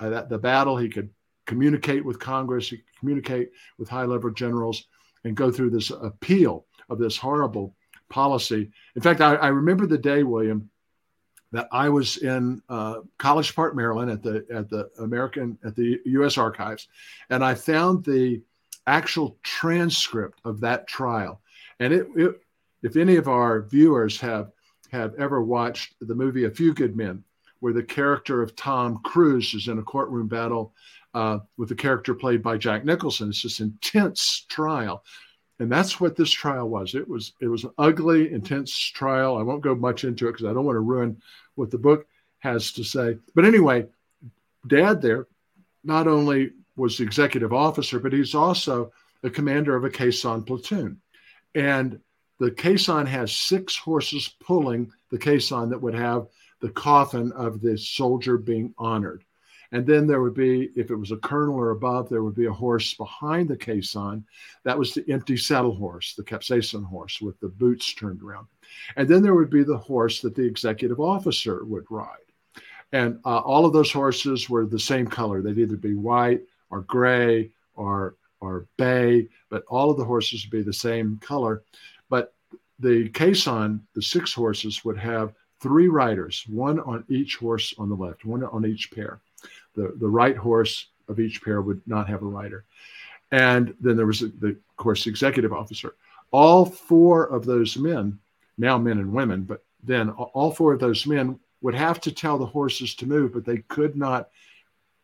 Uh, 0.00 0.08
that 0.08 0.28
the 0.28 0.38
battle, 0.38 0.76
he 0.76 0.88
could 0.88 1.10
communicate 1.46 2.04
with 2.04 2.18
Congress, 2.18 2.70
he 2.70 2.78
could 2.78 2.98
communicate 2.98 3.50
with 3.78 3.88
high 3.88 4.04
level 4.04 4.30
generals, 4.30 4.88
and 5.22 5.36
go 5.36 5.50
through 5.52 5.70
this 5.70 5.90
appeal 5.90 6.66
of 6.88 6.98
this 6.98 7.16
horrible 7.16 7.76
policy. 8.10 8.70
In 8.96 9.02
fact, 9.02 9.20
I, 9.20 9.36
I 9.36 9.48
remember 9.48 9.86
the 9.86 9.98
day, 9.98 10.22
William, 10.22 10.68
that 11.52 11.68
I 11.72 11.88
was 11.88 12.18
in 12.18 12.62
uh, 12.68 13.00
College 13.18 13.54
Park, 13.54 13.74
Maryland, 13.74 14.10
at 14.10 14.22
the 14.22 14.46
at 14.52 14.68
the 14.68 14.90
American 14.98 15.58
at 15.64 15.74
the 15.74 15.98
U.S. 16.04 16.38
Archives, 16.38 16.88
and 17.30 17.44
I 17.44 17.54
found 17.54 18.04
the 18.04 18.42
actual 18.86 19.38
transcript 19.42 20.40
of 20.44 20.60
that 20.60 20.86
trial. 20.86 21.40
And 21.80 21.92
it, 21.92 22.06
it 22.16 22.40
if 22.82 22.96
any 22.96 23.16
of 23.16 23.28
our 23.28 23.62
viewers 23.62 24.20
have 24.20 24.52
have 24.92 25.14
ever 25.14 25.42
watched 25.42 25.94
the 26.00 26.14
movie 26.14 26.44
A 26.44 26.50
Few 26.50 26.74
Good 26.74 26.96
Men, 26.96 27.24
where 27.60 27.72
the 27.72 27.82
character 27.82 28.42
of 28.42 28.54
Tom 28.56 29.00
Cruise 29.04 29.54
is 29.54 29.68
in 29.68 29.78
a 29.78 29.82
courtroom 29.82 30.28
battle 30.28 30.74
uh, 31.14 31.38
with 31.56 31.68
the 31.68 31.74
character 31.74 32.14
played 32.14 32.42
by 32.42 32.56
Jack 32.56 32.84
Nicholson. 32.84 33.30
It's 33.30 33.42
this 33.42 33.60
intense 33.60 34.46
trial. 34.48 35.04
And 35.60 35.70
that's 35.70 36.00
what 36.00 36.16
this 36.16 36.30
trial 36.30 36.68
was. 36.68 36.94
It 36.94 37.06
was 37.06 37.34
it 37.40 37.46
was 37.46 37.64
an 37.64 37.70
ugly, 37.76 38.32
intense 38.32 38.74
trial. 38.74 39.36
I 39.36 39.42
won't 39.42 39.62
go 39.62 39.74
much 39.74 40.04
into 40.04 40.26
it 40.26 40.32
because 40.32 40.46
I 40.46 40.54
don't 40.54 40.64
want 40.64 40.76
to 40.76 40.80
ruin 40.80 41.20
what 41.54 41.70
the 41.70 41.78
book 41.78 42.06
has 42.38 42.72
to 42.72 42.82
say. 42.82 43.18
But 43.34 43.44
anyway, 43.44 43.86
Dad 44.66 45.02
there 45.02 45.26
not 45.84 46.08
only 46.08 46.52
was 46.76 46.96
the 46.96 47.04
executive 47.04 47.52
officer, 47.52 48.00
but 48.00 48.14
he's 48.14 48.34
also 48.34 48.90
the 49.20 49.28
commander 49.28 49.76
of 49.76 49.84
a 49.84 49.90
caisson 49.90 50.42
platoon. 50.44 50.98
And 51.54 52.00
the 52.38 52.50
caisson 52.50 53.04
has 53.06 53.30
six 53.30 53.76
horses 53.76 54.34
pulling 54.40 54.90
the 55.10 55.18
caisson 55.18 55.68
that 55.70 55.82
would 55.82 55.94
have 55.94 56.26
the 56.60 56.70
coffin 56.70 57.32
of 57.32 57.60
the 57.60 57.76
soldier 57.76 58.38
being 58.38 58.74
honored. 58.78 59.24
And 59.72 59.86
then 59.86 60.06
there 60.06 60.20
would 60.20 60.34
be, 60.34 60.70
if 60.74 60.90
it 60.90 60.96
was 60.96 61.12
a 61.12 61.16
colonel 61.18 61.54
or 61.54 61.70
above, 61.70 62.08
there 62.08 62.24
would 62.24 62.34
be 62.34 62.46
a 62.46 62.52
horse 62.52 62.94
behind 62.94 63.48
the 63.48 63.56
caisson. 63.56 64.24
That 64.64 64.78
was 64.78 64.94
the 64.94 65.04
empty 65.08 65.36
saddle 65.36 65.74
horse, 65.74 66.14
the 66.14 66.24
caparisoned 66.24 66.86
horse 66.86 67.20
with 67.20 67.38
the 67.40 67.48
boots 67.48 67.94
turned 67.94 68.22
around. 68.22 68.48
And 68.96 69.08
then 69.08 69.22
there 69.22 69.34
would 69.34 69.50
be 69.50 69.62
the 69.62 69.78
horse 69.78 70.20
that 70.22 70.34
the 70.34 70.44
executive 70.44 70.98
officer 70.98 71.64
would 71.64 71.84
ride. 71.88 72.16
And 72.92 73.20
uh, 73.24 73.38
all 73.38 73.64
of 73.64 73.72
those 73.72 73.92
horses 73.92 74.50
were 74.50 74.66
the 74.66 74.78
same 74.78 75.06
color. 75.06 75.40
They'd 75.40 75.58
either 75.58 75.76
be 75.76 75.94
white 75.94 76.42
or 76.70 76.80
gray 76.82 77.50
or, 77.74 78.16
or 78.40 78.66
bay, 78.76 79.28
but 79.48 79.64
all 79.68 79.90
of 79.90 79.96
the 79.96 80.04
horses 80.04 80.44
would 80.44 80.58
be 80.58 80.62
the 80.62 80.72
same 80.72 81.18
color. 81.22 81.62
But 82.08 82.34
the 82.80 83.08
caisson, 83.10 83.86
the 83.94 84.02
six 84.02 84.32
horses, 84.32 84.84
would 84.84 84.98
have 84.98 85.34
three 85.60 85.88
riders, 85.88 86.44
one 86.48 86.80
on 86.80 87.04
each 87.08 87.36
horse 87.36 87.72
on 87.78 87.88
the 87.88 87.94
left, 87.94 88.24
one 88.24 88.42
on 88.42 88.66
each 88.66 88.90
pair. 88.90 89.20
The, 89.74 89.94
the 89.98 90.08
right 90.08 90.36
horse 90.36 90.88
of 91.08 91.20
each 91.20 91.42
pair 91.42 91.60
would 91.62 91.80
not 91.86 92.08
have 92.08 92.22
a 92.22 92.26
rider. 92.26 92.64
And 93.32 93.74
then 93.80 93.96
there 93.96 94.06
was, 94.06 94.20
the, 94.20 94.48
of 94.48 94.76
course, 94.76 95.04
the 95.04 95.10
executive 95.10 95.52
officer. 95.52 95.94
All 96.30 96.64
four 96.64 97.26
of 97.26 97.44
those 97.44 97.76
men, 97.76 98.18
now 98.58 98.78
men 98.78 98.98
and 98.98 99.12
women, 99.12 99.42
but 99.42 99.64
then 99.82 100.10
all 100.10 100.52
four 100.52 100.72
of 100.72 100.80
those 100.80 101.06
men 101.06 101.38
would 101.62 101.74
have 101.74 102.00
to 102.00 102.12
tell 102.12 102.38
the 102.38 102.46
horses 102.46 102.94
to 102.96 103.06
move, 103.06 103.32
but 103.32 103.44
they 103.44 103.58
could 103.68 103.96
not 103.96 104.30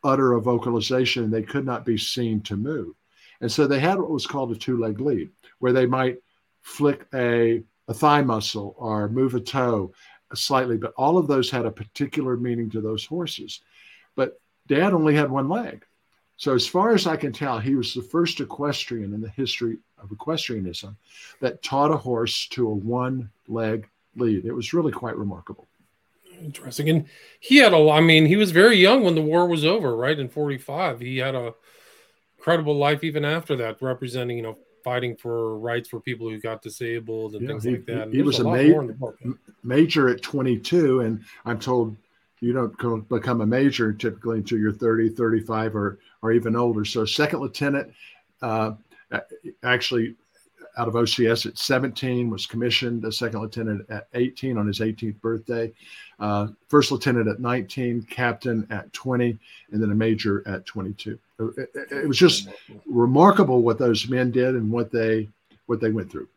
utter 0.03 0.33
a 0.33 0.41
vocalization. 0.41 1.25
And 1.25 1.33
they 1.33 1.43
could 1.43 1.67
not 1.67 1.85
be 1.85 1.99
seen 1.99 2.41
to 2.43 2.57
move. 2.57 2.95
And 3.41 3.51
so 3.51 3.67
they 3.67 3.81
had 3.81 3.99
what 3.99 4.11
was 4.11 4.27
called 4.27 4.53
a 4.53 4.57
two 4.57 4.79
leg 4.79 5.01
lead, 5.01 5.31
where 5.59 5.73
they 5.73 5.87
might 5.87 6.19
flick 6.63 7.07
a, 7.15 7.63
a 7.89 7.95
thigh 7.95 8.23
muscle 8.23 8.75
or 8.79 9.09
move 9.09 9.35
a 9.35 9.41
toe 9.41 9.93
slightly, 10.35 10.77
but 10.77 10.93
all 10.97 11.19
of 11.19 11.29
those 11.29 11.51
had 11.51 11.67
a 11.67 11.71
particular 11.71 12.37
meaning 12.37 12.69
to 12.71 12.81
those 12.81 13.05
horses. 13.05 13.61
But 14.17 14.41
dad 14.67 14.93
only 14.93 15.15
had 15.15 15.31
one 15.31 15.49
leg. 15.49 15.85
So, 16.39 16.55
as 16.55 16.67
far 16.67 16.93
as 16.93 17.07
I 17.07 17.17
can 17.17 17.33
tell, 17.33 17.59
he 17.59 17.77
was 17.77 17.95
the 17.95 18.03
first 18.03 18.41
equestrian 18.41 19.15
in 19.15 19.21
the 19.23 19.31
history 19.31 19.79
of 19.99 20.13
equestrianism 20.13 20.97
that 21.41 21.63
taught 21.63 21.91
a 21.91 21.97
horse 21.97 22.47
to 22.49 22.69
a 22.69 22.75
one 22.75 23.31
leg 23.49 23.89
lead. 24.17 24.45
It 24.45 24.53
was 24.53 24.75
really 24.75 24.93
quite 24.93 25.17
remarkable. 25.17 25.67
Interesting. 26.43 26.91
And 26.91 27.07
he 27.41 27.57
had 27.57 27.73
a, 27.73 27.91
I 27.91 28.01
mean, 28.01 28.27
he 28.27 28.37
was 28.37 28.51
very 28.51 28.77
young 28.77 29.03
when 29.03 29.15
the 29.15 29.23
war 29.23 29.47
was 29.49 29.65
over, 29.65 29.97
right? 29.97 30.19
In 30.19 30.29
45. 30.29 31.01
He 31.01 31.17
had 31.17 31.35
a 31.35 31.55
incredible 32.37 32.77
life 32.77 33.03
even 33.03 33.25
after 33.25 33.57
that, 33.57 33.81
representing, 33.81 34.37
you 34.37 34.43
know, 34.43 34.57
fighting 34.85 35.17
for 35.17 35.59
rights 35.59 35.89
for 35.89 35.99
people 35.99 36.29
who 36.29 36.41
got 36.41 36.63
disabled 36.63 37.35
and 37.35 37.43
yeah, 37.43 37.49
things 37.49 37.65
he, 37.65 37.71
like 37.73 37.87
that. 37.87 38.09
he 38.13 38.23
was 38.23 38.39
a, 38.39 38.45
ma- 38.45 39.11
major 39.65 40.09
at 40.09 40.23
22, 40.23 41.01
and 41.01 41.25
I'm 41.45 41.59
told 41.59 41.97
you 42.47 42.53
don't 42.53 43.09
become 43.09 43.41
a 43.41 43.47
major 43.47 43.93
typically 43.93 44.39
until 44.39 44.59
you're 44.59 44.73
30, 44.73 45.11
35, 45.11 45.75
or 45.75 45.99
or 46.23 46.33
even 46.33 46.57
older. 46.57 46.85
So 46.85 47.05
second 47.05 47.41
lieutenant, 47.41 47.93
uh, 48.41 48.73
actually 49.63 50.15
out 50.79 50.89
of 50.89 50.95
OCS 50.95 51.47
at 51.47 51.59
17, 51.59 52.29
was 52.29 52.47
commissioned 52.47 53.05
a 53.05 53.13
second 53.13 53.41
lieutenant 53.41 53.89
at 53.89 54.09
18 54.15 54.59
on 54.59 54.67
his 54.67 54.81
18th 54.81 55.21
birthday, 55.21 55.73
uh, 56.21 56.49
first 56.69 56.93
lieutenant 56.93 57.29
at 57.29 57.41
19, 57.41 58.03
captain 58.03 58.67
at 58.71 58.93
20, 58.93 59.39
and 59.73 59.83
then 59.83 59.91
a 59.91 59.95
major 59.95 60.47
at 60.47 60.67
22. 60.67 61.19
It, 61.39 61.71
it, 61.91 62.09
was 62.09 62.19
just 62.19 62.49
remarkable 62.87 63.63
what 63.63 63.79
those 63.79 64.09
men 64.09 64.31
did 64.31 64.55
and 64.55 64.71
what 64.71 64.91
they 64.91 65.29
what 65.67 65.81
they 65.81 65.91
went 65.91 66.11
through. 66.11 66.29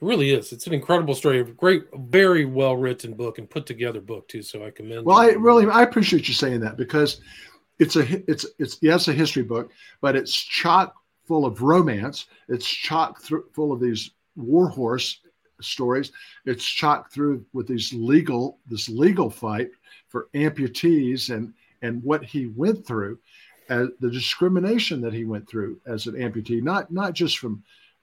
It 0.00 0.04
really 0.04 0.32
is. 0.32 0.52
It's 0.52 0.66
an 0.66 0.74
incredible 0.74 1.14
story. 1.14 1.40
A 1.40 1.44
great, 1.44 1.84
very 1.94 2.44
well 2.44 2.76
written 2.76 3.14
book 3.14 3.38
and 3.38 3.48
put 3.48 3.66
together 3.66 4.00
book 4.00 4.28
too. 4.28 4.42
So 4.42 4.64
I 4.64 4.70
commend. 4.70 5.06
Well. 5.06 5.16
I 5.16 5.28
really 5.30 5.66
I 5.66 5.82
appreciate 5.82 6.28
you 6.28 6.34
saying 6.34 6.60
that 6.60 6.76
because 6.76 7.20
it's 7.78 7.96
a 7.96 8.30
it's 8.30 8.46
it's 8.58 8.78
yes 8.82 9.08
a 9.08 9.12
history 9.12 9.42
book, 9.42 9.70
but 10.00 10.16
it's 10.16 10.32
chock 10.32 10.94
full 11.26 11.46
of 11.46 11.62
romance. 11.62 12.26
It's 12.48 12.68
chock 12.68 13.22
through, 13.22 13.46
full 13.52 13.72
of 13.72 13.80
these 13.80 14.10
warhorse 14.36 15.20
stories. 15.60 16.12
It's 16.44 16.64
chock 16.64 17.12
through 17.12 17.44
with 17.52 17.66
these 17.66 17.92
legal 17.92 18.58
this 18.66 18.88
legal 18.88 19.30
fight 19.30 19.70
for 20.08 20.28
amputees 20.34 21.34
and 21.34 21.52
and 21.82 22.02
what 22.02 22.24
he 22.24 22.46
went 22.46 22.86
through, 22.86 23.18
uh, 23.68 23.86
the 24.00 24.10
discrimination 24.10 25.00
that 25.02 25.12
he 25.12 25.24
went 25.24 25.48
through 25.48 25.78
as 25.86 26.06
an 26.06 26.14
amputee, 26.14 26.62
not 26.62 26.92
not 26.92 27.12
just 27.12 27.38
from 27.38 27.62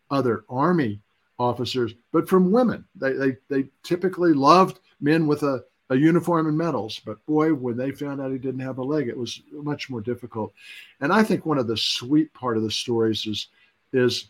other 0.09 0.43
army 0.49 0.99
officers, 1.41 1.93
but 2.11 2.29
from 2.29 2.51
women. 2.51 2.85
They 2.95 3.13
they, 3.13 3.37
they 3.49 3.69
typically 3.83 4.33
loved 4.33 4.79
men 4.99 5.27
with 5.27 5.43
a, 5.43 5.63
a 5.89 5.95
uniform 5.95 6.47
and 6.47 6.57
medals, 6.57 7.01
but 7.05 7.25
boy, 7.25 7.53
when 7.53 7.77
they 7.77 7.91
found 7.91 8.21
out 8.21 8.31
he 8.31 8.37
didn't 8.37 8.61
have 8.61 8.77
a 8.77 8.83
leg, 8.83 9.07
it 9.07 9.17
was 9.17 9.41
much 9.51 9.89
more 9.89 10.01
difficult. 10.01 10.53
And 11.01 11.11
I 11.11 11.23
think 11.23 11.45
one 11.45 11.57
of 11.57 11.67
the 11.67 11.77
sweet 11.77 12.33
part 12.33 12.57
of 12.57 12.63
the 12.63 12.71
stories 12.71 13.25
is 13.25 13.47
is 13.93 14.27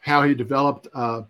how 0.00 0.22
he 0.22 0.34
developed. 0.34 0.88
Uh, 0.94 1.22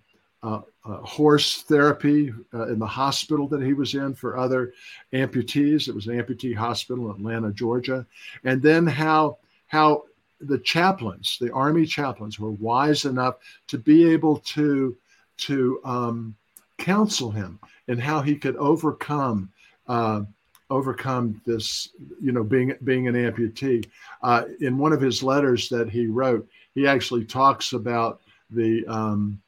uh, 0.43 0.61
uh, 0.85 0.99
horse 0.99 1.63
therapy 1.63 2.31
in 2.53 2.79
the 2.79 2.87
hospital 2.87 3.49
that 3.49 3.63
he 3.63 3.73
was 3.73 3.95
in 3.95 4.15
for 4.15 4.37
other 4.37 4.75
amputees. 5.15 5.89
It 5.89 5.95
was 5.95 6.07
an 6.07 6.21
amputee 6.21 6.55
hospital 6.55 7.07
in 7.07 7.17
Atlanta, 7.17 7.51
Georgia, 7.51 8.05
and 8.45 8.61
then 8.61 8.87
how 8.87 9.39
how 9.69 10.05
the 10.41 10.59
chaplains, 10.59 11.39
the 11.41 11.53
army 11.53 11.87
chaplains, 11.87 12.39
were 12.39 12.51
wise 12.51 13.07
enough 13.07 13.37
to 13.69 13.79
be 13.79 14.05
able 14.13 14.39
to 14.41 14.97
to 15.39 15.81
um, 15.85 16.37
counsel 16.79 17.31
him 17.31 17.59
and 17.89 18.01
how 18.01 18.21
he 18.21 18.37
could 18.37 18.57
overcome 18.57 19.51
uh, 19.87 20.23
overcome 20.71 21.41
this, 21.45 21.91
you 22.21 22.33
know, 22.33 22.43
being 22.43 22.75
being 22.85 23.07
an 23.09 23.15
amputee. 23.15 23.87
Uh, 24.23 24.45
in 24.61 24.79
one 24.79 24.93
of 24.93 25.01
his 25.01 25.23
letters 25.23 25.69
that 25.69 25.91
he 25.91 26.07
wrote, 26.07 26.49
he 26.75 26.87
actually 26.87 27.25
talks 27.25 27.73
about 27.73 28.21
the 28.51 28.85
um, 28.87 29.41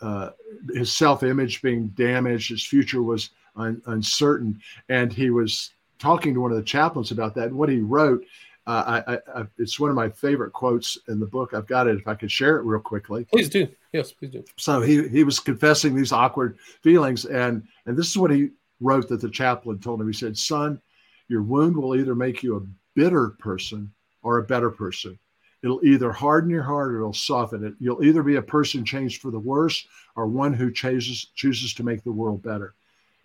uh, 0.00 0.30
his 0.74 0.92
self-image 0.92 1.62
being 1.62 1.88
damaged, 1.88 2.50
his 2.50 2.64
future 2.64 3.02
was 3.02 3.30
un- 3.56 3.80
uncertain, 3.86 4.60
and 4.88 5.12
he 5.12 5.30
was 5.30 5.70
talking 5.98 6.34
to 6.34 6.40
one 6.40 6.50
of 6.50 6.56
the 6.56 6.62
chaplains 6.62 7.12
about 7.12 7.34
that. 7.34 7.48
And 7.48 7.56
what 7.56 7.68
he 7.68 7.78
wrote, 7.78 8.24
uh, 8.66 9.02
I, 9.06 9.40
I, 9.40 9.46
it's 9.58 9.78
one 9.78 9.90
of 9.90 9.96
my 9.96 10.08
favorite 10.08 10.52
quotes 10.52 10.98
in 11.08 11.20
the 11.20 11.26
book. 11.26 11.54
I've 11.54 11.66
got 11.66 11.86
it. 11.86 11.96
If 11.96 12.08
I 12.08 12.14
could 12.14 12.30
share 12.30 12.58
it 12.58 12.64
real 12.64 12.80
quickly, 12.80 13.24
please 13.24 13.48
do. 13.48 13.68
Yes, 13.92 14.12
please 14.12 14.30
do. 14.30 14.44
So 14.56 14.80
he 14.80 15.08
he 15.08 15.24
was 15.24 15.38
confessing 15.38 15.94
these 15.94 16.12
awkward 16.12 16.58
feelings, 16.82 17.24
and 17.26 17.66
and 17.86 17.96
this 17.96 18.08
is 18.08 18.16
what 18.16 18.30
he 18.30 18.50
wrote 18.80 19.08
that 19.08 19.20
the 19.20 19.30
chaplain 19.30 19.78
told 19.78 20.00
him. 20.00 20.06
He 20.06 20.12
said, 20.12 20.36
"Son, 20.36 20.80
your 21.28 21.42
wound 21.42 21.76
will 21.76 21.94
either 21.94 22.14
make 22.14 22.42
you 22.42 22.56
a 22.56 22.66
bitter 22.94 23.30
person 23.38 23.92
or 24.22 24.38
a 24.38 24.44
better 24.44 24.70
person. 24.70 25.18
It'll 25.62 25.84
either 25.84 26.10
harden 26.10 26.50
your 26.50 26.62
heart 26.62 26.92
or 26.92 26.98
it'll 26.98 27.12
soften 27.12 27.64
it. 27.64 27.74
You'll 27.78 28.02
either 28.02 28.22
be 28.22 28.36
a 28.36 28.42
person 28.42 28.84
changed 28.84 29.20
for 29.20 29.30
the 29.30 29.38
worse 29.38 29.86
or 30.16 30.26
one 30.26 30.52
who 30.52 30.72
chooses 30.72 31.26
chooses 31.34 31.74
to 31.74 31.84
make 31.84 32.02
the 32.02 32.12
world 32.12 32.42
better. 32.42 32.74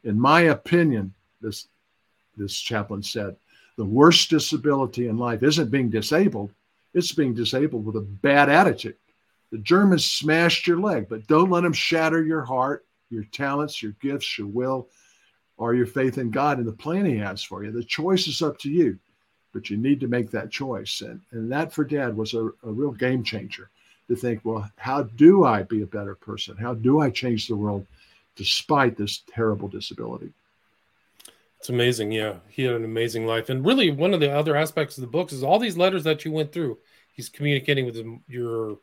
In 0.04 0.20
my 0.20 0.42
opinion, 0.42 1.14
this 1.42 1.68
this 2.36 2.60
chaplain 2.60 3.02
said, 3.02 3.36
the 3.78 3.86
worst 3.86 4.30
disability 4.30 5.08
in 5.08 5.18
life 5.18 5.44
isn't 5.44 5.72
being 5.72 5.90
disabled, 5.90 6.52
it's 6.94 7.12
being 7.12 7.34
disabled 7.34 7.86
with 7.86 7.96
a 7.96 8.02
bad 8.02 8.50
attitude. 8.50 8.96
The 9.52 9.58
Germans 9.60 10.06
smashed 10.06 10.68
your 10.68 10.80
leg, 10.80 11.08
but 11.10 11.28
don't 11.28 11.50
let 11.50 11.62
them 11.62 11.74
shatter 11.74 12.24
your 12.24 12.44
heart, 12.44 12.86
your 13.10 13.24
talents, 13.26 13.82
your 13.82 13.94
gifts, 14.02 14.38
your 14.38 14.48
will, 14.48 14.90
or 15.58 15.74
your 15.74 15.86
faith 15.86 16.18
in 16.18 16.32
God 16.32 16.58
and 16.58 16.68
the 16.68 16.74
plan 16.74 17.06
He 17.06 17.18
has 17.18 17.44
for 17.44 17.64
you. 17.64 17.72
The 17.72 17.84
choice 17.84 18.28
is 18.28 18.42
up 18.42 18.60
to 18.60 18.70
you 18.70 19.00
but 19.58 19.72
you 19.72 19.78
need 19.78 20.00
to 20.00 20.08
make 20.08 20.30
that 20.30 20.52
choice. 20.52 21.02
And, 21.02 21.20
and 21.32 21.52
that 21.52 21.74
for 21.74 21.84
dad 21.84 22.16
was 22.16 22.36
a, 22.36 22.46
a 22.46 22.72
real 22.72 22.92
game 22.92 23.24
changer 23.24 23.72
to 24.08 24.16
think, 24.16 24.42
well, 24.44 24.70
how 24.78 25.02
do 25.02 25.46
I 25.46 25.64
be 25.64 25.82
a 25.82 25.88
better 25.88 26.14
person? 26.14 26.56
How 26.56 26.76
do 26.76 27.02
I 27.02 27.10
change 27.10 27.48
the 27.48 27.56
world 27.56 27.88
despite 28.36 28.96
this 28.96 29.24
terrible 29.28 29.68
disability? 29.68 30.32
It's 31.58 31.70
amazing. 31.70 32.12
Yeah. 32.12 32.36
He 32.50 32.64
had 32.64 32.76
an 32.76 32.86
amazing 32.86 33.26
life. 33.26 33.50
And 33.50 33.66
really, 33.66 33.90
one 33.90 34.14
of 34.14 34.20
the 34.20 34.32
other 34.32 34.56
aspects 34.56 34.96
of 34.98 35.02
the 35.02 35.08
books 35.08 35.34
is 35.34 35.42
all 35.42 35.58
these 35.58 35.76
letters 35.76 36.04
that 36.04 36.24
you 36.24 36.32
went 36.32 36.52
through. 36.52 36.78
He's 37.16 37.28
communicating 37.28 37.88
with 37.88 37.98
your 38.28 38.78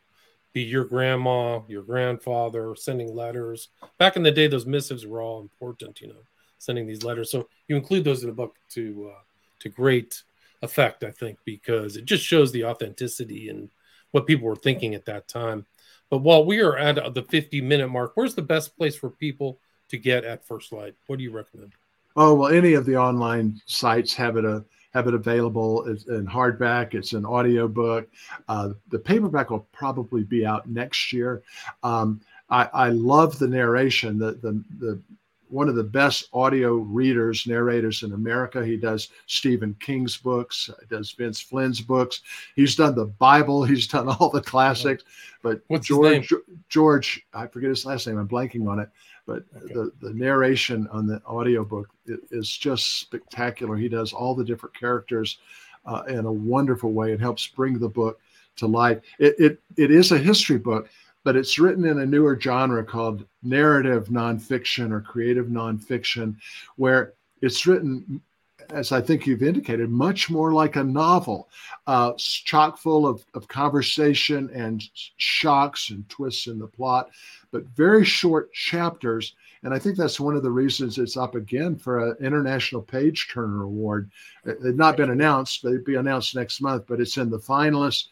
be 0.55 0.61
your 0.61 0.85
grandma, 0.85 1.59
your 1.67 1.83
grandfather, 1.83 2.75
sending 2.77 3.13
letters. 3.13 3.67
Back 3.99 4.15
in 4.15 4.23
the 4.23 4.31
day, 4.31 4.47
those 4.47 4.65
missives 4.65 5.05
were 5.05 5.21
all 5.21 5.41
important, 5.41 5.99
you 5.99 6.07
know, 6.07 6.23
sending 6.59 6.87
these 6.87 7.03
letters. 7.03 7.29
So 7.29 7.49
you 7.67 7.75
include 7.75 8.05
those 8.05 8.23
in 8.23 8.29
the 8.29 8.35
book 8.35 8.55
to 8.69 9.11
uh, 9.13 9.19
to 9.59 9.69
great 9.69 10.23
effect, 10.61 11.03
I 11.03 11.11
think, 11.11 11.39
because 11.43 11.97
it 11.97 12.05
just 12.05 12.23
shows 12.23 12.53
the 12.53 12.63
authenticity 12.63 13.49
and 13.49 13.69
what 14.11 14.25
people 14.25 14.47
were 14.47 14.55
thinking 14.55 14.95
at 14.95 15.05
that 15.05 15.27
time. 15.27 15.65
But 16.09 16.19
while 16.19 16.45
we 16.45 16.61
are 16.61 16.77
at 16.77 17.13
the 17.13 17.23
50 17.23 17.59
minute 17.59 17.89
mark, 17.89 18.13
where's 18.15 18.35
the 18.35 18.41
best 18.41 18.77
place 18.77 18.95
for 18.95 19.09
people 19.09 19.59
to 19.89 19.97
get 19.97 20.23
at 20.23 20.47
First 20.47 20.71
Light? 20.71 20.95
What 21.07 21.17
do 21.17 21.23
you 21.23 21.31
recommend? 21.31 21.73
Oh 22.15 22.33
well, 22.33 22.49
any 22.53 22.75
of 22.75 22.85
the 22.85 22.95
online 22.95 23.59
sites 23.65 24.13
have 24.13 24.37
it 24.37 24.45
a 24.45 24.49
uh, 24.49 24.61
have 24.95 25.07
it 25.07 25.13
available 25.13 25.85
it's 25.87 26.05
in 26.05 26.25
hardback. 26.25 26.93
It's 26.93 27.11
an 27.11 27.25
audio 27.25 27.67
book. 27.67 28.07
Uh, 28.47 28.69
the 28.87 28.97
paperback 28.97 29.51
will 29.51 29.67
probably 29.73 30.23
be 30.23 30.45
out 30.45 30.69
next 30.69 31.11
year. 31.11 31.43
Um, 31.83 32.21
I, 32.49 32.69
I, 32.73 32.89
love 32.89 33.37
the 33.37 33.47
narration. 33.47 34.17
The, 34.17 34.33
the 34.33 34.63
the 34.79 35.01
one 35.49 35.67
of 35.67 35.75
the 35.75 35.83
best 35.83 36.29
audio 36.33 36.75
readers, 36.75 37.45
narrators 37.45 38.03
in 38.03 38.13
America. 38.13 38.65
He 38.65 38.77
does 38.77 39.09
Stephen 39.25 39.75
King's 39.79 40.15
books, 40.15 40.69
does 40.89 41.11
Vince 41.11 41.41
Flynn's 41.41 41.81
books. 41.81 42.21
He's 42.55 42.75
done 42.75 42.95
the 42.95 43.05
Bible. 43.05 43.63
He's 43.65 43.87
done 43.87 44.07
all 44.07 44.29
the 44.29 44.41
classics. 44.41 45.03
But 45.43 45.61
What's 45.67 45.87
George, 45.87 46.31
George, 46.69 47.25
I 47.33 47.47
forget 47.47 47.69
his 47.69 47.85
last 47.85 48.07
name. 48.07 48.17
I'm 48.17 48.29
blanking 48.29 48.67
on 48.67 48.79
it. 48.79 48.89
But 49.25 49.43
okay. 49.55 49.73
the, 49.73 49.91
the 50.01 50.13
narration 50.13 50.87
on 50.91 51.07
the 51.07 51.21
audiobook 51.25 51.89
is 52.05 52.49
just 52.49 52.99
spectacular. 52.99 53.75
He 53.75 53.89
does 53.89 54.13
all 54.13 54.35
the 54.35 54.45
different 54.45 54.77
characters 54.77 55.39
uh, 55.85 56.03
in 56.07 56.25
a 56.25 56.31
wonderful 56.31 56.91
way. 56.91 57.11
It 57.11 57.19
helps 57.19 57.47
bring 57.47 57.79
the 57.79 57.89
book 57.89 58.19
to 58.57 58.67
life. 58.67 59.01
It, 59.19 59.35
it, 59.39 59.61
it 59.77 59.91
is 59.91 60.11
a 60.11 60.17
history 60.17 60.57
book, 60.57 60.89
but 61.23 61.35
it's 61.35 61.59
written 61.59 61.85
in 61.85 61.99
a 61.99 62.05
newer 62.05 62.39
genre 62.39 62.83
called 62.83 63.25
narrative 63.43 64.07
nonfiction 64.07 64.91
or 64.91 65.01
creative 65.01 65.47
nonfiction, 65.47 66.35
where 66.75 67.13
it's 67.41 67.65
written, 67.65 68.21
as 68.69 68.91
I 68.91 69.01
think 69.01 69.25
you've 69.25 69.43
indicated, 69.43 69.89
much 69.89 70.29
more 70.29 70.53
like 70.53 70.75
a 70.75 70.83
novel, 70.83 71.49
uh, 71.87 72.13
chock 72.17 72.77
full 72.77 73.07
of, 73.07 73.25
of 73.33 73.47
conversation 73.47 74.49
and 74.53 74.83
shocks 75.17 75.89
and 75.89 76.07
twists 76.09 76.47
in 76.47 76.59
the 76.59 76.67
plot, 76.67 77.09
but 77.51 77.65
very 77.75 78.03
short 78.03 78.51
chapters. 78.53 79.35
And 79.63 79.73
I 79.73 79.79
think 79.79 79.97
that's 79.97 80.19
one 80.19 80.35
of 80.35 80.43
the 80.43 80.51
reasons 80.51 80.97
it's 80.97 81.17
up 81.17 81.35
again 81.35 81.75
for 81.75 82.11
an 82.11 82.17
International 82.19 82.81
Page 82.81 83.29
Turner 83.31 83.63
Award. 83.63 84.11
It 84.45 84.61
had 84.63 84.77
not 84.77 84.97
been 84.97 85.09
announced, 85.09 85.63
but 85.63 85.69
it'd 85.69 85.85
be 85.85 85.95
announced 85.95 86.35
next 86.35 86.61
month, 86.61 86.85
but 86.87 86.99
it's 86.99 87.17
in 87.17 87.29
the 87.29 87.39
finalists 87.39 88.07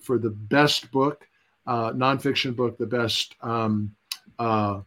for 0.00 0.18
the 0.18 0.30
best 0.30 0.90
book 0.90 1.26
uh, 1.66 1.92
nonfiction 1.92 2.54
book, 2.54 2.76
the 2.78 2.86
best 2.86 3.34
um, 3.42 3.94
uh, 4.38 4.80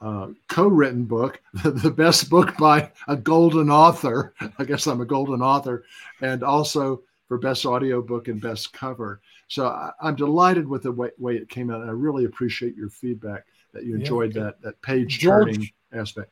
uh, 0.00 0.28
co-written 0.48 1.04
book, 1.04 1.40
the 1.64 1.90
best 1.90 2.30
book 2.30 2.56
by 2.56 2.90
a 3.08 3.16
golden 3.16 3.70
author. 3.70 4.34
I 4.58 4.64
guess 4.64 4.86
I'm 4.86 5.00
a 5.00 5.06
golden 5.06 5.42
author, 5.42 5.84
and 6.20 6.42
also 6.42 7.02
for 7.28 7.38
best 7.38 7.64
audio 7.64 8.02
book 8.02 8.28
and 8.28 8.40
best 8.40 8.72
cover. 8.72 9.20
So 9.48 9.66
I, 9.66 9.92
am 10.02 10.16
delighted 10.16 10.66
with 10.66 10.82
the 10.82 10.92
way, 10.92 11.10
way, 11.18 11.36
it 11.36 11.48
came 11.48 11.70
out. 11.70 11.80
And 11.80 11.90
I 11.90 11.92
really 11.92 12.24
appreciate 12.24 12.76
your 12.76 12.88
feedback 12.88 13.44
that 13.72 13.84
you 13.84 13.94
enjoyed 13.94 14.34
yeah, 14.34 14.44
that 14.44 14.62
that 14.62 14.82
page 14.82 15.22
turning 15.22 15.68
aspect. 15.92 16.30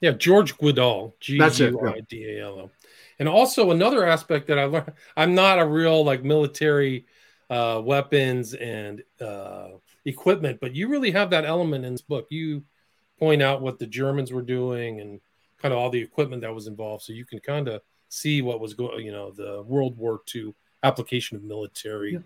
Yeah, 0.00 0.12
George 0.12 0.56
Guidall, 0.56 1.12
G 1.20 1.36
U 1.36 1.44
I 1.86 2.00
D 2.08 2.24
A 2.24 2.44
L 2.44 2.58
O. 2.60 2.70
And 3.18 3.28
also 3.28 3.70
another 3.70 4.06
aspect 4.06 4.48
that 4.48 4.58
I 4.58 4.64
learned, 4.64 4.92
I'm 5.16 5.34
not 5.34 5.58
a 5.58 5.66
real 5.66 6.04
like 6.04 6.24
military 6.24 7.06
uh, 7.50 7.80
weapons 7.84 8.54
and 8.54 9.02
uh, 9.20 9.68
equipment, 10.04 10.58
but 10.60 10.74
you 10.74 10.88
really 10.88 11.10
have 11.10 11.30
that 11.30 11.44
element 11.44 11.84
in 11.84 11.92
this 11.92 12.00
book. 12.00 12.26
You 12.30 12.64
point 13.22 13.40
out 13.40 13.62
what 13.62 13.78
the 13.78 13.86
Germans 13.86 14.32
were 14.32 14.42
doing 14.42 15.00
and 15.00 15.20
kind 15.60 15.72
of 15.72 15.78
all 15.78 15.90
the 15.90 16.02
equipment 16.02 16.42
that 16.42 16.52
was 16.52 16.66
involved, 16.66 17.04
so 17.04 17.12
you 17.12 17.24
can 17.24 17.38
kind 17.38 17.68
of 17.68 17.80
see 18.08 18.42
what 18.42 18.58
was 18.58 18.74
going. 18.74 19.06
You 19.06 19.12
know, 19.12 19.30
the 19.30 19.62
World 19.62 19.96
War 19.96 20.22
II 20.34 20.52
application 20.82 21.36
of 21.36 21.44
military. 21.44 22.14
Yeah. 22.14 22.18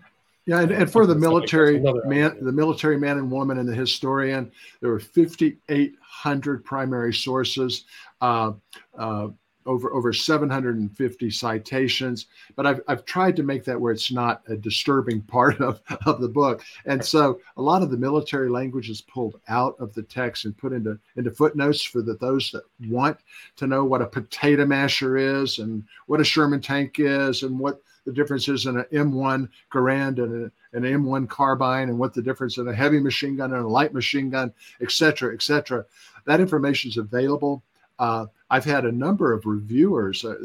Yeah, 0.47 0.61
and, 0.61 0.71
and 0.71 0.89
for 0.89 1.05
the 1.05 1.13
military 1.13 1.77
man, 2.05 2.37
the 2.39 2.53
military 2.53 2.97
man 2.97 3.17
and 3.17 3.29
woman 3.29 3.57
and 3.57 3.67
the 3.67 3.75
historian, 3.75 4.49
there 4.79 4.89
were 4.89 4.99
5,800 5.01 6.63
primary 6.63 7.13
sources. 7.13 7.83
Uh, 8.21 8.53
uh, 8.97 9.27
over 9.67 9.93
over 9.93 10.11
750 10.13 11.29
citations 11.29 12.27
but 12.55 12.65
I've, 12.65 12.81
I've 12.87 13.05
tried 13.05 13.35
to 13.37 13.43
make 13.43 13.63
that 13.65 13.79
where 13.79 13.91
it's 13.91 14.11
not 14.11 14.41
a 14.47 14.55
disturbing 14.55 15.21
part 15.27 15.59
of, 15.61 15.81
of 16.05 16.21
the 16.21 16.27
book. 16.27 16.63
And 16.85 17.03
so 17.03 17.39
a 17.55 17.61
lot 17.61 17.81
of 17.81 17.91
the 17.91 17.97
military 17.97 18.49
language 18.49 18.89
is 18.89 19.01
pulled 19.01 19.39
out 19.47 19.75
of 19.79 19.93
the 19.93 20.03
text 20.03 20.45
and 20.45 20.57
put 20.57 20.73
into 20.73 20.99
into 21.15 21.31
footnotes 21.31 21.81
for 21.81 22.01
the, 22.01 22.15
those 22.15 22.51
that 22.51 22.63
want 22.89 23.17
to 23.57 23.67
know 23.67 23.83
what 23.83 24.01
a 24.01 24.07
potato 24.07 24.65
masher 24.65 25.17
is 25.17 25.59
and 25.59 25.83
what 26.07 26.21
a 26.21 26.23
sherman 26.23 26.61
tank 26.61 26.95
is 26.97 27.43
and 27.43 27.57
what 27.57 27.81
the 28.05 28.13
difference 28.13 28.47
is 28.47 28.65
in 28.65 28.77
an 28.77 28.85
m1 28.93 29.49
garand 29.71 30.17
and 30.23 30.51
an 30.73 30.83
m1 30.83 31.27
carbine 31.27 31.89
and 31.89 31.99
what 31.99 32.13
the 32.13 32.21
difference 32.21 32.57
in 32.57 32.67
a 32.67 32.73
heavy 32.73 32.99
machine 32.99 33.35
gun 33.35 33.53
and 33.53 33.65
a 33.65 33.67
light 33.67 33.93
machine 33.93 34.29
gun 34.29 34.53
et 34.81 34.91
cetera 34.91 35.33
et 35.33 35.41
cetera. 35.41 35.85
That 36.25 36.39
information 36.39 36.89
is 36.89 36.97
available 36.97 37.63
uh, 37.99 38.27
I've 38.49 38.65
had 38.65 38.85
a 38.85 38.91
number 38.91 39.33
of 39.33 39.45
reviewers, 39.45 40.23
uh, 40.23 40.35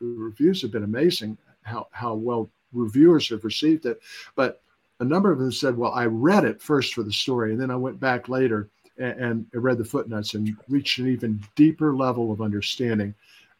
reviews 0.00 0.62
have 0.62 0.70
been 0.72 0.84
amazing. 0.84 1.36
How 1.62 1.88
how 1.90 2.14
well 2.14 2.48
reviewers 2.72 3.28
have 3.28 3.44
received 3.44 3.84
it, 3.86 4.00
but 4.36 4.62
a 5.00 5.04
number 5.04 5.30
of 5.30 5.38
them 5.38 5.52
said, 5.52 5.76
"Well, 5.76 5.92
I 5.92 6.06
read 6.06 6.44
it 6.44 6.62
first 6.62 6.94
for 6.94 7.02
the 7.02 7.12
story, 7.12 7.52
and 7.52 7.60
then 7.60 7.70
I 7.70 7.76
went 7.76 8.00
back 8.00 8.28
later 8.28 8.68
and, 8.96 9.46
and 9.52 9.62
read 9.64 9.78
the 9.78 9.84
footnotes 9.84 10.34
and 10.34 10.56
reached 10.68 10.98
an 10.98 11.08
even 11.08 11.40
deeper 11.56 11.94
level 11.94 12.32
of 12.32 12.40
understanding 12.40 13.14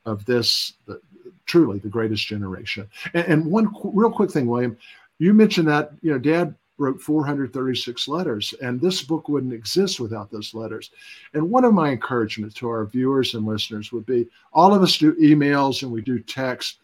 of 0.06 0.24
this, 0.24 0.74
the, 0.86 1.00
truly 1.46 1.78
the 1.78 1.88
greatest 1.88 2.26
generation." 2.26 2.88
And, 3.14 3.26
and 3.26 3.46
one 3.46 3.72
qu- 3.74 3.92
real 3.92 4.10
quick 4.10 4.30
thing, 4.30 4.46
William, 4.46 4.76
you 5.18 5.34
mentioned 5.34 5.68
that 5.68 5.92
you 6.00 6.10
know 6.10 6.18
Dad 6.18 6.54
wrote 6.78 7.02
436 7.02 8.08
letters, 8.08 8.54
and 8.62 8.80
this 8.80 9.02
book 9.02 9.28
wouldn't 9.28 9.52
exist 9.52 10.00
without 10.00 10.30
those 10.30 10.54
letters. 10.54 10.90
And 11.34 11.50
one 11.50 11.64
of 11.64 11.74
my 11.74 11.90
encouragements 11.90 12.54
to 12.56 12.68
our 12.68 12.86
viewers 12.86 13.34
and 13.34 13.44
listeners 13.44 13.92
would 13.92 14.06
be 14.06 14.28
all 14.52 14.72
of 14.72 14.82
us 14.82 14.96
do 14.96 15.12
emails 15.14 15.82
and 15.82 15.92
we 15.92 16.00
do 16.00 16.20
text, 16.20 16.78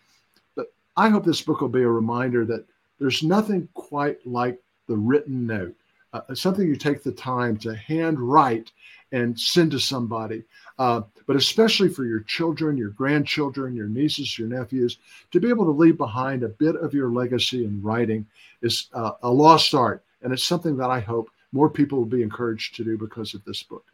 but 0.57 0.72
I 0.97 1.09
hope 1.09 1.24
this 1.24 1.42
book 1.42 1.61
will 1.61 1.68
be 1.68 1.82
a 1.82 1.88
reminder 1.88 2.45
that 2.47 2.66
there's 2.99 3.22
nothing 3.22 3.68
quite 3.74 4.24
like 4.26 4.61
the 4.86 4.97
written 4.97 5.47
note, 5.47 5.74
uh, 6.12 6.34
something 6.34 6.66
you 6.66 6.76
take 6.76 7.03
the 7.03 7.12
time 7.12 7.57
to 7.59 7.74
hand 7.74 8.20
write 8.20 8.72
and 9.12 9.38
send 9.38 9.70
to 9.70 9.78
somebody. 9.78 10.42
Uh, 10.78 11.03
but 11.27 11.37
especially 11.37 11.89
for 11.89 12.05
your 12.05 12.20
children, 12.20 12.77
your 12.77 12.91
grandchildren, 12.91 13.75
your 13.75 13.89
nieces, 13.89 14.39
your 14.39 14.49
nephews, 14.49 14.99
to 15.31 15.41
be 15.41 15.49
able 15.49 15.64
to 15.64 15.70
leave 15.70 15.97
behind 15.97 16.43
a 16.43 16.49
bit 16.49 16.77
of 16.77 16.95
your 16.95 17.11
legacy 17.11 17.64
in 17.64 17.83
writing 17.83 18.27
is 18.62 18.89
uh, 18.93 19.12
a 19.22 19.31
lost 19.31 19.75
art. 19.75 20.05
And 20.22 20.33
it's 20.33 20.45
something 20.45 20.77
that 20.77 20.91
I 20.91 21.01
hope 21.01 21.31
more 21.53 21.70
people 21.70 21.99
will 21.99 22.07
be 22.07 22.22
encouraged 22.22 22.75
to 22.77 22.85
do 22.85 22.99
because 22.99 23.35
of 23.35 23.45
this 23.45 23.62
book. 23.62 23.85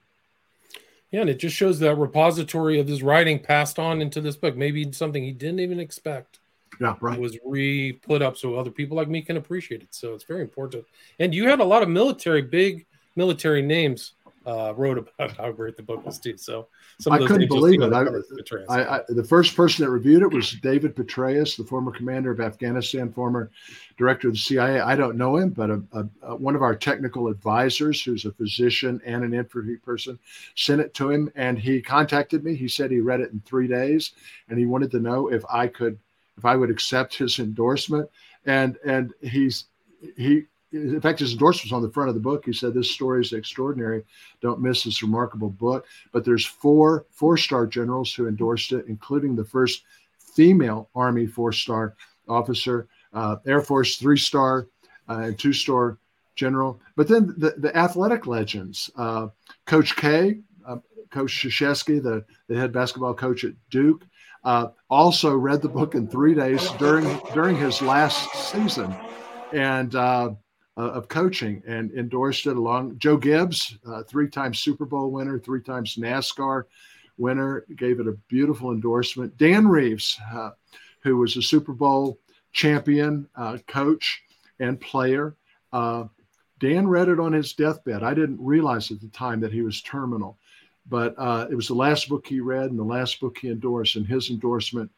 Yeah, 1.10 1.22
and 1.22 1.30
it 1.30 1.38
just 1.38 1.56
shows 1.56 1.80
that 1.80 1.96
repository 1.96 2.78
of 2.78 2.86
his 2.86 3.02
writing 3.02 3.40
passed 3.40 3.78
on 3.78 4.00
into 4.00 4.20
this 4.20 4.36
book. 4.36 4.56
Maybe 4.56 4.92
something 4.92 5.22
he 5.22 5.32
didn't 5.32 5.60
even 5.60 5.80
expect. 5.80 6.38
Yeah, 6.80 6.94
right. 7.00 7.18
Was 7.18 7.36
re 7.44 7.92
put 7.92 8.22
up 8.22 8.36
so 8.36 8.54
other 8.54 8.70
people 8.70 8.96
like 8.96 9.08
me 9.08 9.20
can 9.20 9.36
appreciate 9.36 9.82
it. 9.82 9.88
So 9.90 10.14
it's 10.14 10.24
very 10.24 10.40
important. 10.40 10.84
And 11.18 11.34
you 11.34 11.48
had 11.48 11.60
a 11.60 11.64
lot 11.64 11.82
of 11.82 11.88
military, 11.88 12.42
big 12.42 12.86
military 13.16 13.60
names 13.60 14.12
uh, 14.46 14.72
wrote 14.76 14.98
about 14.98 15.32
how 15.36 15.52
great 15.52 15.76
the 15.76 15.82
book 15.82 16.04
was 16.04 16.18
too. 16.18 16.36
So 16.36 16.68
I 17.10 17.18
couldn't 17.18 17.48
believe 17.48 17.82
it. 17.82 17.92
I, 17.92 18.04
I, 18.68 18.96
I, 18.96 19.00
the 19.08 19.24
first 19.24 19.54
person 19.54 19.84
that 19.84 19.90
reviewed 19.90 20.22
it 20.22 20.32
was 20.32 20.52
David 20.52 20.96
Petraeus, 20.96 21.56
the 21.56 21.64
former 21.64 21.92
commander 21.92 22.30
of 22.30 22.40
Afghanistan, 22.40 23.12
former 23.12 23.50
director 23.96 24.28
of 24.28 24.34
the 24.34 24.40
CIA. 24.40 24.80
I 24.80 24.96
don't 24.96 25.16
know 25.16 25.36
him, 25.36 25.50
but 25.50 25.70
a, 25.70 25.82
a, 25.92 26.04
a, 26.22 26.36
one 26.36 26.56
of 26.56 26.62
our 26.62 26.74
technical 26.74 27.28
advisors, 27.28 28.02
who's 28.02 28.24
a 28.24 28.32
physician 28.32 29.00
and 29.04 29.24
an 29.24 29.34
infantry 29.34 29.76
person, 29.76 30.18
sent 30.54 30.80
it 30.80 30.94
to 30.94 31.10
him, 31.10 31.30
and 31.34 31.58
he 31.58 31.82
contacted 31.82 32.44
me. 32.44 32.54
He 32.54 32.68
said 32.68 32.90
he 32.90 33.00
read 33.00 33.20
it 33.20 33.32
in 33.32 33.40
three 33.40 33.68
days, 33.68 34.12
and 34.48 34.58
he 34.58 34.66
wanted 34.66 34.90
to 34.92 35.00
know 35.00 35.28
if 35.30 35.44
I 35.50 35.66
could, 35.66 35.98
if 36.38 36.44
I 36.44 36.56
would 36.56 36.70
accept 36.70 37.14
his 37.14 37.38
endorsement. 37.38 38.08
And 38.46 38.78
and 38.86 39.12
he's 39.20 39.66
he 40.16 40.44
in 40.72 41.00
fact, 41.00 41.20
his 41.20 41.32
endorsement 41.32 41.66
was 41.66 41.76
on 41.76 41.82
the 41.82 41.92
front 41.92 42.08
of 42.08 42.14
the 42.14 42.20
book. 42.20 42.44
He 42.44 42.52
said, 42.52 42.74
"This 42.74 42.90
story 42.90 43.22
is 43.22 43.32
extraordinary. 43.32 44.04
Don't 44.40 44.60
miss 44.60 44.84
this 44.84 45.02
remarkable 45.02 45.50
book." 45.50 45.86
But 46.12 46.24
there's 46.24 46.46
four 46.46 47.06
four-star 47.10 47.66
generals 47.66 48.14
who 48.14 48.28
endorsed 48.28 48.72
it, 48.72 48.86
including 48.86 49.34
the 49.34 49.44
first 49.44 49.84
female 50.18 50.88
Army 50.94 51.26
four-star 51.26 51.96
officer, 52.28 52.86
uh, 53.12 53.36
Air 53.46 53.60
Force 53.60 53.96
three-star 53.96 54.68
uh, 55.08 55.18
and 55.24 55.38
two-star 55.38 55.98
general. 56.36 56.80
But 56.96 57.08
then 57.08 57.34
the, 57.36 57.54
the 57.58 57.76
athletic 57.76 58.26
legends, 58.26 58.90
uh, 58.96 59.28
Coach 59.66 59.96
K, 59.96 60.38
uh, 60.66 60.76
Coach 61.10 61.42
Krzyzewski, 61.42 62.02
the, 62.02 62.24
the 62.48 62.56
head 62.56 62.72
basketball 62.72 63.14
coach 63.14 63.44
at 63.44 63.52
Duke, 63.70 64.06
uh, 64.44 64.68
also 64.88 65.36
read 65.36 65.60
the 65.60 65.68
book 65.68 65.94
in 65.94 66.08
three 66.08 66.34
days 66.34 66.70
during 66.78 67.20
during 67.34 67.56
his 67.56 67.82
last 67.82 68.32
season, 68.34 68.94
and 69.52 69.94
uh, 69.94 70.30
of 70.76 71.08
coaching 71.08 71.62
and 71.66 71.92
endorsed 71.92 72.46
it 72.46 72.56
along. 72.56 72.98
Joe 72.98 73.16
Gibbs, 73.16 73.76
uh, 73.86 74.02
three 74.04 74.28
times 74.28 74.60
Super 74.60 74.86
Bowl 74.86 75.10
winner, 75.10 75.38
three 75.38 75.60
times 75.60 75.96
NASCAR 75.96 76.64
winner, 77.18 77.66
gave 77.76 78.00
it 78.00 78.06
a 78.06 78.16
beautiful 78.28 78.72
endorsement. 78.72 79.36
Dan 79.36 79.68
Reeves, 79.68 80.18
uh, 80.32 80.50
who 81.02 81.16
was 81.18 81.36
a 81.36 81.42
Super 81.42 81.72
Bowl 81.72 82.18
champion 82.52 83.28
uh, 83.36 83.58
coach 83.66 84.22
and 84.58 84.80
player, 84.80 85.36
uh, 85.72 86.04
Dan 86.58 86.88
read 86.88 87.08
it 87.08 87.20
on 87.20 87.32
his 87.32 87.52
deathbed. 87.52 88.02
I 88.02 88.14
didn't 88.14 88.38
realize 88.40 88.90
at 88.90 89.00
the 89.00 89.08
time 89.08 89.40
that 89.40 89.52
he 89.52 89.62
was 89.62 89.82
terminal, 89.82 90.38
but 90.88 91.14
uh, 91.18 91.46
it 91.50 91.54
was 91.54 91.68
the 91.68 91.74
last 91.74 92.08
book 92.08 92.26
he 92.26 92.40
read 92.40 92.70
and 92.70 92.78
the 92.78 92.84
last 92.84 93.20
book 93.20 93.38
he 93.38 93.48
endorsed, 93.48 93.96
and 93.96 94.06
his 94.06 94.30
endorsement 94.30 94.90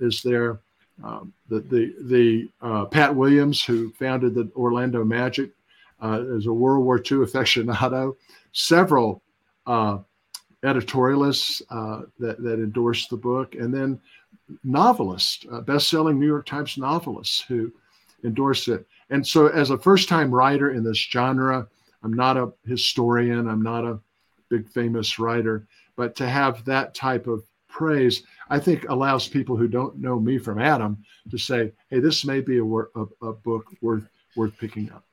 is 0.00 0.22
there 0.22 0.60
um, 1.02 1.32
the 1.48 1.60
the, 1.60 1.94
the 2.02 2.48
uh, 2.60 2.84
Pat 2.86 3.14
Williams, 3.14 3.64
who 3.64 3.92
founded 3.92 4.34
the 4.34 4.50
Orlando 4.56 5.04
Magic, 5.04 5.50
uh, 6.02 6.22
is 6.36 6.46
a 6.46 6.52
World 6.52 6.84
War 6.84 6.98
II 6.98 7.18
aficionado. 7.18 8.16
Several 8.52 9.22
uh, 9.66 9.98
editorialists 10.62 11.62
uh, 11.70 12.02
that 12.18 12.42
that 12.42 12.54
endorsed 12.54 13.10
the 13.10 13.16
book, 13.16 13.54
and 13.54 13.72
then 13.72 14.00
novelists, 14.64 15.46
uh, 15.52 15.60
best-selling 15.60 16.18
New 16.18 16.26
York 16.26 16.46
Times 16.46 16.78
novelists 16.78 17.40
who 17.40 17.72
endorsed 18.24 18.68
it. 18.68 18.86
And 19.10 19.26
so, 19.26 19.46
as 19.48 19.70
a 19.70 19.78
first-time 19.78 20.34
writer 20.34 20.72
in 20.72 20.82
this 20.82 20.98
genre, 20.98 21.68
I'm 22.02 22.12
not 22.12 22.36
a 22.36 22.52
historian. 22.66 23.48
I'm 23.48 23.62
not 23.62 23.84
a 23.84 24.00
big 24.48 24.68
famous 24.68 25.18
writer, 25.18 25.66
but 25.96 26.16
to 26.16 26.28
have 26.28 26.64
that 26.64 26.94
type 26.94 27.26
of 27.26 27.44
praise, 27.78 28.24
I 28.50 28.58
think 28.58 28.88
allows 28.88 29.28
people 29.28 29.56
who 29.56 29.68
don't 29.68 29.96
know 29.98 30.18
me 30.18 30.36
from 30.36 30.58
Adam 30.60 30.98
to 31.30 31.38
say, 31.38 31.72
"Hey, 31.88 32.00
this 32.00 32.24
may 32.24 32.40
be 32.40 32.58
a, 32.58 32.64
a, 32.64 33.06
a 33.22 33.32
book 33.32 33.66
worth 33.80 34.08
worth 34.36 34.58
picking 34.58 34.90
up." 34.90 35.04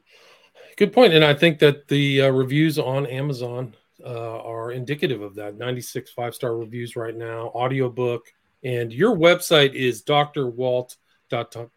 Good 0.75 0.91
point, 0.91 1.13
and 1.13 1.23
I 1.23 1.35
think 1.35 1.59
that 1.59 1.87
the 1.87 2.23
uh, 2.23 2.29
reviews 2.31 2.79
on 2.79 3.05
Amazon 3.05 3.75
uh, 4.03 4.41
are 4.41 4.71
indicative 4.71 5.21
of 5.21 5.35
that. 5.35 5.57
Ninety 5.57 5.81
six 5.81 6.11
five 6.11 6.33
star 6.33 6.57
reviews 6.57 6.95
right 6.95 7.15
now, 7.15 7.51
audiobook, 7.53 8.33
and 8.63 8.91
your 8.91 9.15
website 9.15 9.75
is 9.75 10.01
drwalt.com. 10.01 11.69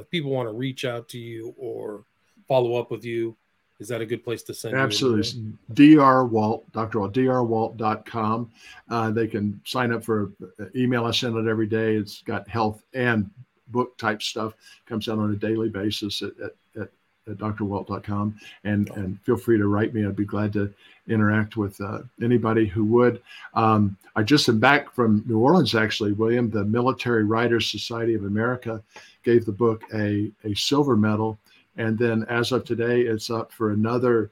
If 0.00 0.10
people 0.10 0.30
want 0.30 0.48
to 0.48 0.54
reach 0.54 0.86
out 0.86 1.10
to 1.10 1.18
you 1.18 1.54
or 1.58 2.04
follow 2.48 2.76
up 2.76 2.90
with 2.90 3.04
you, 3.04 3.36
is 3.80 3.88
that 3.88 4.02
a 4.02 4.06
good 4.06 4.22
place 4.22 4.42
to 4.44 4.54
send? 4.54 4.76
Absolutely. 4.76 5.54
Dr. 5.72 6.24
Walt, 6.26 6.70
Dr. 6.72 7.00
Walt, 7.00 7.14
drwalt.com. 7.14 8.50
Uh, 8.90 9.10
they 9.10 9.26
can 9.26 9.60
sign 9.64 9.90
up 9.92 10.04
for 10.04 10.32
email. 10.76 11.06
I 11.06 11.10
send 11.10 11.36
it 11.36 11.50
every 11.50 11.66
day. 11.66 11.96
It's 11.96 12.22
got 12.22 12.46
health 12.46 12.82
and 12.92 13.28
book 13.68 13.96
type 13.96 14.22
stuff. 14.22 14.52
Comes 14.86 15.08
out 15.08 15.18
on 15.18 15.32
a 15.32 15.36
daily 15.36 15.70
basis 15.70 16.20
at, 16.20 16.32
at, 16.44 16.52
at, 16.82 16.88
at 17.30 17.38
drwalt.com. 17.38 18.38
And, 18.64 18.90
and 18.90 19.18
feel 19.22 19.38
free 19.38 19.56
to 19.56 19.66
write 19.66 19.94
me. 19.94 20.06
I'd 20.06 20.14
be 20.14 20.26
glad 20.26 20.52
to 20.52 20.72
interact 21.08 21.56
with 21.56 21.80
uh, 21.80 22.00
anybody 22.22 22.66
who 22.66 22.84
would. 22.84 23.22
Um, 23.54 23.96
I 24.14 24.22
just 24.22 24.48
am 24.50 24.60
back 24.60 24.92
from 24.92 25.24
New 25.26 25.38
Orleans, 25.38 25.74
actually, 25.74 26.12
William. 26.12 26.50
The 26.50 26.64
Military 26.66 27.24
Writers 27.24 27.70
Society 27.70 28.12
of 28.14 28.24
America 28.24 28.82
gave 29.22 29.46
the 29.46 29.52
book 29.52 29.84
a, 29.94 30.30
a 30.44 30.54
silver 30.54 30.96
medal 30.96 31.38
and 31.76 31.98
then 31.98 32.24
as 32.28 32.52
of 32.52 32.64
today, 32.64 33.02
it's 33.02 33.30
up 33.30 33.52
for 33.52 33.72
another 33.72 34.30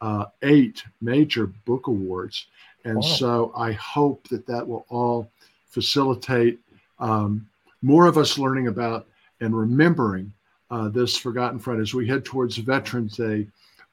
uh, 0.00 0.26
eight 0.42 0.82
major 1.00 1.46
book 1.46 1.86
awards. 1.86 2.46
And 2.84 2.96
wow. 2.96 3.02
so 3.02 3.52
I 3.56 3.72
hope 3.72 4.28
that 4.28 4.46
that 4.46 4.66
will 4.66 4.86
all 4.88 5.30
facilitate 5.66 6.58
um, 6.98 7.46
more 7.82 8.06
of 8.06 8.18
us 8.18 8.38
learning 8.38 8.68
about 8.68 9.06
and 9.40 9.56
remembering 9.56 10.32
uh, 10.70 10.88
this 10.88 11.16
forgotten 11.16 11.58
friend 11.58 11.80
as 11.80 11.94
we 11.94 12.06
head 12.06 12.24
towards 12.24 12.56
Veterans 12.56 13.16
Day. 13.16 13.46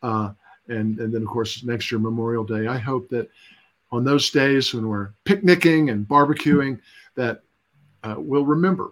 Uh, 0.04 0.32
and, 0.68 1.00
and 1.00 1.14
then, 1.14 1.22
of 1.22 1.28
course, 1.28 1.64
next 1.64 1.92
year, 1.92 2.00
Memorial 2.00 2.44
Day. 2.44 2.68
I 2.68 2.78
hope 2.78 3.10
that 3.10 3.30
on 3.92 4.04
those 4.04 4.30
days 4.30 4.74
when 4.74 4.88
we're 4.88 5.12
picnicking 5.24 5.90
and 5.90 6.08
barbecuing, 6.08 6.80
that 7.16 7.42
uh, 8.04 8.16
we'll 8.18 8.46
remember. 8.46 8.92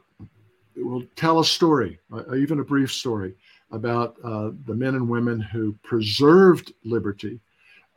We'll 0.78 1.04
tell 1.16 1.40
a 1.40 1.46
story, 1.46 2.00
uh, 2.12 2.36
even 2.36 2.60
a 2.60 2.64
brief 2.64 2.92
story, 2.92 3.36
about 3.72 4.16
uh, 4.24 4.52
the 4.66 4.76
men 4.76 4.96
and 4.96 5.10
women 5.10 5.40
who 5.40 5.76
preserved 5.84 6.74
liberty 6.84 7.40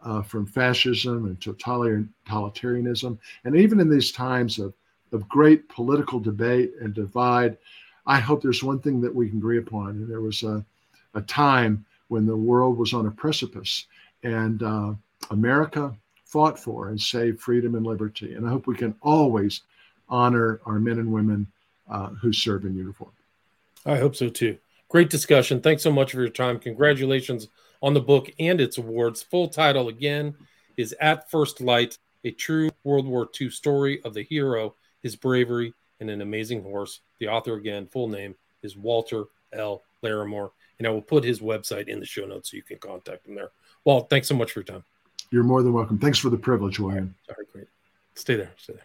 uh, 0.03 0.23
from 0.23 0.47
fascism 0.47 1.27
and 1.27 1.39
totalitarianism. 1.41 3.19
And 3.45 3.57
even 3.57 3.81
in 3.81 3.89
these 3.89 4.13
times 4.13 4.59
of, 4.59 4.73
of 5.13 5.29
great 5.29 5.69
political 5.69 6.21
debate 6.21 6.73
and 6.81 6.95
divide, 6.95 7.59
I 8.07 8.19
hope 8.21 8.43
there's 8.43 8.63
one 8.63 8.81
thing 8.81 9.01
that 9.03 9.15
we 9.15 9.29
can 9.29 9.39
agree 9.39 9.59
upon. 9.59 9.91
And 9.91 10.11
there 10.11 10.21
was 10.21 10.43
a, 10.43 10.65
a 11.15 11.21
time 11.23 11.85
when 12.09 12.27
the 12.27 12.37
world 12.37 12.79
was 12.79 12.95
on 12.95 13.07
a 13.07 13.11
precipice 13.11 13.87
and 14.23 14.63
uh, 14.63 14.95
America 15.31 15.95
fought 16.25 16.59
for 16.59 16.89
and 16.89 17.01
saved 17.01 17.41
freedom 17.41 17.75
and 17.75 17.87
liberty. 17.87 18.35
And 18.35 18.47
I 18.47 18.51
hope 18.51 18.67
we 18.67 18.77
can 18.77 18.95
always 19.03 19.63
honor 20.09 20.61
our 20.65 20.79
men 20.79 20.99
and 20.99 21.13
women 21.13 21.47
uh, 21.89 22.09
who 22.09 22.33
serve 22.33 22.65
in 22.65 22.77
uniform. 22.77 23.13
I 23.87 23.97
hope 23.97 24.17
so 24.17 24.29
too. 24.29 24.59
Great 24.89 25.11
discussion. 25.11 25.61
Thanks 25.61 25.83
so 25.83 25.93
much 25.93 26.13
for 26.13 26.21
your 26.21 26.31
time. 26.31 26.59
Congratulations 26.59 27.49
on 27.83 27.93
the 27.93 28.01
book 28.01 28.31
and 28.39 28.61
its 28.61 28.79
awards. 28.79 29.23
Full 29.23 29.49
title 29.49 29.89
again 29.89 30.35
is 30.79 30.95
At 31.01 31.31
First 31.31 31.61
Light, 31.61 31.99
a 32.25 32.31
true 32.31 32.71
World 32.85 33.07
War 33.07 33.29
II 33.39 33.51
story 33.51 34.03
of 34.05 34.15
the 34.15 34.23
hero, 34.23 34.75
his 35.03 35.15
bravery, 35.15 35.75
and 36.01 36.09
an 36.09 36.23
amazing 36.23 36.63
horse. 36.63 37.01
The 37.19 37.29
author, 37.29 37.55
again, 37.55 37.87
full 37.87 38.09
name 38.09 38.35
is 38.63 38.77
Walter 38.77 39.25
L. 39.53 39.83
Larimore. 40.03 40.53
And 40.79 40.87
I 40.87 40.91
will 40.91 41.03
put 41.03 41.25
his 41.25 41.41
website 41.41 41.89
in 41.89 42.01
the 42.01 42.07
show 42.07 42.25
notes 42.25 42.51
so 42.51 42.57
you 42.57 42.63
can 42.63 42.79
contact 42.79 43.27
him 43.27 43.35
there. 43.35 43.51
Walt, 43.85 44.09
thanks 44.09 44.29
so 44.29 44.37
much 44.37 44.53
for 44.53 44.61
your 44.61 44.65
time. 44.65 44.85
You're 45.31 45.45
more 45.45 45.63
than 45.63 45.73
welcome. 45.73 45.99
Thanks 45.99 46.19
for 46.19 46.31
the 46.31 46.39
privilege, 46.39 46.79
Wayne. 46.79 47.15
All 47.29 47.35
right, 47.37 47.53
great. 47.53 47.69
Stay 48.15 48.37
there. 48.37 48.53
Stay 48.57 48.75
there. 48.75 48.85